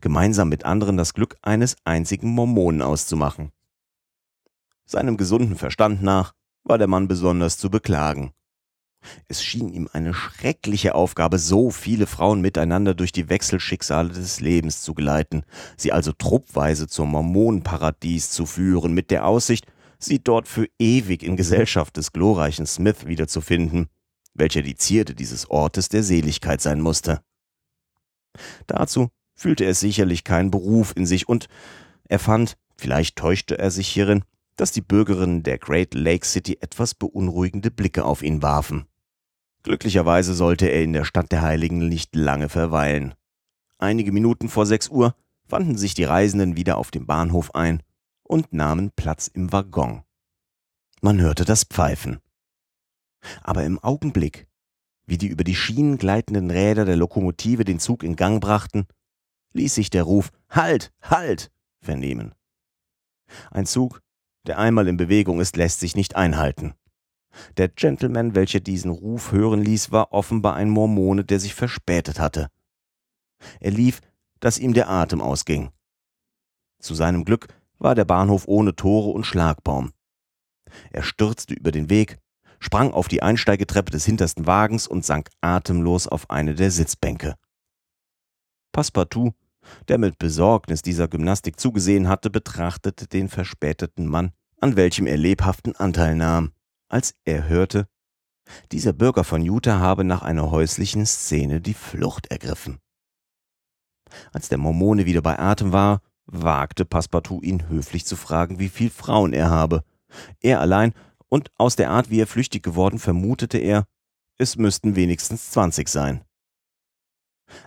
gemeinsam 0.00 0.48
mit 0.48 0.64
anderen 0.64 0.96
das 0.96 1.14
Glück 1.14 1.36
eines 1.42 1.76
einzigen 1.84 2.30
Mormonen 2.30 2.82
auszumachen. 2.82 3.52
Seinem 4.86 5.16
gesunden 5.16 5.56
Verstand 5.56 6.02
nach 6.02 6.32
war 6.64 6.78
der 6.78 6.86
Mann 6.86 7.08
besonders 7.08 7.58
zu 7.58 7.70
beklagen. 7.70 8.32
Es 9.28 9.42
schien 9.42 9.68
ihm 9.68 9.88
eine 9.92 10.14
schreckliche 10.14 10.94
Aufgabe, 10.94 11.38
so 11.38 11.70
viele 11.70 12.06
Frauen 12.06 12.40
miteinander 12.40 12.94
durch 12.94 13.12
die 13.12 13.28
Wechselschicksale 13.28 14.08
des 14.08 14.40
Lebens 14.40 14.82
zu 14.82 14.94
geleiten, 14.94 15.42
sie 15.76 15.92
also 15.92 16.12
truppweise 16.12 16.88
zum 16.88 17.10
Mormonenparadies 17.10 18.30
zu 18.30 18.46
führen, 18.46 18.94
mit 18.94 19.10
der 19.10 19.26
Aussicht, 19.26 19.66
sie 19.98 20.22
dort 20.22 20.48
für 20.48 20.68
ewig 20.78 21.22
in 21.22 21.36
Gesellschaft 21.36 21.96
des 21.96 22.12
glorreichen 22.12 22.66
Smith 22.66 23.06
wiederzufinden, 23.06 23.88
welcher 24.34 24.62
die 24.62 24.76
Zierde 24.76 25.14
dieses 25.14 25.50
Ortes 25.50 25.88
der 25.88 26.02
Seligkeit 26.02 26.60
sein 26.60 26.80
musste. 26.80 27.20
Dazu 28.66 29.08
fühlte 29.34 29.64
er 29.64 29.74
sicherlich 29.74 30.24
keinen 30.24 30.50
Beruf 30.50 30.92
in 30.96 31.06
sich 31.06 31.28
und 31.28 31.48
er 32.08 32.18
fand, 32.18 32.56
vielleicht 32.76 33.16
täuschte 33.16 33.58
er 33.58 33.70
sich 33.70 33.88
hierin, 33.88 34.24
dass 34.56 34.72
die 34.72 34.80
Bürgerinnen 34.80 35.42
der 35.42 35.58
Great 35.58 35.94
Lake 35.94 36.26
City 36.26 36.58
etwas 36.60 36.94
beunruhigende 36.94 37.70
Blicke 37.70 38.04
auf 38.04 38.22
ihn 38.22 38.42
warfen. 38.42 38.86
Glücklicherweise 39.62 40.34
sollte 40.34 40.66
er 40.66 40.82
in 40.82 40.92
der 40.92 41.04
Stadt 41.04 41.32
der 41.32 41.42
Heiligen 41.42 41.88
nicht 41.88 42.14
lange 42.14 42.48
verweilen. 42.48 43.14
Einige 43.78 44.12
Minuten 44.12 44.48
vor 44.48 44.64
sechs 44.64 44.88
Uhr 44.88 45.14
fanden 45.48 45.76
sich 45.76 45.94
die 45.94 46.04
Reisenden 46.04 46.56
wieder 46.56 46.78
auf 46.78 46.90
dem 46.90 47.06
Bahnhof 47.06 47.54
ein 47.54 47.82
und 48.26 48.52
nahmen 48.52 48.90
Platz 48.90 49.28
im 49.28 49.52
Waggon. 49.52 50.02
Man 51.00 51.20
hörte 51.20 51.44
das 51.44 51.64
Pfeifen. 51.64 52.20
Aber 53.42 53.64
im 53.64 53.78
Augenblick, 53.78 54.46
wie 55.06 55.18
die 55.18 55.28
über 55.28 55.44
die 55.44 55.54
Schienen 55.54 55.98
gleitenden 55.98 56.50
Räder 56.50 56.84
der 56.84 56.96
Lokomotive 56.96 57.64
den 57.64 57.78
Zug 57.78 58.02
in 58.02 58.16
Gang 58.16 58.40
brachten, 58.40 58.86
ließ 59.52 59.74
sich 59.74 59.90
der 59.90 60.02
Ruf 60.02 60.30
Halt, 60.48 60.92
halt 61.02 61.50
vernehmen. 61.80 62.34
Ein 63.50 63.66
Zug, 63.66 64.02
der 64.46 64.58
einmal 64.58 64.88
in 64.88 64.96
Bewegung 64.96 65.40
ist, 65.40 65.56
lässt 65.56 65.80
sich 65.80 65.96
nicht 65.96 66.16
einhalten. 66.16 66.74
Der 67.56 67.68
Gentleman, 67.68 68.34
welcher 68.34 68.60
diesen 68.60 68.90
Ruf 68.90 69.32
hören 69.32 69.60
ließ, 69.62 69.92
war 69.92 70.12
offenbar 70.12 70.54
ein 70.54 70.70
Mormone, 70.70 71.24
der 71.24 71.40
sich 71.40 71.54
verspätet 71.54 72.18
hatte. 72.18 72.48
Er 73.60 73.70
lief, 73.70 74.00
dass 74.40 74.58
ihm 74.58 74.72
der 74.72 74.88
Atem 74.88 75.20
ausging. 75.20 75.70
Zu 76.78 76.94
seinem 76.94 77.24
Glück 77.24 77.48
war 77.78 77.94
der 77.94 78.04
Bahnhof 78.04 78.44
ohne 78.46 78.74
Tore 78.74 79.10
und 79.10 79.24
Schlagbaum. 79.24 79.92
Er 80.90 81.02
stürzte 81.02 81.54
über 81.54 81.72
den 81.72 81.90
Weg, 81.90 82.18
sprang 82.58 82.92
auf 82.92 83.08
die 83.08 83.22
Einsteigetreppe 83.22 83.90
des 83.90 84.04
hintersten 84.04 84.46
Wagens 84.46 84.86
und 84.86 85.04
sank 85.04 85.28
atemlos 85.40 86.08
auf 86.08 86.30
eine 86.30 86.54
der 86.54 86.70
Sitzbänke. 86.70 87.36
Passepartout, 88.72 89.32
der 89.88 89.98
mit 89.98 90.18
Besorgnis 90.18 90.82
dieser 90.82 91.08
Gymnastik 91.08 91.58
zugesehen 91.58 92.08
hatte, 92.08 92.30
betrachtete 92.30 93.06
den 93.06 93.28
verspäteten 93.28 94.06
Mann, 94.06 94.32
an 94.60 94.76
welchem 94.76 95.06
er 95.06 95.16
lebhaften 95.16 95.76
Anteil 95.76 96.14
nahm, 96.14 96.52
als 96.88 97.14
er 97.24 97.48
hörte, 97.48 97.88
dieser 98.72 98.92
Bürger 98.92 99.24
von 99.24 99.42
Utah 99.42 99.80
habe 99.80 100.04
nach 100.04 100.22
einer 100.22 100.50
häuslichen 100.50 101.04
Szene 101.04 101.60
die 101.60 101.74
Flucht 101.74 102.28
ergriffen. 102.28 102.78
Als 104.32 104.48
der 104.48 104.58
Mormone 104.58 105.06
wieder 105.06 105.20
bei 105.20 105.38
Atem 105.38 105.72
war, 105.72 106.00
wagte 106.26 106.84
Passepartout 106.84 107.42
ihn 107.42 107.68
höflich 107.68 108.04
zu 108.06 108.16
fragen, 108.16 108.58
wie 108.58 108.68
viel 108.68 108.90
Frauen 108.90 109.32
er 109.32 109.50
habe. 109.50 109.84
Er 110.40 110.60
allein 110.60 110.92
und 111.28 111.50
aus 111.56 111.76
der 111.76 111.90
Art, 111.90 112.10
wie 112.10 112.20
er 112.20 112.26
flüchtig 112.26 112.62
geworden, 112.62 112.98
vermutete 112.98 113.58
er, 113.58 113.86
es 114.38 114.56
müssten 114.56 114.96
wenigstens 114.96 115.50
zwanzig 115.50 115.88
sein. 115.88 116.24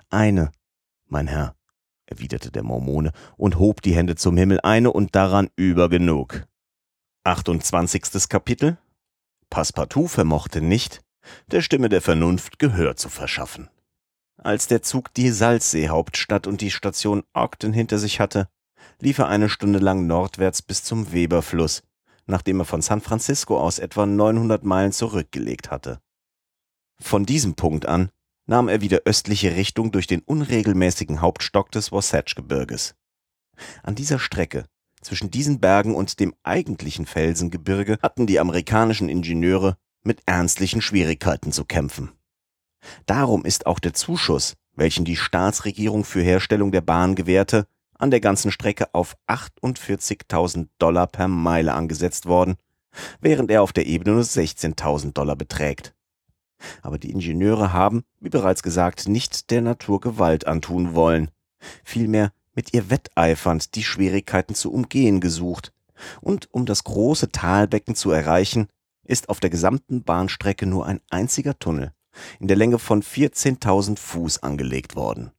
Eine, 0.10 0.52
mein 1.06 1.28
Herr, 1.28 1.56
erwiderte 2.06 2.52
der 2.52 2.64
Mormone 2.64 3.12
und 3.38 3.60
hob 3.60 3.82
die 3.82 3.96
Hände 3.96 4.16
zum 4.16 4.38
Himmel, 4.38 4.60
eine 4.62 4.92
und 4.92 5.16
daran 5.16 5.50
über 5.56 5.90
genug. 5.90 6.46
28. 7.24 8.30
Kapitel 8.30 8.78
Passepartout 9.50 10.08
vermochte 10.08 10.62
nicht, 10.62 11.02
der 11.48 11.62
Stimme 11.62 11.90
der 11.90 12.02
Vernunft 12.02 12.60
Gehör 12.60 12.96
zu 12.96 13.10
verschaffen. 13.10 13.70
Als 14.42 14.68
der 14.68 14.82
Zug 14.82 15.14
die 15.14 15.32
Salzseehauptstadt 15.32 16.48
und 16.48 16.62
die 16.62 16.72
Station 16.72 17.24
Ogden 17.34 17.74
hinter 17.74 18.00
sich 18.00 18.22
hatte, 18.22 18.48
lief 19.02 19.18
er 19.18 19.28
eine 19.28 19.50
Stunde 19.50 19.80
lang 19.80 20.08
nordwärts 20.08 20.62
bis 20.62 20.84
zum 20.84 21.12
Weberfluss, 21.12 21.84
nachdem 22.26 22.62
er 22.62 22.66
von 22.66 22.82
San 22.82 23.02
Francisco 23.02 23.60
aus 23.60 23.80
etwa 23.80 24.06
900 24.06 24.64
Meilen 24.64 24.94
zurückgelegt 24.94 25.72
hatte. 25.72 26.00
Von 27.02 27.26
diesem 27.26 27.56
Punkt 27.56 27.86
an 27.86 28.12
nahm 28.46 28.70
er 28.70 28.80
wieder 28.80 29.02
östliche 29.04 29.56
Richtung 29.58 29.92
durch 29.92 30.08
den 30.08 30.22
unregelmäßigen 30.22 31.20
Hauptstock 31.20 31.72
des 31.72 31.92
Wasatch-Gebirges. 31.92 32.96
An 33.84 33.96
dieser 33.96 34.20
Strecke 34.20 34.66
zwischen 35.02 35.32
diesen 35.32 35.60
Bergen 35.60 35.96
und 35.96 36.20
dem 36.20 36.34
eigentlichen 36.44 37.06
Felsengebirge 37.06 37.98
hatten 38.02 38.26
die 38.26 38.40
amerikanischen 38.40 39.10
Ingenieure 39.10 39.78
mit 40.04 40.22
ernstlichen 40.26 40.82
Schwierigkeiten 40.82 41.52
zu 41.52 41.66
kämpfen. 41.66 42.14
Darum 43.06 43.46
ist 43.46 43.66
auch 43.66 43.80
der 43.80 43.94
Zuschuss, 43.94 44.56
welchen 44.76 45.06
die 45.06 45.16
Staatsregierung 45.16 46.04
für 46.04 46.22
Herstellung 46.22 46.72
der 46.72 46.82
Bahn 46.82 47.16
gewährte, 47.16 47.68
an 47.98 48.12
der 48.12 48.22
ganzen 48.22 48.52
Strecke 48.52 48.94
auf 48.94 49.16
48.000 49.28 50.70
Dollar 50.80 51.08
per 51.08 51.28
Meile 51.28 51.74
angesetzt 51.74 52.26
worden, 52.26 52.56
während 53.20 53.52
er 53.52 53.62
auf 53.62 53.74
der 53.74 53.86
Ebene 53.86 54.16
nur 54.16 54.24
16.000 54.24 55.14
Dollar 55.14 55.36
beträgt. 55.36 55.94
Aber 56.82 56.98
die 56.98 57.12
Ingenieure 57.12 57.74
haben, 57.74 58.04
wie 58.20 58.30
bereits 58.30 58.64
gesagt, 58.64 59.08
nicht 59.08 59.52
der 59.52 59.62
Natur 59.62 60.02
Gewalt 60.02 60.48
antun 60.48 60.96
wollen. 60.96 61.30
Vielmehr 61.84 62.32
mit 62.54 62.74
ihr 62.74 62.90
wetteifernd 62.90 63.76
die 63.76 63.84
Schwierigkeiten 63.84 64.56
zu 64.56 64.72
umgehen 64.72 65.20
gesucht. 65.20 65.74
Und 66.22 66.48
um 66.52 66.66
das 66.66 66.84
große 66.86 67.32
Talbecken 67.32 67.96
zu 67.96 68.12
erreichen, 68.12 68.68
ist 69.04 69.30
auf 69.30 69.40
der 69.40 69.50
gesamten 69.50 70.04
Bahnstrecke 70.04 70.66
nur 70.66 70.86
ein 70.86 71.02
einziger 71.10 71.58
Tunnel 71.60 71.94
in 72.40 72.48
der 72.48 72.58
Länge 72.58 72.80
von 72.80 73.04
14.000 73.04 73.98
Fuß 73.98 74.44
angelegt 74.44 74.96
worden. 74.96 75.32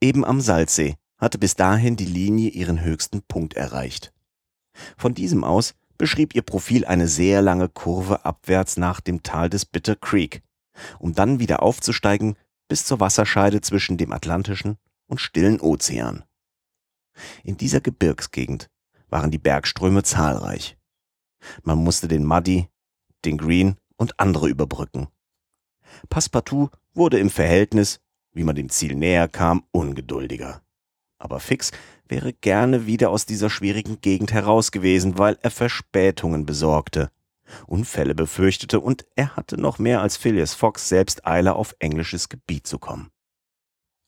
Eben 0.00 0.24
am 0.24 0.40
Salzsee 0.40 0.96
hatte 1.18 1.38
bis 1.38 1.54
dahin 1.54 1.96
die 1.96 2.06
Linie 2.06 2.50
ihren 2.50 2.82
höchsten 2.82 3.22
Punkt 3.22 3.54
erreicht. 3.54 4.12
Von 4.96 5.14
diesem 5.14 5.44
aus 5.44 5.74
beschrieb 5.96 6.34
ihr 6.34 6.42
Profil 6.42 6.84
eine 6.84 7.06
sehr 7.06 7.42
lange 7.42 7.68
Kurve 7.68 8.24
abwärts 8.24 8.76
nach 8.76 9.00
dem 9.00 9.22
Tal 9.22 9.48
des 9.48 9.64
Bitter 9.64 9.94
Creek, 9.94 10.42
um 10.98 11.14
dann 11.14 11.38
wieder 11.38 11.62
aufzusteigen 11.62 12.36
bis 12.68 12.84
zur 12.84 13.00
Wasserscheide 13.00 13.60
zwischen 13.60 13.98
dem 13.98 14.12
Atlantischen 14.12 14.78
und 15.06 15.20
Stillen 15.20 15.60
Ozean. 15.60 16.24
In 17.44 17.56
dieser 17.56 17.80
Gebirgsgegend 17.80 18.68
waren 19.08 19.30
die 19.30 19.38
Bergströme 19.38 20.02
zahlreich. 20.02 20.76
Man 21.62 21.78
musste 21.78 22.08
den 22.08 22.24
Muddy, 22.24 22.68
den 23.24 23.36
Green 23.36 23.76
und 23.96 24.18
andere 24.18 24.48
überbrücken. 24.48 25.08
Passepartout 26.08 26.70
wurde 26.94 27.18
im 27.18 27.30
Verhältnis, 27.30 28.00
wie 28.32 28.44
man 28.44 28.56
dem 28.56 28.68
Ziel 28.68 28.94
näher 28.94 29.28
kam, 29.28 29.64
ungeduldiger 29.72 30.62
aber 31.22 31.40
Fix 31.40 31.70
wäre 32.08 32.32
gerne 32.32 32.86
wieder 32.86 33.10
aus 33.10 33.24
dieser 33.26 33.48
schwierigen 33.48 34.00
Gegend 34.00 34.32
heraus 34.32 34.72
gewesen, 34.72 35.18
weil 35.18 35.38
er 35.40 35.50
Verspätungen 35.50 36.44
besorgte, 36.44 37.10
Unfälle 37.66 38.14
befürchtete 38.14 38.80
und 38.80 39.06
er 39.14 39.36
hatte 39.36 39.60
noch 39.60 39.78
mehr 39.78 40.00
als 40.00 40.16
Phileas 40.16 40.54
Fox 40.54 40.88
selbst 40.88 41.26
Eile 41.26 41.54
auf 41.54 41.74
englisches 41.78 42.28
Gebiet 42.28 42.66
zu 42.66 42.78
kommen. 42.78 43.10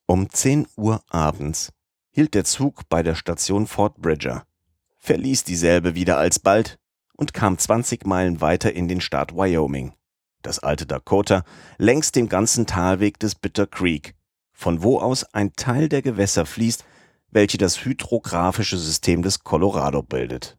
Um 0.07 0.29
10 0.29 0.67
Uhr 0.77 1.03
abends 1.09 1.73
hielt 2.11 2.35
der 2.35 2.45
Zug 2.45 2.89
bei 2.89 3.03
der 3.03 3.15
Station 3.15 3.67
Fort 3.67 4.01
Bridger, 4.01 4.45
verließ 4.99 5.45
dieselbe 5.45 5.95
wieder 5.95 6.19
alsbald 6.19 6.79
und 7.17 7.33
kam 7.33 7.59
20 7.59 8.07
Meilen 8.07 8.41
weiter 8.41 8.73
in 8.73 8.89
den 8.89 9.01
Staat 9.01 9.35
Wyoming, 9.35 9.93
das 10.47 10.61
alte 10.61 10.87
Dakota, 10.87 11.45
längs 11.79 12.13
dem 12.13 12.29
ganzen 12.29 12.67
Talweg 12.67 13.19
des 13.19 13.35
Bitter 13.35 13.67
Creek, 13.67 14.15
von 14.53 14.83
wo 14.83 14.99
aus 14.99 15.25
ein 15.35 15.53
Teil 15.55 15.89
der 15.89 16.03
Gewässer 16.03 16.47
fließt, 16.47 16.85
welche 17.31 17.59
das 17.59 17.85
hydrographische 17.85 18.79
System 18.79 19.23
des 19.23 19.41
Colorado 19.41 20.03
bildet. 20.03 20.57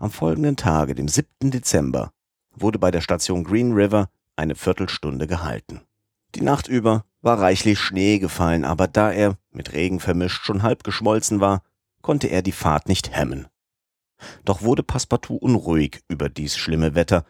Am 0.00 0.10
folgenden 0.10 0.56
Tage, 0.56 0.94
dem 0.94 1.08
7. 1.08 1.50
Dezember, 1.50 2.12
wurde 2.50 2.78
bei 2.78 2.90
der 2.90 3.00
Station 3.00 3.44
Green 3.44 3.72
River 3.72 4.08
eine 4.36 4.54
Viertelstunde 4.54 5.26
gehalten. 5.26 5.82
Die 6.34 6.42
Nacht 6.42 6.68
über 6.68 7.04
war 7.22 7.40
reichlich 7.40 7.78
Schnee 7.78 8.18
gefallen, 8.18 8.64
aber 8.64 8.88
da 8.88 9.10
er, 9.10 9.38
mit 9.50 9.72
Regen 9.72 10.00
vermischt, 10.00 10.44
schon 10.44 10.62
halb 10.62 10.84
geschmolzen 10.84 11.40
war, 11.40 11.62
konnte 12.02 12.26
er 12.26 12.42
die 12.42 12.52
Fahrt 12.52 12.88
nicht 12.88 13.14
hemmen. 13.16 13.46
Doch 14.44 14.62
wurde 14.62 14.82
Passepartout 14.82 15.36
unruhig 15.36 16.02
über 16.08 16.28
dies 16.28 16.56
schlimme 16.56 16.94
Wetter, 16.94 17.24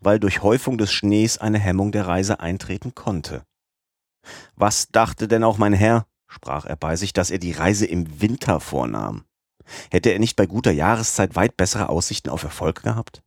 weil 0.00 0.20
durch 0.20 0.42
Häufung 0.42 0.78
des 0.78 0.92
Schnees 0.92 1.38
eine 1.38 1.58
Hemmung 1.58 1.92
der 1.92 2.06
Reise 2.06 2.40
eintreten 2.40 2.94
konnte. 2.94 3.42
Was 4.54 4.88
dachte 4.88 5.28
denn 5.28 5.44
auch 5.44 5.58
mein 5.58 5.72
Herr, 5.72 6.06
sprach 6.26 6.66
er 6.66 6.76
bei 6.76 6.96
sich, 6.96 7.12
dass 7.12 7.30
er 7.30 7.38
die 7.38 7.52
Reise 7.52 7.86
im 7.86 8.20
Winter 8.20 8.60
vornahm. 8.60 9.24
Hätte 9.90 10.10
er 10.10 10.18
nicht 10.18 10.36
bei 10.36 10.46
guter 10.46 10.70
Jahreszeit 10.70 11.36
weit 11.36 11.56
bessere 11.56 11.88
Aussichten 11.88 12.30
auf 12.30 12.42
Erfolg 12.42 12.82
gehabt? 12.82 13.22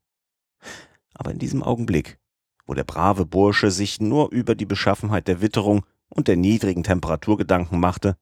Aber 1.14 1.32
in 1.32 1.40
diesem 1.40 1.62
Augenblick, 1.62 2.20
wo 2.66 2.74
der 2.74 2.84
brave 2.84 3.26
Bursche 3.26 3.72
sich 3.72 4.00
nur 4.00 4.32
über 4.32 4.56
die 4.56 4.66
Beschaffenheit 4.66 5.28
der 5.28 5.42
Witterung 5.42 5.86
und 6.10 6.28
der 6.28 6.38
niedrigen 6.38 6.84
Temperatur 6.84 7.38
Gedanken 7.38 7.80
machte, 7.80 8.18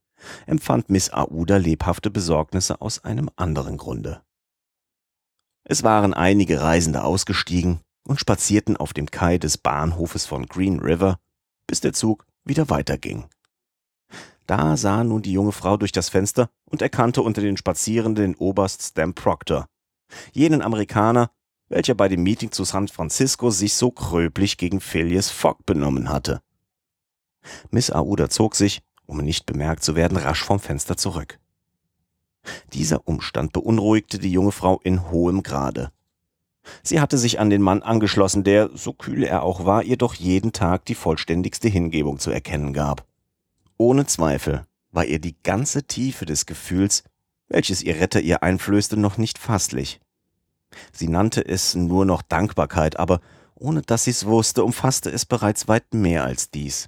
empfand 0.48 0.90
Miss 0.90 1.12
Aouda 1.12 1.58
lebhafte 1.58 2.10
Besorgnisse 2.10 2.82
aus 2.82 3.04
einem 3.04 3.30
anderen 3.36 3.78
Grunde. 3.78 4.22
Es 5.64 5.84
waren 5.84 6.14
einige 6.14 6.62
Reisende 6.62 7.04
ausgestiegen 7.04 7.80
und 8.08 8.20
spazierten 8.20 8.78
auf 8.78 8.94
dem 8.94 9.12
Kai 9.12 9.38
des 9.38 9.58
Bahnhofes 9.58 10.26
von 10.26 10.46
Green 10.46 10.80
River, 10.80 11.20
bis 11.68 11.82
der 11.82 11.94
Zug 11.94 12.26
wieder 12.44 12.70
weiterging. 12.70 13.26
Da 14.48 14.78
sah 14.78 15.04
nun 15.04 15.22
die 15.22 15.34
junge 15.34 15.52
Frau 15.52 15.78
durch 15.78 15.92
das 15.92 16.10
Fenster 16.10 16.50
und 16.66 16.82
erkannte 16.82 17.22
unter 17.22 17.42
den 17.42 17.58
Spazierenden 17.58 18.34
den 18.34 18.36
Oberst 18.36 18.82
Stam 18.82 19.14
Proctor, 19.14 19.68
jenen 20.32 20.62
Amerikaner, 20.62 21.30
welcher 21.68 21.94
bei 21.94 22.08
dem 22.08 22.24
Meeting 22.24 22.52
zu 22.52 22.64
San 22.64 22.88
Francisco 22.88 23.52
sich 23.52 23.76
so 23.76 23.92
kröblich 23.92 24.58
gegen 24.58 24.82
Phileas 24.82 25.30
Fogg 25.30 25.60
benommen 25.66 26.10
hatte. 26.10 26.42
Miss 27.70 27.92
Aouda 27.92 28.30
zog 28.30 28.56
sich, 28.56 28.82
um 29.06 29.18
nicht 29.18 29.46
bemerkt 29.46 29.84
zu 29.84 29.96
werden, 29.96 30.18
rasch 30.18 30.44
vom 30.44 30.60
Fenster 30.60 30.98
zurück. 30.98 31.40
Dieser 32.74 33.08
Umstand 33.08 33.54
beunruhigte 33.54 34.18
die 34.18 34.32
junge 34.32 34.52
Frau 34.52 34.80
in 34.84 35.12
hohem 35.12 35.44
Grade. 35.44 35.92
Sie 36.84 37.00
hatte 37.00 37.18
sich 37.18 37.40
an 37.40 37.50
den 37.50 37.62
Mann 37.62 37.82
angeschlossen, 37.82 38.44
der, 38.44 38.70
so 38.74 38.94
kühl 38.94 39.24
er 39.24 39.44
auch 39.44 39.66
war, 39.66 39.84
ihr 39.84 39.98
doch 39.98 40.14
jeden 40.14 40.52
Tag 40.52 40.86
die 40.86 40.96
vollständigste 40.96 41.68
Hingebung 41.68 42.20
zu 42.20 42.32
erkennen 42.32 42.74
gab. 42.74 43.06
Ohne 43.78 44.06
Zweifel 44.06 44.66
war 44.92 45.06
ihr 45.06 45.20
die 45.20 45.36
ganze 45.44 45.84
Tiefe 45.84 46.26
des 46.26 46.46
Gefühls, 46.46 47.04
welches 47.48 47.82
ihr 47.82 48.00
Retter 48.00 48.22
ihr 48.22 48.44
einflößte, 48.44 48.98
noch 48.98 49.18
nicht 49.18 49.38
fasslich. 49.38 50.00
Sie 50.92 51.08
nannte 51.08 51.46
es 51.46 51.76
nur 51.76 52.06
noch 52.06 52.22
Dankbarkeit, 52.22 53.00
aber 53.00 53.22
ohne 53.56 53.82
dass 53.82 54.06
sie's 54.06 54.26
wusste, 54.26 54.64
umfasste 54.64 55.10
es 55.10 55.26
bereits 55.26 55.68
weit 55.68 55.94
mehr 55.94 56.24
als 56.24 56.50
dies. 56.52 56.88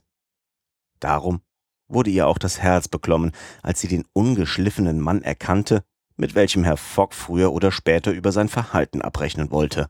Darum 1.00 1.42
wurde 1.88 2.10
ihr 2.10 2.28
auch 2.28 2.38
das 2.38 2.60
Herz 2.60 2.88
beklommen, 2.88 3.32
als 3.62 3.82
sie 3.82 3.88
den 3.88 4.06
ungeschliffenen 4.14 5.00
Mann 5.00 5.22
erkannte, 5.22 5.84
mit 6.22 6.36
welchem 6.36 6.64
Herr 6.64 6.78
Fogg 6.78 7.16
früher 7.16 7.52
oder 7.52 7.72
später 7.72 8.12
über 8.12 8.32
sein 8.32 8.48
Verhalten 8.48 9.02
abrechnen 9.02 9.50
wollte. 9.50 9.90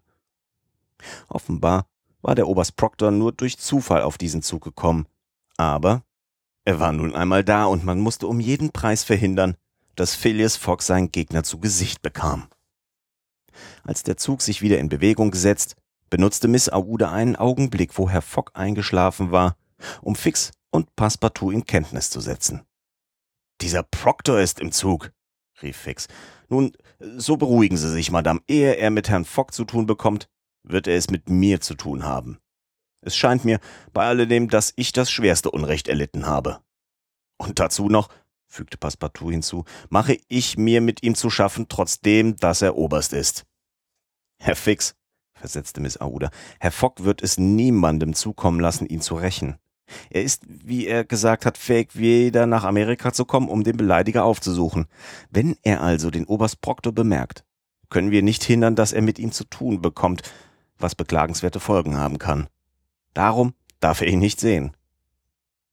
Offenbar 1.27 1.87
war 2.21 2.35
der 2.35 2.47
Oberst 2.47 2.77
Proctor 2.77 3.11
nur 3.11 3.33
durch 3.33 3.57
Zufall 3.57 4.01
auf 4.01 4.17
diesen 4.17 4.41
Zug 4.41 4.63
gekommen, 4.63 5.07
aber 5.57 6.03
er 6.63 6.79
war 6.79 6.93
nun 6.93 7.13
einmal 7.13 7.43
da 7.43 7.65
und 7.65 7.83
man 7.83 7.99
musste 7.99 8.27
um 8.27 8.39
jeden 8.39 8.71
Preis 8.71 9.03
verhindern, 9.03 9.57
dass 9.95 10.15
Phileas 10.15 10.55
Fogg 10.55 10.83
seinen 10.83 11.11
Gegner 11.11 11.43
zu 11.43 11.59
Gesicht 11.59 12.01
bekam. 12.01 12.47
Als 13.83 14.03
der 14.03 14.15
Zug 14.15 14.41
sich 14.41 14.61
wieder 14.61 14.79
in 14.79 14.87
Bewegung 14.87 15.31
gesetzt, 15.31 15.75
benutzte 16.09 16.47
Miss 16.47 16.69
Aouda 16.69 17.11
einen 17.11 17.35
Augenblick, 17.35 17.97
wo 17.97 18.09
Herr 18.09 18.21
Fogg 18.21 18.51
eingeschlafen 18.53 19.31
war, 19.31 19.57
um 20.01 20.15
Fix 20.15 20.51
und 20.69 20.95
Passepartout 20.95 21.51
in 21.51 21.65
Kenntnis 21.65 22.09
zu 22.09 22.21
setzen. 22.21 22.61
Dieser 23.59 23.83
Proctor 23.83 24.39
ist 24.39 24.61
im 24.61 24.71
Zug, 24.71 25.11
rief 25.63 25.77
Fix. 25.77 26.07
Nun, 26.49 26.71
so 26.99 27.37
beruhigen 27.37 27.77
Sie 27.77 27.89
sich, 27.89 28.11
Madame. 28.11 28.41
Ehe 28.47 28.75
er 28.75 28.89
mit 28.89 29.09
Herrn 29.09 29.25
Fogg 29.25 29.53
zu 29.53 29.65
tun 29.65 29.85
bekommt, 29.85 30.29
wird 30.63 30.87
er 30.87 30.95
es 30.95 31.09
mit 31.09 31.29
mir 31.29 31.61
zu 31.61 31.75
tun 31.75 32.03
haben. 32.03 32.39
Es 33.01 33.15
scheint 33.15 33.45
mir 33.45 33.59
bei 33.93 34.05
alledem, 34.05 34.47
dass 34.49 34.73
ich 34.75 34.91
das 34.91 35.09
schwerste 35.11 35.49
Unrecht 35.49 35.87
erlitten 35.87 36.27
habe. 36.27 36.61
Und 37.37 37.59
dazu 37.59 37.89
noch, 37.89 38.09
fügte 38.47 38.77
Passepartout 38.77 39.31
hinzu, 39.31 39.65
mache 39.89 40.17
ich 40.27 40.57
mir 40.57 40.81
mit 40.81 41.01
ihm 41.01 41.15
zu 41.15 41.29
schaffen, 41.29 41.67
trotzdem, 41.67 42.35
dass 42.35 42.61
er 42.61 42.75
Oberst 42.75 43.13
ist. 43.13 43.45
Herr 44.39 44.55
Fix, 44.55 44.95
versetzte 45.33 45.81
Miss 45.81 45.97
Aouda, 45.97 46.29
Herr 46.59 46.71
Fogg 46.71 47.03
wird 47.03 47.23
es 47.23 47.37
niemandem 47.37 48.13
zukommen 48.13 48.59
lassen, 48.59 48.85
ihn 48.85 49.01
zu 49.01 49.15
rächen. 49.15 49.57
Er 50.09 50.23
ist, 50.23 50.43
wie 50.47 50.87
er 50.87 51.03
gesagt 51.03 51.45
hat, 51.45 51.57
fähig, 51.57 51.95
wieder 51.95 52.45
nach 52.45 52.63
Amerika 52.63 53.13
zu 53.13 53.25
kommen, 53.25 53.49
um 53.49 53.63
den 53.63 53.77
Beleidiger 53.77 54.23
aufzusuchen. 54.23 54.87
Wenn 55.29 55.57
er 55.63 55.81
also 55.81 56.09
den 56.09 56.25
Oberst 56.25 56.61
Proctor 56.61 56.93
bemerkt, 56.93 57.43
können 57.89 58.11
wir 58.11 58.23
nicht 58.23 58.43
hindern, 58.43 58.75
dass 58.75 58.93
er 58.93 59.01
mit 59.01 59.19
ihm 59.19 59.31
zu 59.31 59.43
tun 59.43 59.81
bekommt, 59.81 60.23
was 60.77 60.95
beklagenswerte 60.95 61.59
Folgen 61.59 61.97
haben 61.97 62.17
kann. 62.17 62.47
Darum 63.13 63.53
darf 63.79 64.01
er 64.01 64.07
ihn 64.07 64.19
nicht 64.19 64.39
sehen. 64.39 64.75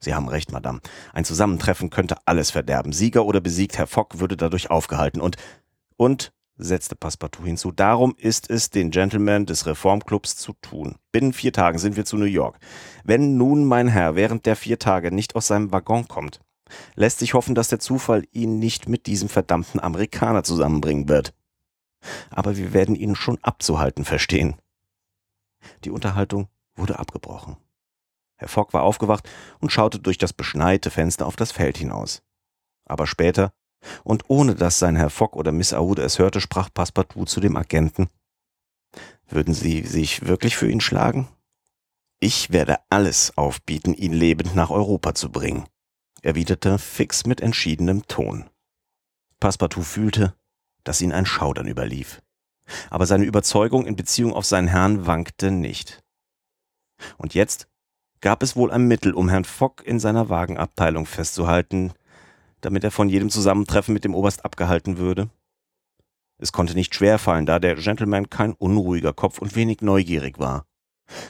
Sie 0.00 0.14
haben 0.14 0.28
recht, 0.28 0.52
Madame. 0.52 0.80
Ein 1.12 1.24
Zusammentreffen 1.24 1.90
könnte 1.90 2.16
alles 2.24 2.50
verderben. 2.50 2.92
Sieger 2.92 3.24
oder 3.24 3.40
besiegt, 3.40 3.78
Herr 3.78 3.86
Fogg 3.86 4.20
würde 4.20 4.36
dadurch 4.36 4.70
aufgehalten. 4.70 5.20
Und, 5.20 5.36
und, 5.96 6.32
setzte 6.58 6.96
Passepartout 6.96 7.44
hinzu, 7.44 7.72
darum 7.72 8.14
ist 8.18 8.50
es 8.50 8.70
den 8.70 8.90
Gentlemen 8.90 9.46
des 9.46 9.66
Reformclubs 9.66 10.36
zu 10.36 10.52
tun. 10.60 10.96
Binnen 11.12 11.32
vier 11.32 11.52
Tagen 11.52 11.78
sind 11.78 11.96
wir 11.96 12.04
zu 12.04 12.16
New 12.16 12.24
York. 12.24 12.58
Wenn 13.04 13.36
nun 13.36 13.64
mein 13.64 13.88
Herr 13.88 14.16
während 14.16 14.44
der 14.44 14.56
vier 14.56 14.78
Tage 14.78 15.12
nicht 15.12 15.36
aus 15.36 15.46
seinem 15.46 15.72
Waggon 15.72 16.08
kommt, 16.08 16.40
lässt 16.94 17.20
sich 17.20 17.34
hoffen, 17.34 17.54
dass 17.54 17.68
der 17.68 17.78
Zufall 17.78 18.24
ihn 18.32 18.58
nicht 18.58 18.88
mit 18.88 19.06
diesem 19.06 19.28
verdammten 19.28 19.80
Amerikaner 19.80 20.42
zusammenbringen 20.42 21.08
wird. 21.08 21.32
Aber 22.30 22.56
wir 22.56 22.72
werden 22.72 22.94
ihn 22.94 23.14
schon 23.14 23.38
abzuhalten 23.42 24.04
verstehen. 24.04 24.56
Die 25.84 25.90
Unterhaltung 25.90 26.48
wurde 26.76 26.98
abgebrochen. 26.98 27.56
Herr 28.36 28.48
Fogg 28.48 28.72
war 28.72 28.82
aufgewacht 28.82 29.28
und 29.58 29.72
schaute 29.72 29.98
durch 29.98 30.18
das 30.18 30.32
beschneite 30.32 30.90
Fenster 30.90 31.26
auf 31.26 31.36
das 31.36 31.50
Feld 31.50 31.76
hinaus. 31.76 32.22
Aber 32.84 33.06
später, 33.06 33.52
und 34.04 34.24
ohne 34.28 34.54
dass 34.54 34.78
sein 34.78 34.96
Herr 34.96 35.10
Fogg 35.10 35.36
oder 35.36 35.52
Miss 35.52 35.72
Aoude 35.72 36.02
es 36.02 36.18
hörte, 36.18 36.40
sprach 36.40 36.68
Passepartout 36.72 37.26
zu 37.26 37.40
dem 37.40 37.56
Agenten. 37.56 38.08
Würden 39.28 39.54
Sie 39.54 39.82
sich 39.82 40.26
wirklich 40.26 40.56
für 40.56 40.70
ihn 40.70 40.80
schlagen? 40.80 41.28
Ich 42.20 42.50
werde 42.50 42.78
alles 42.88 43.36
aufbieten, 43.36 43.94
ihn 43.94 44.12
lebend 44.12 44.54
nach 44.54 44.70
Europa 44.70 45.14
zu 45.14 45.30
bringen, 45.30 45.66
erwiderte 46.22 46.78
Fix 46.78 47.26
mit 47.26 47.40
entschiedenem 47.40 48.06
Ton. 48.08 48.50
Passepartout 49.38 49.82
fühlte, 49.82 50.34
dass 50.82 51.00
ihn 51.00 51.12
ein 51.12 51.26
Schaudern 51.26 51.68
überlief. 51.68 52.22
Aber 52.90 53.06
seine 53.06 53.24
Überzeugung 53.24 53.86
in 53.86 53.96
Beziehung 53.96 54.32
auf 54.32 54.44
seinen 54.44 54.68
Herrn 54.68 55.06
wankte 55.06 55.50
nicht. 55.50 56.02
Und 57.16 57.34
jetzt 57.34 57.68
gab 58.20 58.42
es 58.42 58.56
wohl 58.56 58.72
ein 58.72 58.88
Mittel, 58.88 59.14
um 59.14 59.28
Herrn 59.28 59.44
Fogg 59.44 59.82
in 59.84 60.00
seiner 60.00 60.28
Wagenabteilung 60.28 61.06
festzuhalten, 61.06 61.92
damit 62.60 62.84
er 62.84 62.90
von 62.90 63.08
jedem 63.08 63.30
Zusammentreffen 63.30 63.94
mit 63.94 64.04
dem 64.04 64.14
Oberst 64.14 64.44
abgehalten 64.44 64.98
würde. 64.98 65.30
Es 66.38 66.52
konnte 66.52 66.74
nicht 66.74 66.94
schwer 66.94 67.18
fallen, 67.18 67.46
da 67.46 67.58
der 67.58 67.74
Gentleman 67.76 68.30
kein 68.30 68.52
unruhiger 68.52 69.12
Kopf 69.12 69.38
und 69.38 69.56
wenig 69.56 69.80
neugierig 69.80 70.38
war. 70.38 70.66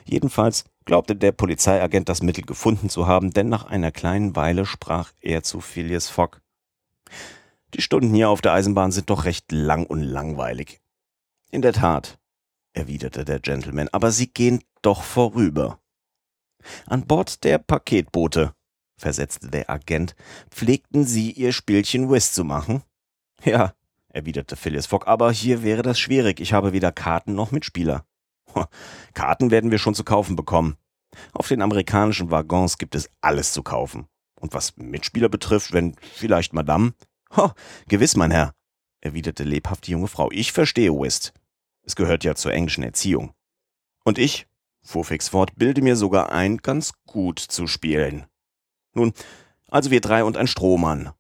Jedenfalls 0.05 0.65
glaubte 0.85 1.17
der 1.17 1.33
Polizeiagent 1.33 2.09
das 2.09 2.23
Mittel 2.23 2.45
gefunden 2.45 2.89
zu 2.89 3.07
haben, 3.07 3.31
denn 3.31 3.49
nach 3.49 3.65
einer 3.65 3.93
kleinen 3.93 4.37
Weile 4.37 4.67
sprach 4.67 5.13
er 5.21 5.43
zu 5.43 5.61
Phileas 5.61 6.09
Fogg. 6.09 6.41
Die 7.75 7.83
Stunden 7.83 8.15
hier 8.15 8.31
auf 8.31 8.41
der 8.41 8.53
Eisenbahn 8.53 8.93
sind 8.93 9.11
doch 9.11 9.25
recht 9.25 9.53
lang 9.53 9.87
und 9.87 10.03
langweilig. 10.03 10.81
In 11.51 11.63
der 11.63 11.73
Tat, 11.73 12.19
erwiderte 12.73 13.25
der 13.25 13.41
Gentleman, 13.41 13.89
aber 13.93 14.11
sie 14.11 14.29
gehen 14.29 14.63
doch 14.83 15.03
vorüber. 15.03 15.81
An 16.87 17.07
Bord 17.07 17.45
der 17.45 17.59
Paketboote, 17.59 18.55
versetzte 18.99 19.49
der 19.49 19.71
Agent, 19.71 20.15
pflegten 20.51 21.05
Sie 21.05 21.33
Ihr 21.33 21.53
Spielchen 21.53 22.11
Whist 22.11 22.35
zu 22.35 22.45
machen? 22.45 22.83
Ja, 23.45 23.73
erwiderte 24.09 24.57
Phileas 24.57 24.87
Fogg, 24.87 25.07
aber 25.07 25.33
hier 25.33 25.63
wäre 25.63 25.83
das 25.83 25.99
schwierig. 25.99 26.41
Ich 26.41 26.53
habe 26.53 26.73
weder 26.73 26.93
Karten 26.93 27.35
noch 27.35 27.53
Mitspieler. 27.53 28.05
Karten 29.15 29.51
werden 29.51 29.71
wir 29.71 29.79
schon 29.79 29.95
zu 29.95 30.05
kaufen 30.05 30.37
bekommen. 30.37 30.77
Auf 31.33 31.49
den 31.49 31.63
amerikanischen 31.63 32.31
Waggons 32.31 32.79
gibt 32.79 32.95
es 32.95 33.09
alles 33.21 33.53
zu 33.53 33.63
kaufen. 33.63 34.07
Und 34.41 34.55
was 34.55 34.77
Mitspieler 34.77 35.29
betrifft, 35.29 35.73
wenn 35.73 35.97
vielleicht 36.15 36.53
Madame? 36.53 36.95
Ho, 37.37 37.53
gewiss, 37.89 38.17
mein 38.17 38.31
Herr, 38.31 38.55
erwiderte 39.01 39.45
lebhaft 39.45 39.87
die 39.87 39.93
junge 39.93 40.09
Frau. 40.09 40.31
Ich 40.31 40.53
verstehe 40.53 40.93
Whist. 40.93 41.33
Es 41.83 41.97
gehört 41.97 42.25
ja 42.25 42.35
zur 42.35 42.53
englischen 42.53 42.85
Erziehung. 42.85 43.33
Und 44.05 44.19
ich, 44.19 44.47
fuhr 44.83 45.05
Fix 45.05 45.29
fort, 45.29 45.53
bilde 45.57 45.83
mir 45.83 45.97
sogar 45.97 46.31
ein, 46.33 46.59
ganz 46.59 46.93
gut 47.07 47.39
zu 47.39 47.67
spielen. 47.67 48.27
Nun, 48.95 49.13
also 49.69 49.91
wir 49.91 50.01
drei 50.01 50.25
und 50.25 50.37
ein 50.37 50.47
Strohmann. 50.47 51.13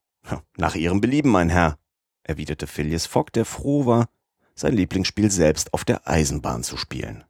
Nach 0.57 0.75
Ihrem 0.75 1.01
Belieben, 1.01 1.31
mein 1.31 1.49
Herr, 1.49 1.79
erwiderte 2.23 2.66
Phileas 2.66 3.07
Fogg, 3.07 3.33
der 3.33 3.45
froh 3.45 3.87
war, 3.87 4.09
sein 4.55 4.75
Lieblingsspiel 4.75 5.31
selbst 5.31 5.73
auf 5.73 5.85
der 5.85 6.09
Eisenbahn 6.09 6.62
zu 6.62 6.77
spielen. 6.77 7.25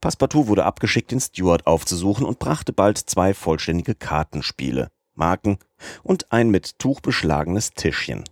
Passepartout 0.00 0.48
wurde 0.48 0.64
abgeschickt, 0.64 1.10
den 1.10 1.20
Steward 1.20 1.66
aufzusuchen 1.66 2.26
und 2.26 2.38
brachte 2.38 2.72
bald 2.72 2.98
zwei 2.98 3.32
vollständige 3.32 3.94
Kartenspiele, 3.94 4.90
Marken 5.14 5.58
und 6.02 6.30
ein 6.30 6.50
mit 6.50 6.78
Tuch 6.78 7.00
beschlagenes 7.00 7.70
Tischchen. 7.70 8.24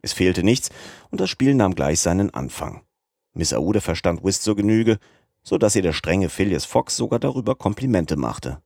Es 0.00 0.12
fehlte 0.12 0.42
nichts 0.42 0.70
und 1.10 1.20
das 1.20 1.28
Spiel 1.28 1.54
nahm 1.54 1.74
gleich 1.74 2.00
seinen 2.00 2.32
Anfang. 2.32 2.82
Miss 3.34 3.52
Aoude 3.52 3.80
verstand 3.80 4.24
Whist 4.24 4.42
zur 4.42 4.56
Genüge, 4.56 4.98
so 5.42 5.58
dass 5.58 5.76
ihr 5.76 5.82
der 5.82 5.92
strenge 5.92 6.30
Phileas 6.30 6.64
Fox 6.64 6.96
sogar 6.96 7.18
darüber 7.18 7.54
Komplimente 7.54 8.16
machte. 8.16 8.62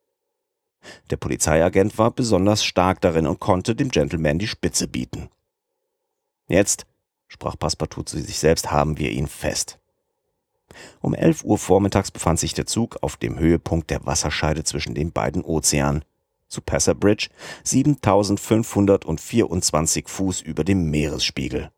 Der 1.10 1.16
Polizeiagent 1.16 1.98
war 1.98 2.10
besonders 2.10 2.64
stark 2.64 3.00
darin 3.00 3.26
und 3.26 3.40
konnte 3.40 3.74
dem 3.74 3.90
Gentleman 3.90 4.38
die 4.38 4.48
Spitze 4.48 4.88
bieten. 4.88 5.28
Jetzt, 6.48 6.86
sprach 7.28 7.58
Passepartout 7.58 8.04
zu 8.04 8.20
sich 8.20 8.38
selbst, 8.38 8.70
haben 8.70 8.98
wir 8.98 9.10
ihn 9.10 9.26
fest. 9.26 9.78
Um 11.00 11.14
elf 11.14 11.44
Uhr 11.44 11.58
vormittags 11.58 12.10
befand 12.10 12.40
sich 12.40 12.54
der 12.54 12.66
Zug 12.66 12.96
auf 13.02 13.16
dem 13.16 13.38
Höhepunkt 13.38 13.90
der 13.90 14.04
Wasserscheide 14.06 14.64
zwischen 14.64 14.94
den 14.94 15.12
beiden 15.12 15.44
Ozeanen, 15.44 16.04
zu 16.48 16.60
Passer 16.60 16.94
Bridge, 16.94 17.28
7524 17.64 20.08
Fuß 20.08 20.40
über 20.42 20.64
dem 20.64 20.90
Meeresspiegel. 20.90 21.70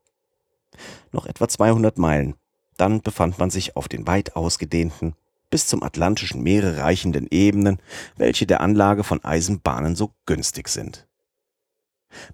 Noch 1.13 1.27
etwa 1.27 1.49
200 1.49 1.99
Meilen, 1.99 2.35
dann 2.77 3.01
befand 3.01 3.39
man 3.39 3.51
sich 3.51 3.77
auf 3.77 3.89
den 3.89 4.07
weit 4.07 4.35
ausgedehnten, 4.35 5.15
bis 5.55 5.69
zum 5.69 5.85
Atlantischen 5.85 6.43
Meere 6.43 6.79
reichenden 6.79 7.29
Ebenen, 7.31 7.81
welche 8.17 8.45
der 8.45 8.61
Anlage 8.61 9.05
von 9.05 9.23
Eisenbahnen 9.23 9.95
so 9.95 10.13
günstig 10.27 10.67
sind. 10.67 11.07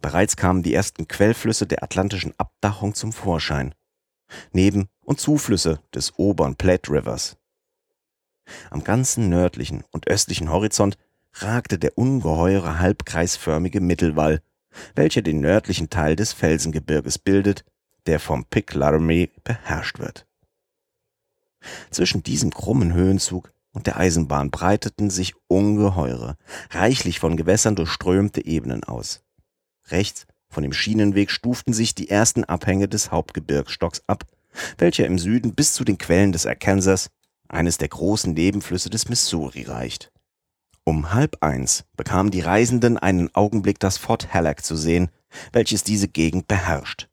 Bereits 0.01 0.37
kamen 0.37 0.63
die 0.63 0.73
ersten 0.73 1.07
Quellflüsse 1.07 1.67
der 1.67 1.83
atlantischen 1.83 2.33
Abdachung 2.39 2.95
zum 2.95 3.13
Vorschein, 3.13 3.75
Neben- 4.55 4.89
und 5.03 5.21
Zuflüsse 5.21 5.81
des 5.95 6.19
oberen 6.19 6.57
Platte 6.57 6.91
Rivers. 6.93 7.37
Am 8.71 8.85
ganzen 8.85 9.29
nördlichen 9.29 9.85
und 9.91 10.09
östlichen 10.09 10.49
Horizont 10.49 10.97
ragte 11.35 11.79
der 11.79 11.99
ungeheure 11.99 12.79
halbkreisförmige 12.79 13.83
Mittelwall, 13.83 14.41
welcher 14.95 15.21
den 15.21 15.41
nördlichen 15.41 15.91
Teil 15.91 16.17
des 16.17 16.33
Felsengebirges 16.33 17.19
bildet, 17.19 17.67
der 18.07 18.19
vom 18.19 18.47
Pic 18.47 18.73
Laramie 18.73 19.29
beherrscht 19.45 19.99
wird. 19.99 20.27
Zwischen 21.91 22.23
diesem 22.23 22.51
krummen 22.51 22.93
Höhenzug 22.93 23.53
und 23.73 23.87
der 23.87 23.99
Eisenbahn 23.99 24.51
breiteten 24.51 25.11
sich 25.11 25.35
ungeheure, 25.47 26.37
reichlich 26.71 27.21
von 27.21 27.37
Gewässern 27.37 27.77
durchströmte 27.77 28.45
Ebenen 28.45 28.85
aus. 28.85 29.23
Rechts 29.89 30.27
von 30.49 30.63
dem 30.63 30.73
Schienenweg 30.73 31.31
stuften 31.31 31.73
sich 31.73 31.95
die 31.95 32.11
ersten 32.11 32.45
Abhänge 32.45 32.89
des 32.89 33.11
Hauptgebirgsstocks 33.13 34.03
ab, 34.07 34.25
welcher 34.79 35.07
im 35.07 35.19
Süden 35.19 35.55
bis 35.55 35.75
zu 35.75 35.85
den 35.85 35.99
Quellen 35.99 36.33
des 36.33 36.47
Arkansas, 36.47 37.11
eines 37.49 37.79
der 37.79 37.89
großen 37.89 38.33
Nebenflüsse 38.33 38.91
des 38.91 39.09
Missouri, 39.09 39.63
reicht. 39.63 40.13
Um 40.85 41.13
halb 41.13 41.37
eins 41.41 41.85
bekamen 41.97 42.31
die 42.31 42.41
Reisenden 42.41 42.99
einen 42.99 43.33
Augenblick 43.35 43.79
das 43.79 43.97
Fort 43.97 44.33
Halleck 44.35 44.65
zu 44.65 44.77
sehen, 44.77 45.11
welches 45.53 45.85
diese 45.85 46.09
Gegend 46.09 46.49
beherrscht. 46.49 47.09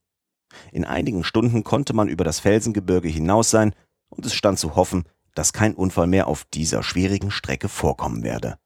In 0.72 0.86
einigen 0.86 1.24
Stunden 1.24 1.64
konnte 1.64 1.94
man 1.94 2.08
über 2.08 2.24
das 2.24 2.40
Felsengebirge 2.40 3.10
hinaus 3.10 3.52
sein, 3.52 3.74
und 4.10 4.26
es 4.26 4.34
stand 4.34 4.60
zu 4.60 4.76
hoffen, 4.76 5.06
dass 5.36 5.54
kein 5.54 5.76
Unfall 5.76 6.08
mehr 6.08 6.28
auf 6.28 6.46
dieser 6.46 6.84
schwierigen 6.84 7.32
Strecke 7.32 7.70
vorkommen 7.70 8.24
werde. 8.24 8.58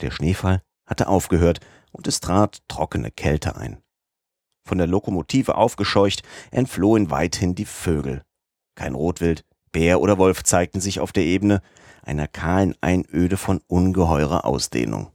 Der 0.00 0.10
Schneefall 0.10 0.62
hatte 0.86 1.08
aufgehört 1.08 1.60
und 1.92 2.06
es 2.06 2.20
trat 2.20 2.62
trockene 2.68 3.10
Kälte 3.10 3.56
ein. 3.56 3.82
Von 4.64 4.78
der 4.78 4.86
Lokomotive 4.86 5.54
aufgescheucht, 5.54 6.22
entflohen 6.50 7.10
weithin 7.10 7.54
die 7.54 7.64
Vögel. 7.64 8.22
Kein 8.74 8.94
Rotwild, 8.94 9.44
Bär 9.72 10.00
oder 10.00 10.18
Wolf 10.18 10.42
zeigten 10.42 10.80
sich 10.80 11.00
auf 11.00 11.12
der 11.12 11.24
Ebene, 11.24 11.62
einer 12.02 12.28
kahlen 12.28 12.74
Einöde 12.80 13.36
von 13.36 13.60
ungeheurer 13.66 14.44
Ausdehnung. 14.44 15.12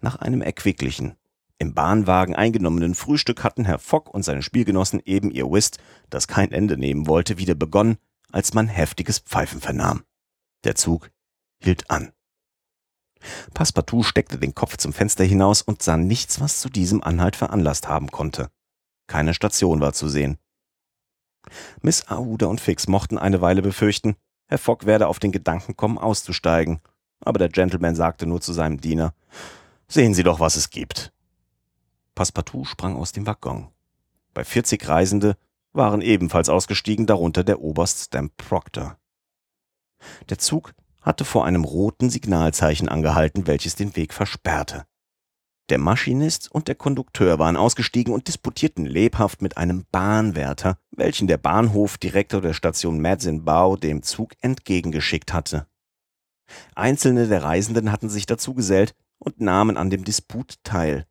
Nach 0.00 0.16
einem 0.16 0.42
erquicklichen, 0.42 1.16
im 1.60 1.74
Bahnwagen 1.74 2.34
eingenommenen 2.34 2.94
Frühstück 2.94 3.44
hatten 3.44 3.66
Herr 3.66 3.78
Fock 3.78 4.12
und 4.12 4.24
seine 4.24 4.42
Spielgenossen 4.42 5.00
eben 5.04 5.30
ihr 5.30 5.50
Whist, 5.50 5.78
das 6.08 6.26
kein 6.26 6.50
Ende 6.52 6.76
nehmen 6.76 7.06
wollte, 7.06 7.38
wieder 7.38 7.54
begonnen, 7.54 7.98
als 8.32 8.54
man 8.54 8.66
heftiges 8.66 9.18
Pfeifen 9.18 9.60
vernahm. 9.60 10.02
Der 10.64 10.74
Zug 10.74 11.10
hielt 11.62 11.90
an. 11.90 12.12
Passepartout 13.52 14.04
steckte 14.04 14.38
den 14.38 14.54
Kopf 14.54 14.78
zum 14.78 14.94
Fenster 14.94 15.24
hinaus 15.24 15.60
und 15.60 15.82
sah 15.82 15.98
nichts, 15.98 16.40
was 16.40 16.60
zu 16.60 16.70
diesem 16.70 17.02
Anhalt 17.02 17.36
veranlasst 17.36 17.86
haben 17.86 18.10
konnte. 18.10 18.50
Keine 19.06 19.34
Station 19.34 19.80
war 19.80 19.92
zu 19.92 20.08
sehen. 20.08 20.38
Miss 21.82 22.08
Aouda 22.08 22.46
und 22.46 22.60
Fix 22.60 22.88
mochten 22.88 23.18
eine 23.18 23.42
Weile 23.42 23.60
befürchten, 23.60 24.16
Herr 24.48 24.58
Fogg 24.58 24.86
werde 24.86 25.08
auf 25.08 25.18
den 25.18 25.30
Gedanken 25.30 25.76
kommen, 25.76 25.98
auszusteigen. 25.98 26.80
Aber 27.20 27.38
der 27.38 27.50
Gentleman 27.50 27.94
sagte 27.94 28.26
nur 28.26 28.40
zu 28.40 28.52
seinem 28.52 28.80
Diener, 28.80 29.14
Sehen 29.88 30.14
Sie 30.14 30.22
doch, 30.22 30.40
was 30.40 30.56
es 30.56 30.70
gibt. 30.70 31.12
Passepartout 32.20 32.66
sprang 32.66 32.96
aus 32.96 33.12
dem 33.12 33.26
Waggon. 33.26 33.68
Bei 34.34 34.44
40 34.44 34.86
Reisende 34.86 35.38
waren 35.72 36.02
ebenfalls 36.02 36.50
ausgestiegen, 36.50 37.06
darunter 37.06 37.44
der 37.44 37.62
Oberst 37.62 37.98
Stamp 37.98 38.36
Proctor. 38.36 38.98
Der 40.28 40.36
Zug 40.36 40.74
hatte 41.00 41.24
vor 41.24 41.46
einem 41.46 41.64
roten 41.64 42.10
Signalzeichen 42.10 42.90
angehalten, 42.90 43.46
welches 43.46 43.74
den 43.74 43.96
Weg 43.96 44.12
versperrte. 44.12 44.84
Der 45.70 45.78
Maschinist 45.78 46.52
und 46.52 46.68
der 46.68 46.74
Kondukteur 46.74 47.38
waren 47.38 47.56
ausgestiegen 47.56 48.12
und 48.12 48.28
disputierten 48.28 48.84
lebhaft 48.84 49.40
mit 49.40 49.56
einem 49.56 49.86
Bahnwärter, 49.90 50.76
welchen 50.90 51.26
der 51.26 51.38
Bahnhofdirektor 51.38 52.42
der 52.42 52.52
Station 52.52 53.00
Madzinbao 53.00 53.76
dem 53.76 54.02
Zug 54.02 54.34
entgegengeschickt 54.42 55.32
hatte. 55.32 55.68
Einzelne 56.74 57.28
der 57.28 57.44
Reisenden 57.44 57.90
hatten 57.90 58.10
sich 58.10 58.26
dazu 58.26 58.52
gesellt 58.52 58.94
und 59.18 59.40
nahmen 59.40 59.78
an 59.78 59.88
dem 59.88 60.04
Disput 60.04 60.56
teil, 60.64 61.06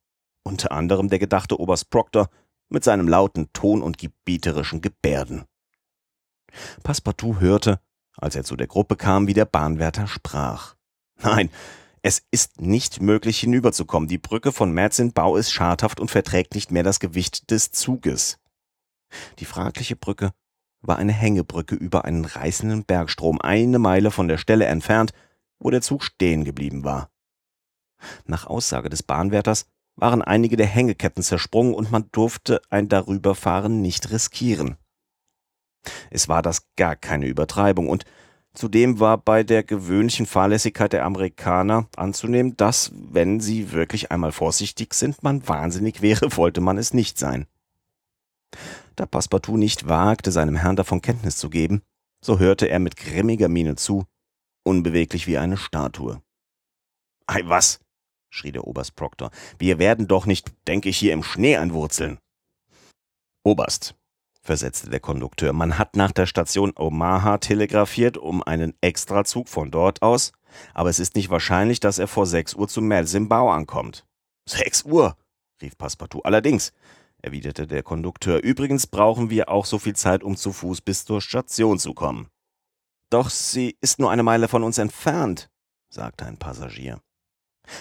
unter 0.49 0.71
anderem 0.71 1.09
der 1.09 1.19
gedachte 1.19 1.59
Oberst 1.59 1.89
Proctor 1.89 2.29
mit 2.69 2.83
seinem 2.83 3.07
lauten 3.07 3.53
Ton 3.53 3.81
und 3.81 3.97
gebieterischen 3.97 4.81
Gebärden. 4.81 5.45
Passepartout 6.83 7.39
hörte, 7.39 7.79
als 8.17 8.35
er 8.35 8.43
zu 8.43 8.55
der 8.55 8.67
Gruppe 8.67 8.95
kam, 8.95 9.27
wie 9.27 9.33
der 9.33 9.45
Bahnwärter 9.45 10.07
sprach. 10.07 10.75
Nein, 11.21 11.49
es 12.01 12.23
ist 12.31 12.61
nicht 12.61 13.01
möglich 13.01 13.39
hinüberzukommen. 13.39 14.09
Die 14.09 14.17
Brücke 14.17 14.51
von 14.51 14.73
Bau 15.13 15.35
ist 15.35 15.51
schadhaft 15.51 15.99
und 15.99 16.09
verträgt 16.09 16.55
nicht 16.55 16.71
mehr 16.71 16.83
das 16.83 16.99
Gewicht 16.99 17.51
des 17.51 17.71
Zuges. 17.71 18.39
Die 19.39 19.45
fragliche 19.45 19.95
Brücke 19.95 20.31
war 20.81 20.97
eine 20.97 21.11
Hängebrücke 21.11 21.75
über 21.75 22.05
einen 22.05 22.25
reißenden 22.25 22.85
Bergstrom, 22.85 23.39
eine 23.41 23.79
Meile 23.79 24.11
von 24.11 24.27
der 24.27 24.37
Stelle 24.37 24.65
entfernt, 24.65 25.11
wo 25.59 25.69
der 25.69 25.81
Zug 25.81 26.03
stehen 26.03 26.45
geblieben 26.45 26.83
war. 26.83 27.11
Nach 28.25 28.47
Aussage 28.47 28.89
des 28.89 29.03
Bahnwärters 29.03 29.65
waren 30.01 30.21
einige 30.21 30.57
der 30.57 30.67
Hängeketten 30.67 31.23
zersprungen 31.23 31.73
und 31.73 31.91
man 31.91 32.09
durfte 32.11 32.61
ein 32.69 32.89
Darüberfahren 32.89 33.81
nicht 33.81 34.11
riskieren. 34.11 34.77
Es 36.09 36.27
war 36.27 36.41
das 36.41 36.67
gar 36.75 36.95
keine 36.95 37.27
Übertreibung 37.27 37.87
und 37.87 38.05
Zudem 38.55 38.99
war 38.99 39.17
bei 39.17 39.43
der 39.43 39.63
gewöhnlichen 39.63 40.25
Fahrlässigkeit 40.25 40.91
der 40.91 41.05
Amerikaner 41.05 41.87
anzunehmen, 41.95 42.57
dass, 42.57 42.91
wenn 42.93 43.39
sie 43.39 43.71
wirklich 43.71 44.11
einmal 44.11 44.31
vorsichtig 44.31 44.95
sind, 44.95 45.21
man 45.23 45.47
wahnsinnig 45.47 46.01
wäre, 46.01 46.27
wollte 46.35 46.59
man 46.59 46.77
es 46.77 46.93
nicht 46.93 47.17
sein. 47.17 47.45
Da 48.95 49.05
Passepartout 49.05 49.55
nicht 49.55 49.87
wagte, 49.87 50.31
seinem 50.31 50.55
Herrn 50.55 50.75
davon 50.75 51.01
Kenntnis 51.01 51.37
zu 51.37 51.49
geben, 51.49 51.83
so 52.21 52.39
hörte 52.39 52.67
er 52.67 52.79
mit 52.79 52.97
grimmiger 52.97 53.47
Miene 53.47 53.75
zu, 53.75 54.05
unbeweglich 54.63 55.27
wie 55.27 55.37
eine 55.37 55.55
Statue. 55.55 56.21
Ei 57.27 57.43
was, 57.45 57.79
schrie 58.29 58.51
der 58.51 58.65
Oberst 58.65 58.95
Proctor, 58.95 59.31
wir 59.57 59.79
werden 59.79 60.07
doch 60.07 60.25
nicht, 60.25 60.51
denke 60.67 60.89
ich, 60.89 60.97
hier 60.97 61.13
im 61.13 61.23
Schnee 61.23 61.57
einwurzeln. 61.57 62.19
Oberst, 63.43 63.95
versetzte 64.41 64.89
der 64.89 64.99
Kondukteur. 64.99 65.53
Man 65.53 65.77
hat 65.77 65.95
nach 65.95 66.11
der 66.11 66.25
Station 66.25 66.73
Omaha 66.75 67.37
telegrafiert 67.37 68.17
um 68.17 68.43
einen 68.43 68.73
Extrazug 68.81 69.47
von 69.47 69.71
dort 69.71 70.01
aus, 70.01 70.31
aber 70.73 70.89
es 70.89 70.99
ist 70.99 71.15
nicht 71.15 71.29
wahrscheinlich, 71.29 71.79
dass 71.79 71.99
er 71.99 72.07
vor 72.07 72.25
sechs 72.25 72.53
Uhr 72.53 72.67
zu 72.67 72.81
Melzimbau 72.81 73.49
ankommt. 73.49 74.05
Sechs 74.47 74.83
Uhr? 74.83 75.15
rief 75.61 75.77
Passepartout. 75.77 76.21
Allerdings, 76.23 76.73
erwiderte 77.21 77.67
der 77.67 77.83
Kondukteur. 77.83 78.41
Übrigens 78.41 78.87
brauchen 78.87 79.29
wir 79.29 79.49
auch 79.49 79.65
so 79.65 79.77
viel 79.77 79.95
Zeit, 79.95 80.23
um 80.23 80.35
zu 80.35 80.51
Fuß 80.51 80.81
bis 80.81 81.05
zur 81.05 81.21
Station 81.21 81.77
zu 81.79 81.93
kommen. 81.93 82.29
Doch 83.09 83.29
sie 83.29 83.77
ist 83.81 83.99
nur 83.99 84.11
eine 84.11 84.23
Meile 84.23 84.47
von 84.47 84.63
uns 84.63 84.77
entfernt, 84.77 85.49
sagte 85.89 86.25
ein 86.25 86.37
Passagier. 86.37 87.01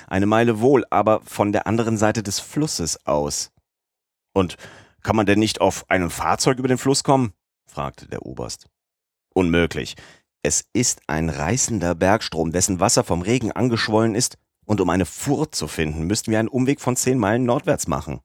Eine 0.06 0.26
Meile 0.26 0.60
wohl, 0.60 0.84
aber 0.90 1.20
von 1.22 1.52
der 1.52 1.66
anderen 1.66 1.96
Seite 1.96 2.22
des 2.22 2.40
Flusses 2.40 3.06
aus. 3.06 3.50
Und 4.32 4.56
kann 5.02 5.16
man 5.16 5.26
denn 5.26 5.38
nicht 5.38 5.60
auf 5.60 5.88
einem 5.90 6.10
Fahrzeug 6.10 6.58
über 6.58 6.68
den 6.68 6.78
Fluss 6.78 7.04
kommen? 7.04 7.32
fragte 7.66 8.08
der 8.08 8.26
Oberst. 8.26 8.66
Unmöglich. 9.34 9.96
Es 10.42 10.64
ist 10.72 11.00
ein 11.06 11.28
reißender 11.28 11.94
Bergstrom, 11.94 12.52
dessen 12.52 12.80
Wasser 12.80 13.04
vom 13.04 13.22
Regen 13.22 13.52
angeschwollen 13.52 14.14
ist, 14.14 14.38
und 14.64 14.82
um 14.82 14.90
eine 14.90 15.06
Furt 15.06 15.54
zu 15.54 15.66
finden, 15.66 16.06
müssten 16.06 16.30
wir 16.30 16.38
einen 16.38 16.48
Umweg 16.48 16.80
von 16.80 16.94
zehn 16.94 17.18
Meilen 17.18 17.44
nordwärts 17.44 17.88
machen. 17.88 18.20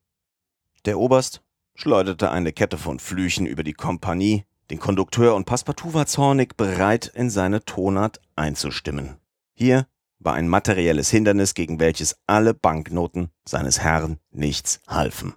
Der 0.85 0.99
Oberst 0.99 1.41
schleuderte 1.73 2.31
eine 2.31 2.51
Kette 2.51 2.77
von 2.77 2.99
Flüchen 2.99 3.45
über 3.45 3.63
die 3.63 3.73
Kompanie, 3.73 4.43
den 4.69 4.79
Kondukteur 4.79 5.35
und 5.35 5.45
Passepartout 5.45 5.93
war 5.93 6.05
zornig 6.05 6.57
bereit, 6.57 7.07
in 7.15 7.29
seine 7.29 7.63
Tonart 7.63 8.19
einzustimmen. 8.35 9.17
Hier 9.53 9.87
war 10.23 10.33
ein 10.33 10.47
materielles 10.47 11.09
Hindernis, 11.09 11.53
gegen 11.53 11.79
welches 11.79 12.15
alle 12.27 12.53
Banknoten 12.53 13.29
seines 13.47 13.79
Herrn 13.79 14.19
nichts 14.31 14.79
halfen. 14.87 15.33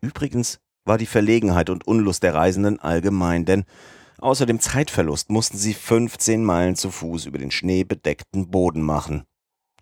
Übrigens 0.00 0.60
war 0.84 0.98
die 0.98 1.06
Verlegenheit 1.06 1.70
und 1.70 1.86
Unlust 1.86 2.22
der 2.22 2.34
Reisenden 2.34 2.80
allgemein, 2.80 3.44
denn 3.44 3.64
außer 4.18 4.46
dem 4.46 4.60
Zeitverlust 4.60 5.30
mussten 5.30 5.58
sie 5.58 5.74
15 5.74 6.44
Meilen 6.44 6.76
zu 6.76 6.90
Fuß 6.90 7.26
über 7.26 7.38
den 7.38 7.50
schneebedeckten 7.50 8.50
Boden 8.50 8.82
machen. 8.82 9.24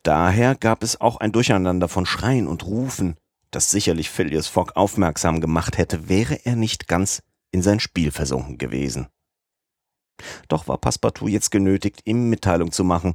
Daher 0.03 0.55
gab 0.55 0.83
es 0.83 1.01
auch 1.01 1.17
ein 1.19 1.33
Durcheinander 1.33 1.89
von 1.89 2.07
Schreien 2.07 2.47
und 2.47 2.65
Rufen, 2.65 3.17
das 3.51 3.71
sicherlich 3.71 4.11
Phileas 4.11 4.47
Fogg 4.47 4.73
aufmerksam 4.75 5.41
gemacht 5.41 5.79
hätte, 5.79 6.09
wäre 6.09 6.45
er 6.45 6.57
nicht 6.57 6.89
ganz 6.89 7.23
in 7.51 7.63
sein 7.63 7.81
Spiel 7.81 8.11
versunken 8.11 8.59
gewesen. 8.59 9.09
Doch 10.49 10.69
war 10.69 10.79
Passepartout 10.79 11.29
jetzt 11.29 11.51
genötigt, 11.51 12.03
ihm 12.05 12.29
Mitteilung 12.29 12.73
zu 12.73 12.85
machen, 12.85 13.15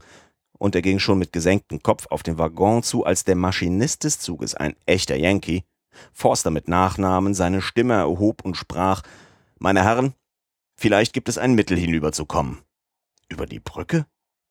und 0.64 0.76
er 0.76 0.82
ging 0.82 1.00
schon 1.00 1.20
mit 1.20 1.34
gesenktem 1.34 1.84
Kopf 1.84 2.08
auf 2.10 2.24
den 2.24 2.38
Waggon 2.38 2.84
zu, 2.84 3.04
als 3.04 3.26
der 3.26 3.36
Maschinist 3.36 4.06
des 4.06 4.20
Zuges, 4.20 4.56
ein 4.56 4.78
echter 4.86 5.18
Yankee, 5.18 5.66
Forster 6.14 6.52
mit 6.52 6.70
Nachnamen 6.70 7.34
seine 7.34 7.62
Stimme 7.62 7.96
erhob 7.96 8.46
und 8.46 8.56
sprach 8.56 9.02
Meine 9.60 9.84
Herren, 9.84 10.14
vielleicht 10.78 11.12
gibt 11.12 11.28
es 11.28 11.38
ein 11.38 11.54
Mittel 11.54 11.78
hinüberzukommen. 11.78 12.60
Über 13.28 13.46
die 13.46 13.60
Brücke? 13.60 14.06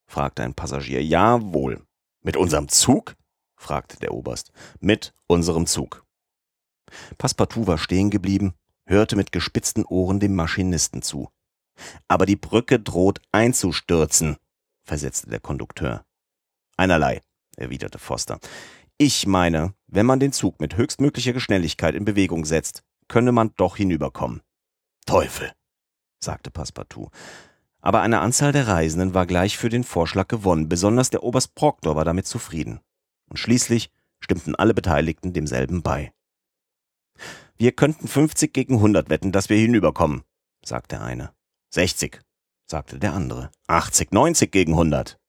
fragte 0.05 0.43
ein 0.43 0.53
Passagier. 0.53 1.03
Ja, 1.03 1.41
wohl. 1.51 1.81
Mit 2.21 2.37
unserem 2.37 2.67
Zug? 2.67 3.15
fragte 3.55 3.97
der 3.97 4.13
Oberst. 4.13 4.51
Mit 4.79 5.15
unserem 5.25 5.65
Zug. 5.65 6.05
Passepartout 7.17 7.65
war 7.65 7.79
stehen 7.79 8.11
geblieben, 8.11 8.53
hörte 8.85 9.15
mit 9.15 9.31
gespitzten 9.31 9.83
Ohren 9.83 10.19
dem 10.19 10.35
Maschinisten 10.35 11.01
zu. 11.01 11.29
Aber 12.07 12.27
die 12.27 12.35
Brücke 12.35 12.79
droht 12.79 13.19
einzustürzen, 13.31 14.37
versetzte 14.83 15.29
der 15.29 15.39
Kondukteur. 15.39 16.05
Einerlei, 16.77 17.21
erwiderte 17.55 17.99
Foster. 17.99 18.39
Ich 18.97 19.25
meine, 19.25 19.73
wenn 19.87 20.05
man 20.05 20.19
den 20.19 20.33
Zug 20.33 20.59
mit 20.59 20.77
höchstmöglicher 20.77 21.33
Geschwindigkeit 21.33 21.95
in 21.95 22.05
Bewegung 22.05 22.45
setzt, 22.45 22.83
könne 23.07 23.31
man 23.31 23.53
doch 23.57 23.77
hinüberkommen. 23.77 24.41
Teufel, 25.05 25.51
sagte 26.19 26.51
Passepartout. 26.51 27.09
Aber 27.81 28.01
eine 28.01 28.21
Anzahl 28.21 28.53
der 28.53 28.67
Reisenden 28.67 29.13
war 29.13 29.25
gleich 29.25 29.57
für 29.57 29.69
den 29.69 29.83
Vorschlag 29.83 30.27
gewonnen, 30.27 30.69
besonders 30.69 31.09
der 31.09 31.23
Oberst 31.23 31.53
Proctor 31.53 31.95
war 31.95 32.05
damit 32.05 32.27
zufrieden. 32.27 32.79
Und 33.29 33.37
schließlich 33.37 33.91
stimmten 34.19 34.55
alle 34.55 34.73
Beteiligten 34.73 35.33
demselben 35.33 35.81
bei. 35.81 36.13
Wir 37.57 37.73
könnten 37.73 38.07
50 38.07 38.53
gegen 38.53 38.75
100 38.75 39.09
wetten, 39.09 39.31
dass 39.31 39.49
wir 39.49 39.57
hinüberkommen, 39.57 40.23
sagte 40.63 41.01
eine. 41.01 41.33
60, 41.71 42.21
sagte 42.73 42.97
der 42.97 43.13
andere. 43.13 43.51
80, 43.67 44.11
90 44.11 44.51
gegen 44.51 44.71
100. 44.71 45.19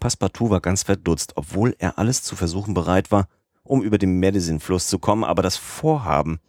Passepartout 0.00 0.50
war 0.50 0.60
ganz 0.60 0.82
verdutzt, 0.82 1.34
obwohl 1.36 1.76
er 1.78 1.96
alles 1.96 2.24
zu 2.24 2.34
versuchen 2.34 2.74
bereit 2.74 3.12
war, 3.12 3.28
um 3.62 3.84
über 3.84 3.98
den 3.98 4.18
Madison-Fluss 4.18 4.88
zu 4.88 4.98
kommen, 4.98 5.22
aber 5.22 5.42
das 5.42 5.56
Vorhaben, 5.56 6.40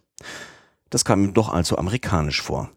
das 0.90 1.06
kam 1.06 1.24
ihm 1.24 1.36
doch 1.36 1.50
allzu 1.50 1.78
amerikanisch 1.78 2.42
vor. 2.42 2.72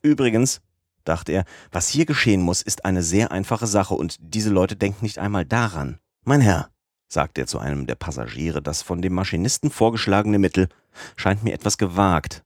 Übrigens, 0.00 0.62
dachte 1.04 1.32
er, 1.32 1.44
was 1.72 1.90
hier 1.90 2.06
geschehen 2.06 2.40
muss, 2.40 2.62
ist 2.62 2.86
eine 2.86 3.02
sehr 3.02 3.30
einfache 3.30 3.66
Sache 3.66 3.92
und 3.92 4.16
diese 4.18 4.48
Leute 4.48 4.76
denken 4.76 5.04
nicht 5.04 5.18
einmal 5.18 5.44
daran. 5.44 5.98
Mein 6.24 6.40
Herr, 6.40 6.70
sagte 7.06 7.42
er 7.42 7.46
zu 7.46 7.58
einem 7.58 7.86
der 7.86 7.96
Passagiere, 7.96 8.62
das 8.62 8.80
von 8.80 9.02
dem 9.02 9.12
Maschinisten 9.12 9.70
vorgeschlagene 9.70 10.38
Mittel 10.38 10.70
scheint 11.16 11.44
mir 11.44 11.52
etwas 11.52 11.76
gewagt. 11.76 12.44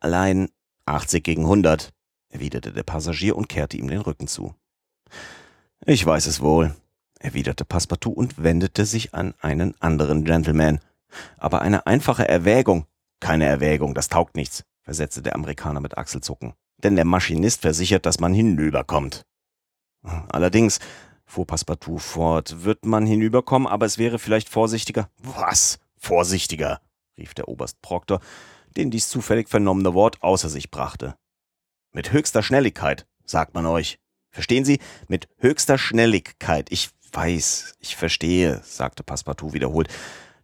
Allein 0.00 0.48
80 0.86 1.22
gegen 1.22 1.42
100, 1.42 1.92
erwiderte 2.34 2.72
der 2.72 2.82
Passagier 2.82 3.36
und 3.36 3.48
kehrte 3.48 3.76
ihm 3.76 3.88
den 3.88 4.00
Rücken 4.00 4.26
zu. 4.26 4.54
Ich 5.86 6.04
weiß 6.04 6.26
es 6.26 6.40
wohl, 6.40 6.74
erwiderte 7.20 7.64
Passepartout 7.64 8.12
und 8.12 8.42
wendete 8.42 8.84
sich 8.84 9.14
an 9.14 9.34
einen 9.40 9.74
anderen 9.80 10.24
Gentleman. 10.24 10.80
Aber 11.38 11.62
eine 11.62 11.86
einfache 11.86 12.28
Erwägung. 12.28 12.86
Keine 13.20 13.46
Erwägung, 13.46 13.94
das 13.94 14.08
taugt 14.08 14.36
nichts, 14.36 14.64
versetzte 14.82 15.22
der 15.22 15.34
Amerikaner 15.34 15.80
mit 15.80 15.96
Achselzucken. 15.96 16.54
Denn 16.78 16.96
der 16.96 17.04
Maschinist 17.04 17.62
versichert, 17.62 18.04
dass 18.04 18.18
man 18.18 18.34
hinüberkommt. 18.34 19.22
Allerdings, 20.02 20.80
fuhr 21.24 21.46
Passepartout 21.46 21.98
fort, 21.98 22.64
wird 22.64 22.84
man 22.84 23.06
hinüberkommen, 23.06 23.68
aber 23.68 23.86
es 23.86 23.96
wäre 23.96 24.18
vielleicht 24.18 24.48
vorsichtiger. 24.48 25.08
Was? 25.18 25.78
Vorsichtiger? 25.96 26.80
rief 27.16 27.32
der 27.32 27.48
Oberst 27.48 27.80
Proctor, 27.80 28.20
den 28.76 28.90
dies 28.90 29.08
zufällig 29.08 29.48
vernommene 29.48 29.94
Wort 29.94 30.22
außer 30.22 30.48
sich 30.48 30.70
brachte. 30.70 31.14
Mit 31.94 32.12
höchster 32.12 32.42
Schnelligkeit, 32.42 33.06
sagt 33.24 33.54
man 33.54 33.66
euch. 33.66 34.00
Verstehen 34.32 34.64
Sie? 34.64 34.80
Mit 35.06 35.28
höchster 35.38 35.78
Schnelligkeit. 35.78 36.66
Ich 36.72 36.90
weiß, 37.12 37.76
ich 37.78 37.94
verstehe, 37.94 38.60
sagte 38.64 39.04
Passepartout 39.04 39.52
wiederholt, 39.52 39.88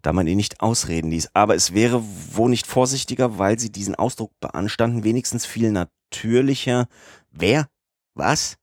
da 0.00 0.12
man 0.12 0.28
ihn 0.28 0.36
nicht 0.36 0.60
ausreden 0.60 1.10
ließ. 1.10 1.30
Aber 1.34 1.56
es 1.56 1.74
wäre 1.74 2.04
wohl 2.32 2.50
nicht 2.50 2.68
vorsichtiger, 2.68 3.38
weil 3.38 3.58
Sie 3.58 3.72
diesen 3.72 3.96
Ausdruck 3.96 4.30
beanstanden, 4.38 5.02
wenigstens 5.02 5.44
viel 5.44 5.72
natürlicher. 5.72 6.86
Wer? 7.32 7.68
Was? 8.14 8.56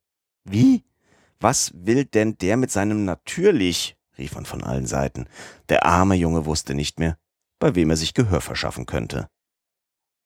Wie? 0.46 0.86
Was 1.42 1.74
will 1.76 2.06
denn 2.06 2.38
der 2.38 2.56
mit 2.56 2.72
seinem 2.72 3.04
natürlich? 3.04 3.98
rief 4.18 4.34
man 4.34 4.46
von 4.46 4.64
allen 4.64 4.88
Seiten. 4.88 5.28
Der 5.68 5.86
arme 5.86 6.16
Junge 6.16 6.46
wusste 6.46 6.74
nicht 6.74 7.00
mehr, 7.00 7.18
bei 7.60 7.76
wem 7.76 7.90
er 7.90 7.98
sich 7.98 8.14
Gehör 8.14 8.40
verschaffen 8.40 8.86
könnte. 8.86 9.28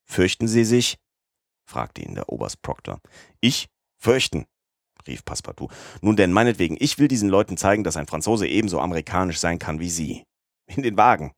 Fürchten 0.05 0.47
Sie 0.47 0.63
sich? 0.63 1.00
Fragte 1.71 2.01
ihn 2.01 2.15
der 2.15 2.29
Oberst 2.29 2.61
Proctor. 2.61 2.99
Ich? 3.39 3.67
Fürchten, 3.97 4.45
rief 5.07 5.23
Passepartout. 5.25 5.69
Nun 6.01 6.15
denn, 6.15 6.33
meinetwegen, 6.33 6.75
ich 6.79 6.99
will 6.99 7.07
diesen 7.07 7.29
Leuten 7.29 7.57
zeigen, 7.57 7.83
dass 7.83 7.97
ein 7.97 8.07
Franzose 8.07 8.47
ebenso 8.47 8.79
amerikanisch 8.79 9.39
sein 9.39 9.59
kann 9.59 9.79
wie 9.79 9.89
Sie. 9.89 10.23
In 10.67 10.83
den 10.83 10.97
Wagen. 10.97 11.31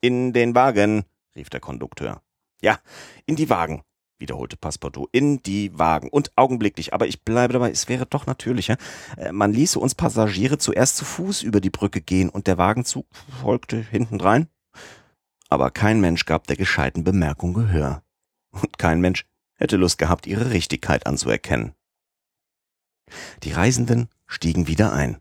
In 0.00 0.32
den 0.32 0.54
Wagen, 0.54 1.04
rief 1.34 1.50
der 1.50 1.60
Kondukteur. 1.60 2.22
Ja, 2.62 2.78
in 3.26 3.36
die 3.36 3.50
Wagen, 3.50 3.82
wiederholte 4.18 4.56
Passepartout. 4.56 5.08
In 5.12 5.42
die 5.42 5.78
Wagen. 5.78 6.08
Und 6.08 6.30
augenblicklich, 6.36 6.92
aber 6.92 7.06
ich 7.06 7.22
bleibe 7.22 7.54
dabei, 7.54 7.70
es 7.70 7.88
wäre 7.88 8.06
doch 8.06 8.26
natürlicher. 8.26 8.76
Äh, 9.16 9.32
man 9.32 9.52
ließe 9.52 9.78
uns 9.78 9.94
Passagiere 9.94 10.58
zuerst 10.58 10.96
zu 10.96 11.04
Fuß 11.04 11.42
über 11.42 11.60
die 11.60 11.70
Brücke 11.70 12.00
gehen 12.00 12.28
und 12.28 12.46
der 12.46 12.58
Wagenzug 12.58 13.06
folgte 13.40 13.76
hintendrein. 13.78 14.48
Aber 15.48 15.70
kein 15.70 16.00
Mensch 16.00 16.26
gab 16.26 16.46
der 16.46 16.56
gescheiten 16.56 17.02
Bemerkung 17.02 17.54
Gehör. 17.54 18.02
Und 18.52 18.78
kein 18.78 19.00
Mensch 19.00 19.24
hätte 19.60 19.76
Lust 19.76 19.98
gehabt, 19.98 20.26
ihre 20.26 20.50
Richtigkeit 20.50 21.06
anzuerkennen. 21.06 21.74
Die 23.42 23.52
Reisenden 23.52 24.08
stiegen 24.26 24.66
wieder 24.66 24.92
ein. 24.92 25.18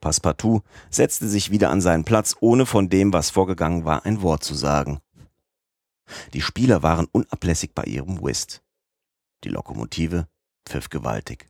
Passepartout 0.00 0.62
setzte 0.90 1.28
sich 1.28 1.50
wieder 1.50 1.70
an 1.70 1.80
seinen 1.80 2.04
Platz, 2.04 2.36
ohne 2.40 2.66
von 2.66 2.88
dem, 2.88 3.12
was 3.12 3.30
vorgegangen 3.30 3.84
war, 3.84 4.04
ein 4.04 4.22
Wort 4.22 4.42
zu 4.42 4.54
sagen. 4.54 5.00
Die 6.32 6.40
Spieler 6.40 6.82
waren 6.82 7.06
unablässig 7.12 7.72
bei 7.74 7.84
ihrem 7.84 8.22
Whist. 8.22 8.62
Die 9.44 9.48
Lokomotive 9.48 10.26
pfiff 10.68 10.88
gewaltig. 10.90 11.48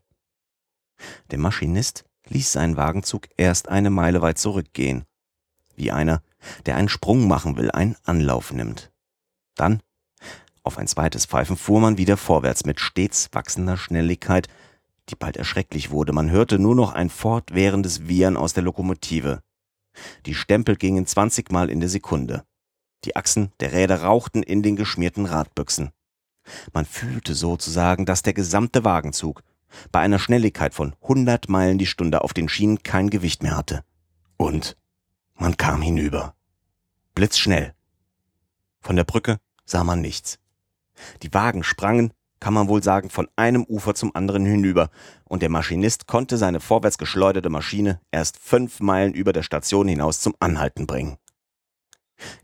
Der 1.30 1.38
Maschinist 1.38 2.05
ließ 2.28 2.53
seinen 2.53 2.76
Wagenzug 2.76 3.28
erst 3.36 3.68
eine 3.68 3.90
Meile 3.90 4.22
weit 4.22 4.38
zurückgehen, 4.38 5.05
wie 5.74 5.90
einer, 5.90 6.22
der 6.66 6.76
einen 6.76 6.88
Sprung 6.88 7.26
machen 7.26 7.57
will, 7.57 7.70
einen 7.70 7.96
Anlauf 8.05 8.53
nimmt. 8.53 8.92
Dann, 9.55 9.82
auf 10.63 10.79
ein 10.79 10.87
zweites 10.87 11.27
Pfeifen, 11.27 11.57
fuhr 11.57 11.81
man 11.81 11.99
wieder 11.99 12.17
vorwärts 12.17 12.65
mit 12.65 12.81
stets 12.81 13.29
wachsender 13.33 13.77
Schnelligkeit, 13.77 14.49
die 15.09 15.17
bald 15.17 15.37
erschrecklich 15.37 15.91
wurde. 15.91 16.13
Man 16.13 16.31
hörte 16.31 16.59
nur 16.59 16.75
noch 16.75 16.93
ein 16.93 17.11
fortwährendes 17.11 18.07
Wiehern 18.09 18.37
aus 18.37 18.53
der 18.53 18.63
Lokomotive. 18.63 19.43
Die 20.27 20.35
Stempel 20.35 20.77
gingen 20.77 21.07
zwanzigmal 21.07 21.71
in 21.71 21.81
der 21.81 21.89
Sekunde. 21.89 22.45
Die 23.05 23.17
Achsen 23.17 23.53
der 23.61 23.73
Räder 23.73 24.03
rauchten 24.03 24.43
in 24.43 24.63
den 24.63 24.77
geschmierten 24.77 25.27
Radbüchsen. 25.27 25.91
Man 26.73 26.87
fühlte 26.87 27.35
sozusagen, 27.35 28.07
dass 28.07 28.23
der 28.23 28.33
gesamte 28.33 28.85
Wagenzug 28.85 29.43
bei 29.91 30.01
einer 30.01 30.19
Schnelligkeit 30.19 30.75
von 30.75 30.95
hundert 31.03 31.49
Meilen 31.49 31.79
die 31.79 31.87
Stunde 31.87 32.23
auf 32.23 32.33
den 32.33 32.49
Schienen 32.49 32.83
kein 32.83 33.11
Gewicht 33.11 33.43
mehr 33.43 33.57
hatte. 33.57 33.85
Und 34.37 34.77
man 35.35 35.57
kam 35.57 35.83
hinüber. 35.83 36.35
Blitzschnell. 37.15 37.75
Von 38.81 38.97
der 38.97 39.05
Brücke 39.05 39.39
sah 39.65 39.85
man 39.85 40.01
nichts. 40.01 40.39
Die 41.22 41.32
Wagen 41.32 41.62
sprangen 41.62 42.12
kann 42.40 42.55
man 42.55 42.66
wohl 42.66 42.82
sagen, 42.82 43.09
von 43.09 43.28
einem 43.36 43.64
Ufer 43.64 43.94
zum 43.94 44.16
anderen 44.16 44.44
hinüber, 44.44 44.90
und 45.24 45.42
der 45.42 45.48
Maschinist 45.48 46.09
konnte 46.09 46.36
seine 46.36 46.59
vorwärts 46.59 46.98
geschleuderte 46.98 47.50
Maschine 47.50 48.00
erst 48.11 48.36
fünf 48.36 48.80
Meilen 48.80 49.14
über 49.14 49.32
der 49.32 49.44
Station 49.44 49.86
hinaus 49.86 50.20
zum 50.20 50.34
Anhalten 50.40 50.88
bringen. 50.88 51.18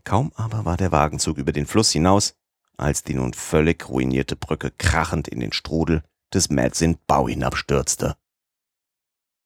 Kaum 0.05 0.31
aber 0.35 0.63
war 0.63 0.77
der 0.77 0.93
Wagenzug 0.93 1.37
über 1.37 1.51
den 1.51 1.65
Fluss 1.65 1.91
hinaus, 1.91 2.33
als 2.77 3.03
die 3.03 3.13
nun 3.13 3.33
völlig 3.33 3.89
ruinierte 3.89 4.37
Brücke 4.37 4.71
krachend 4.71 5.27
in 5.27 5.41
den 5.41 5.51
Strudel 5.51 6.01
des 6.33 6.49
Madsin 6.49 6.97
Bau 7.05 7.27
hinabstürzte. 7.27 8.15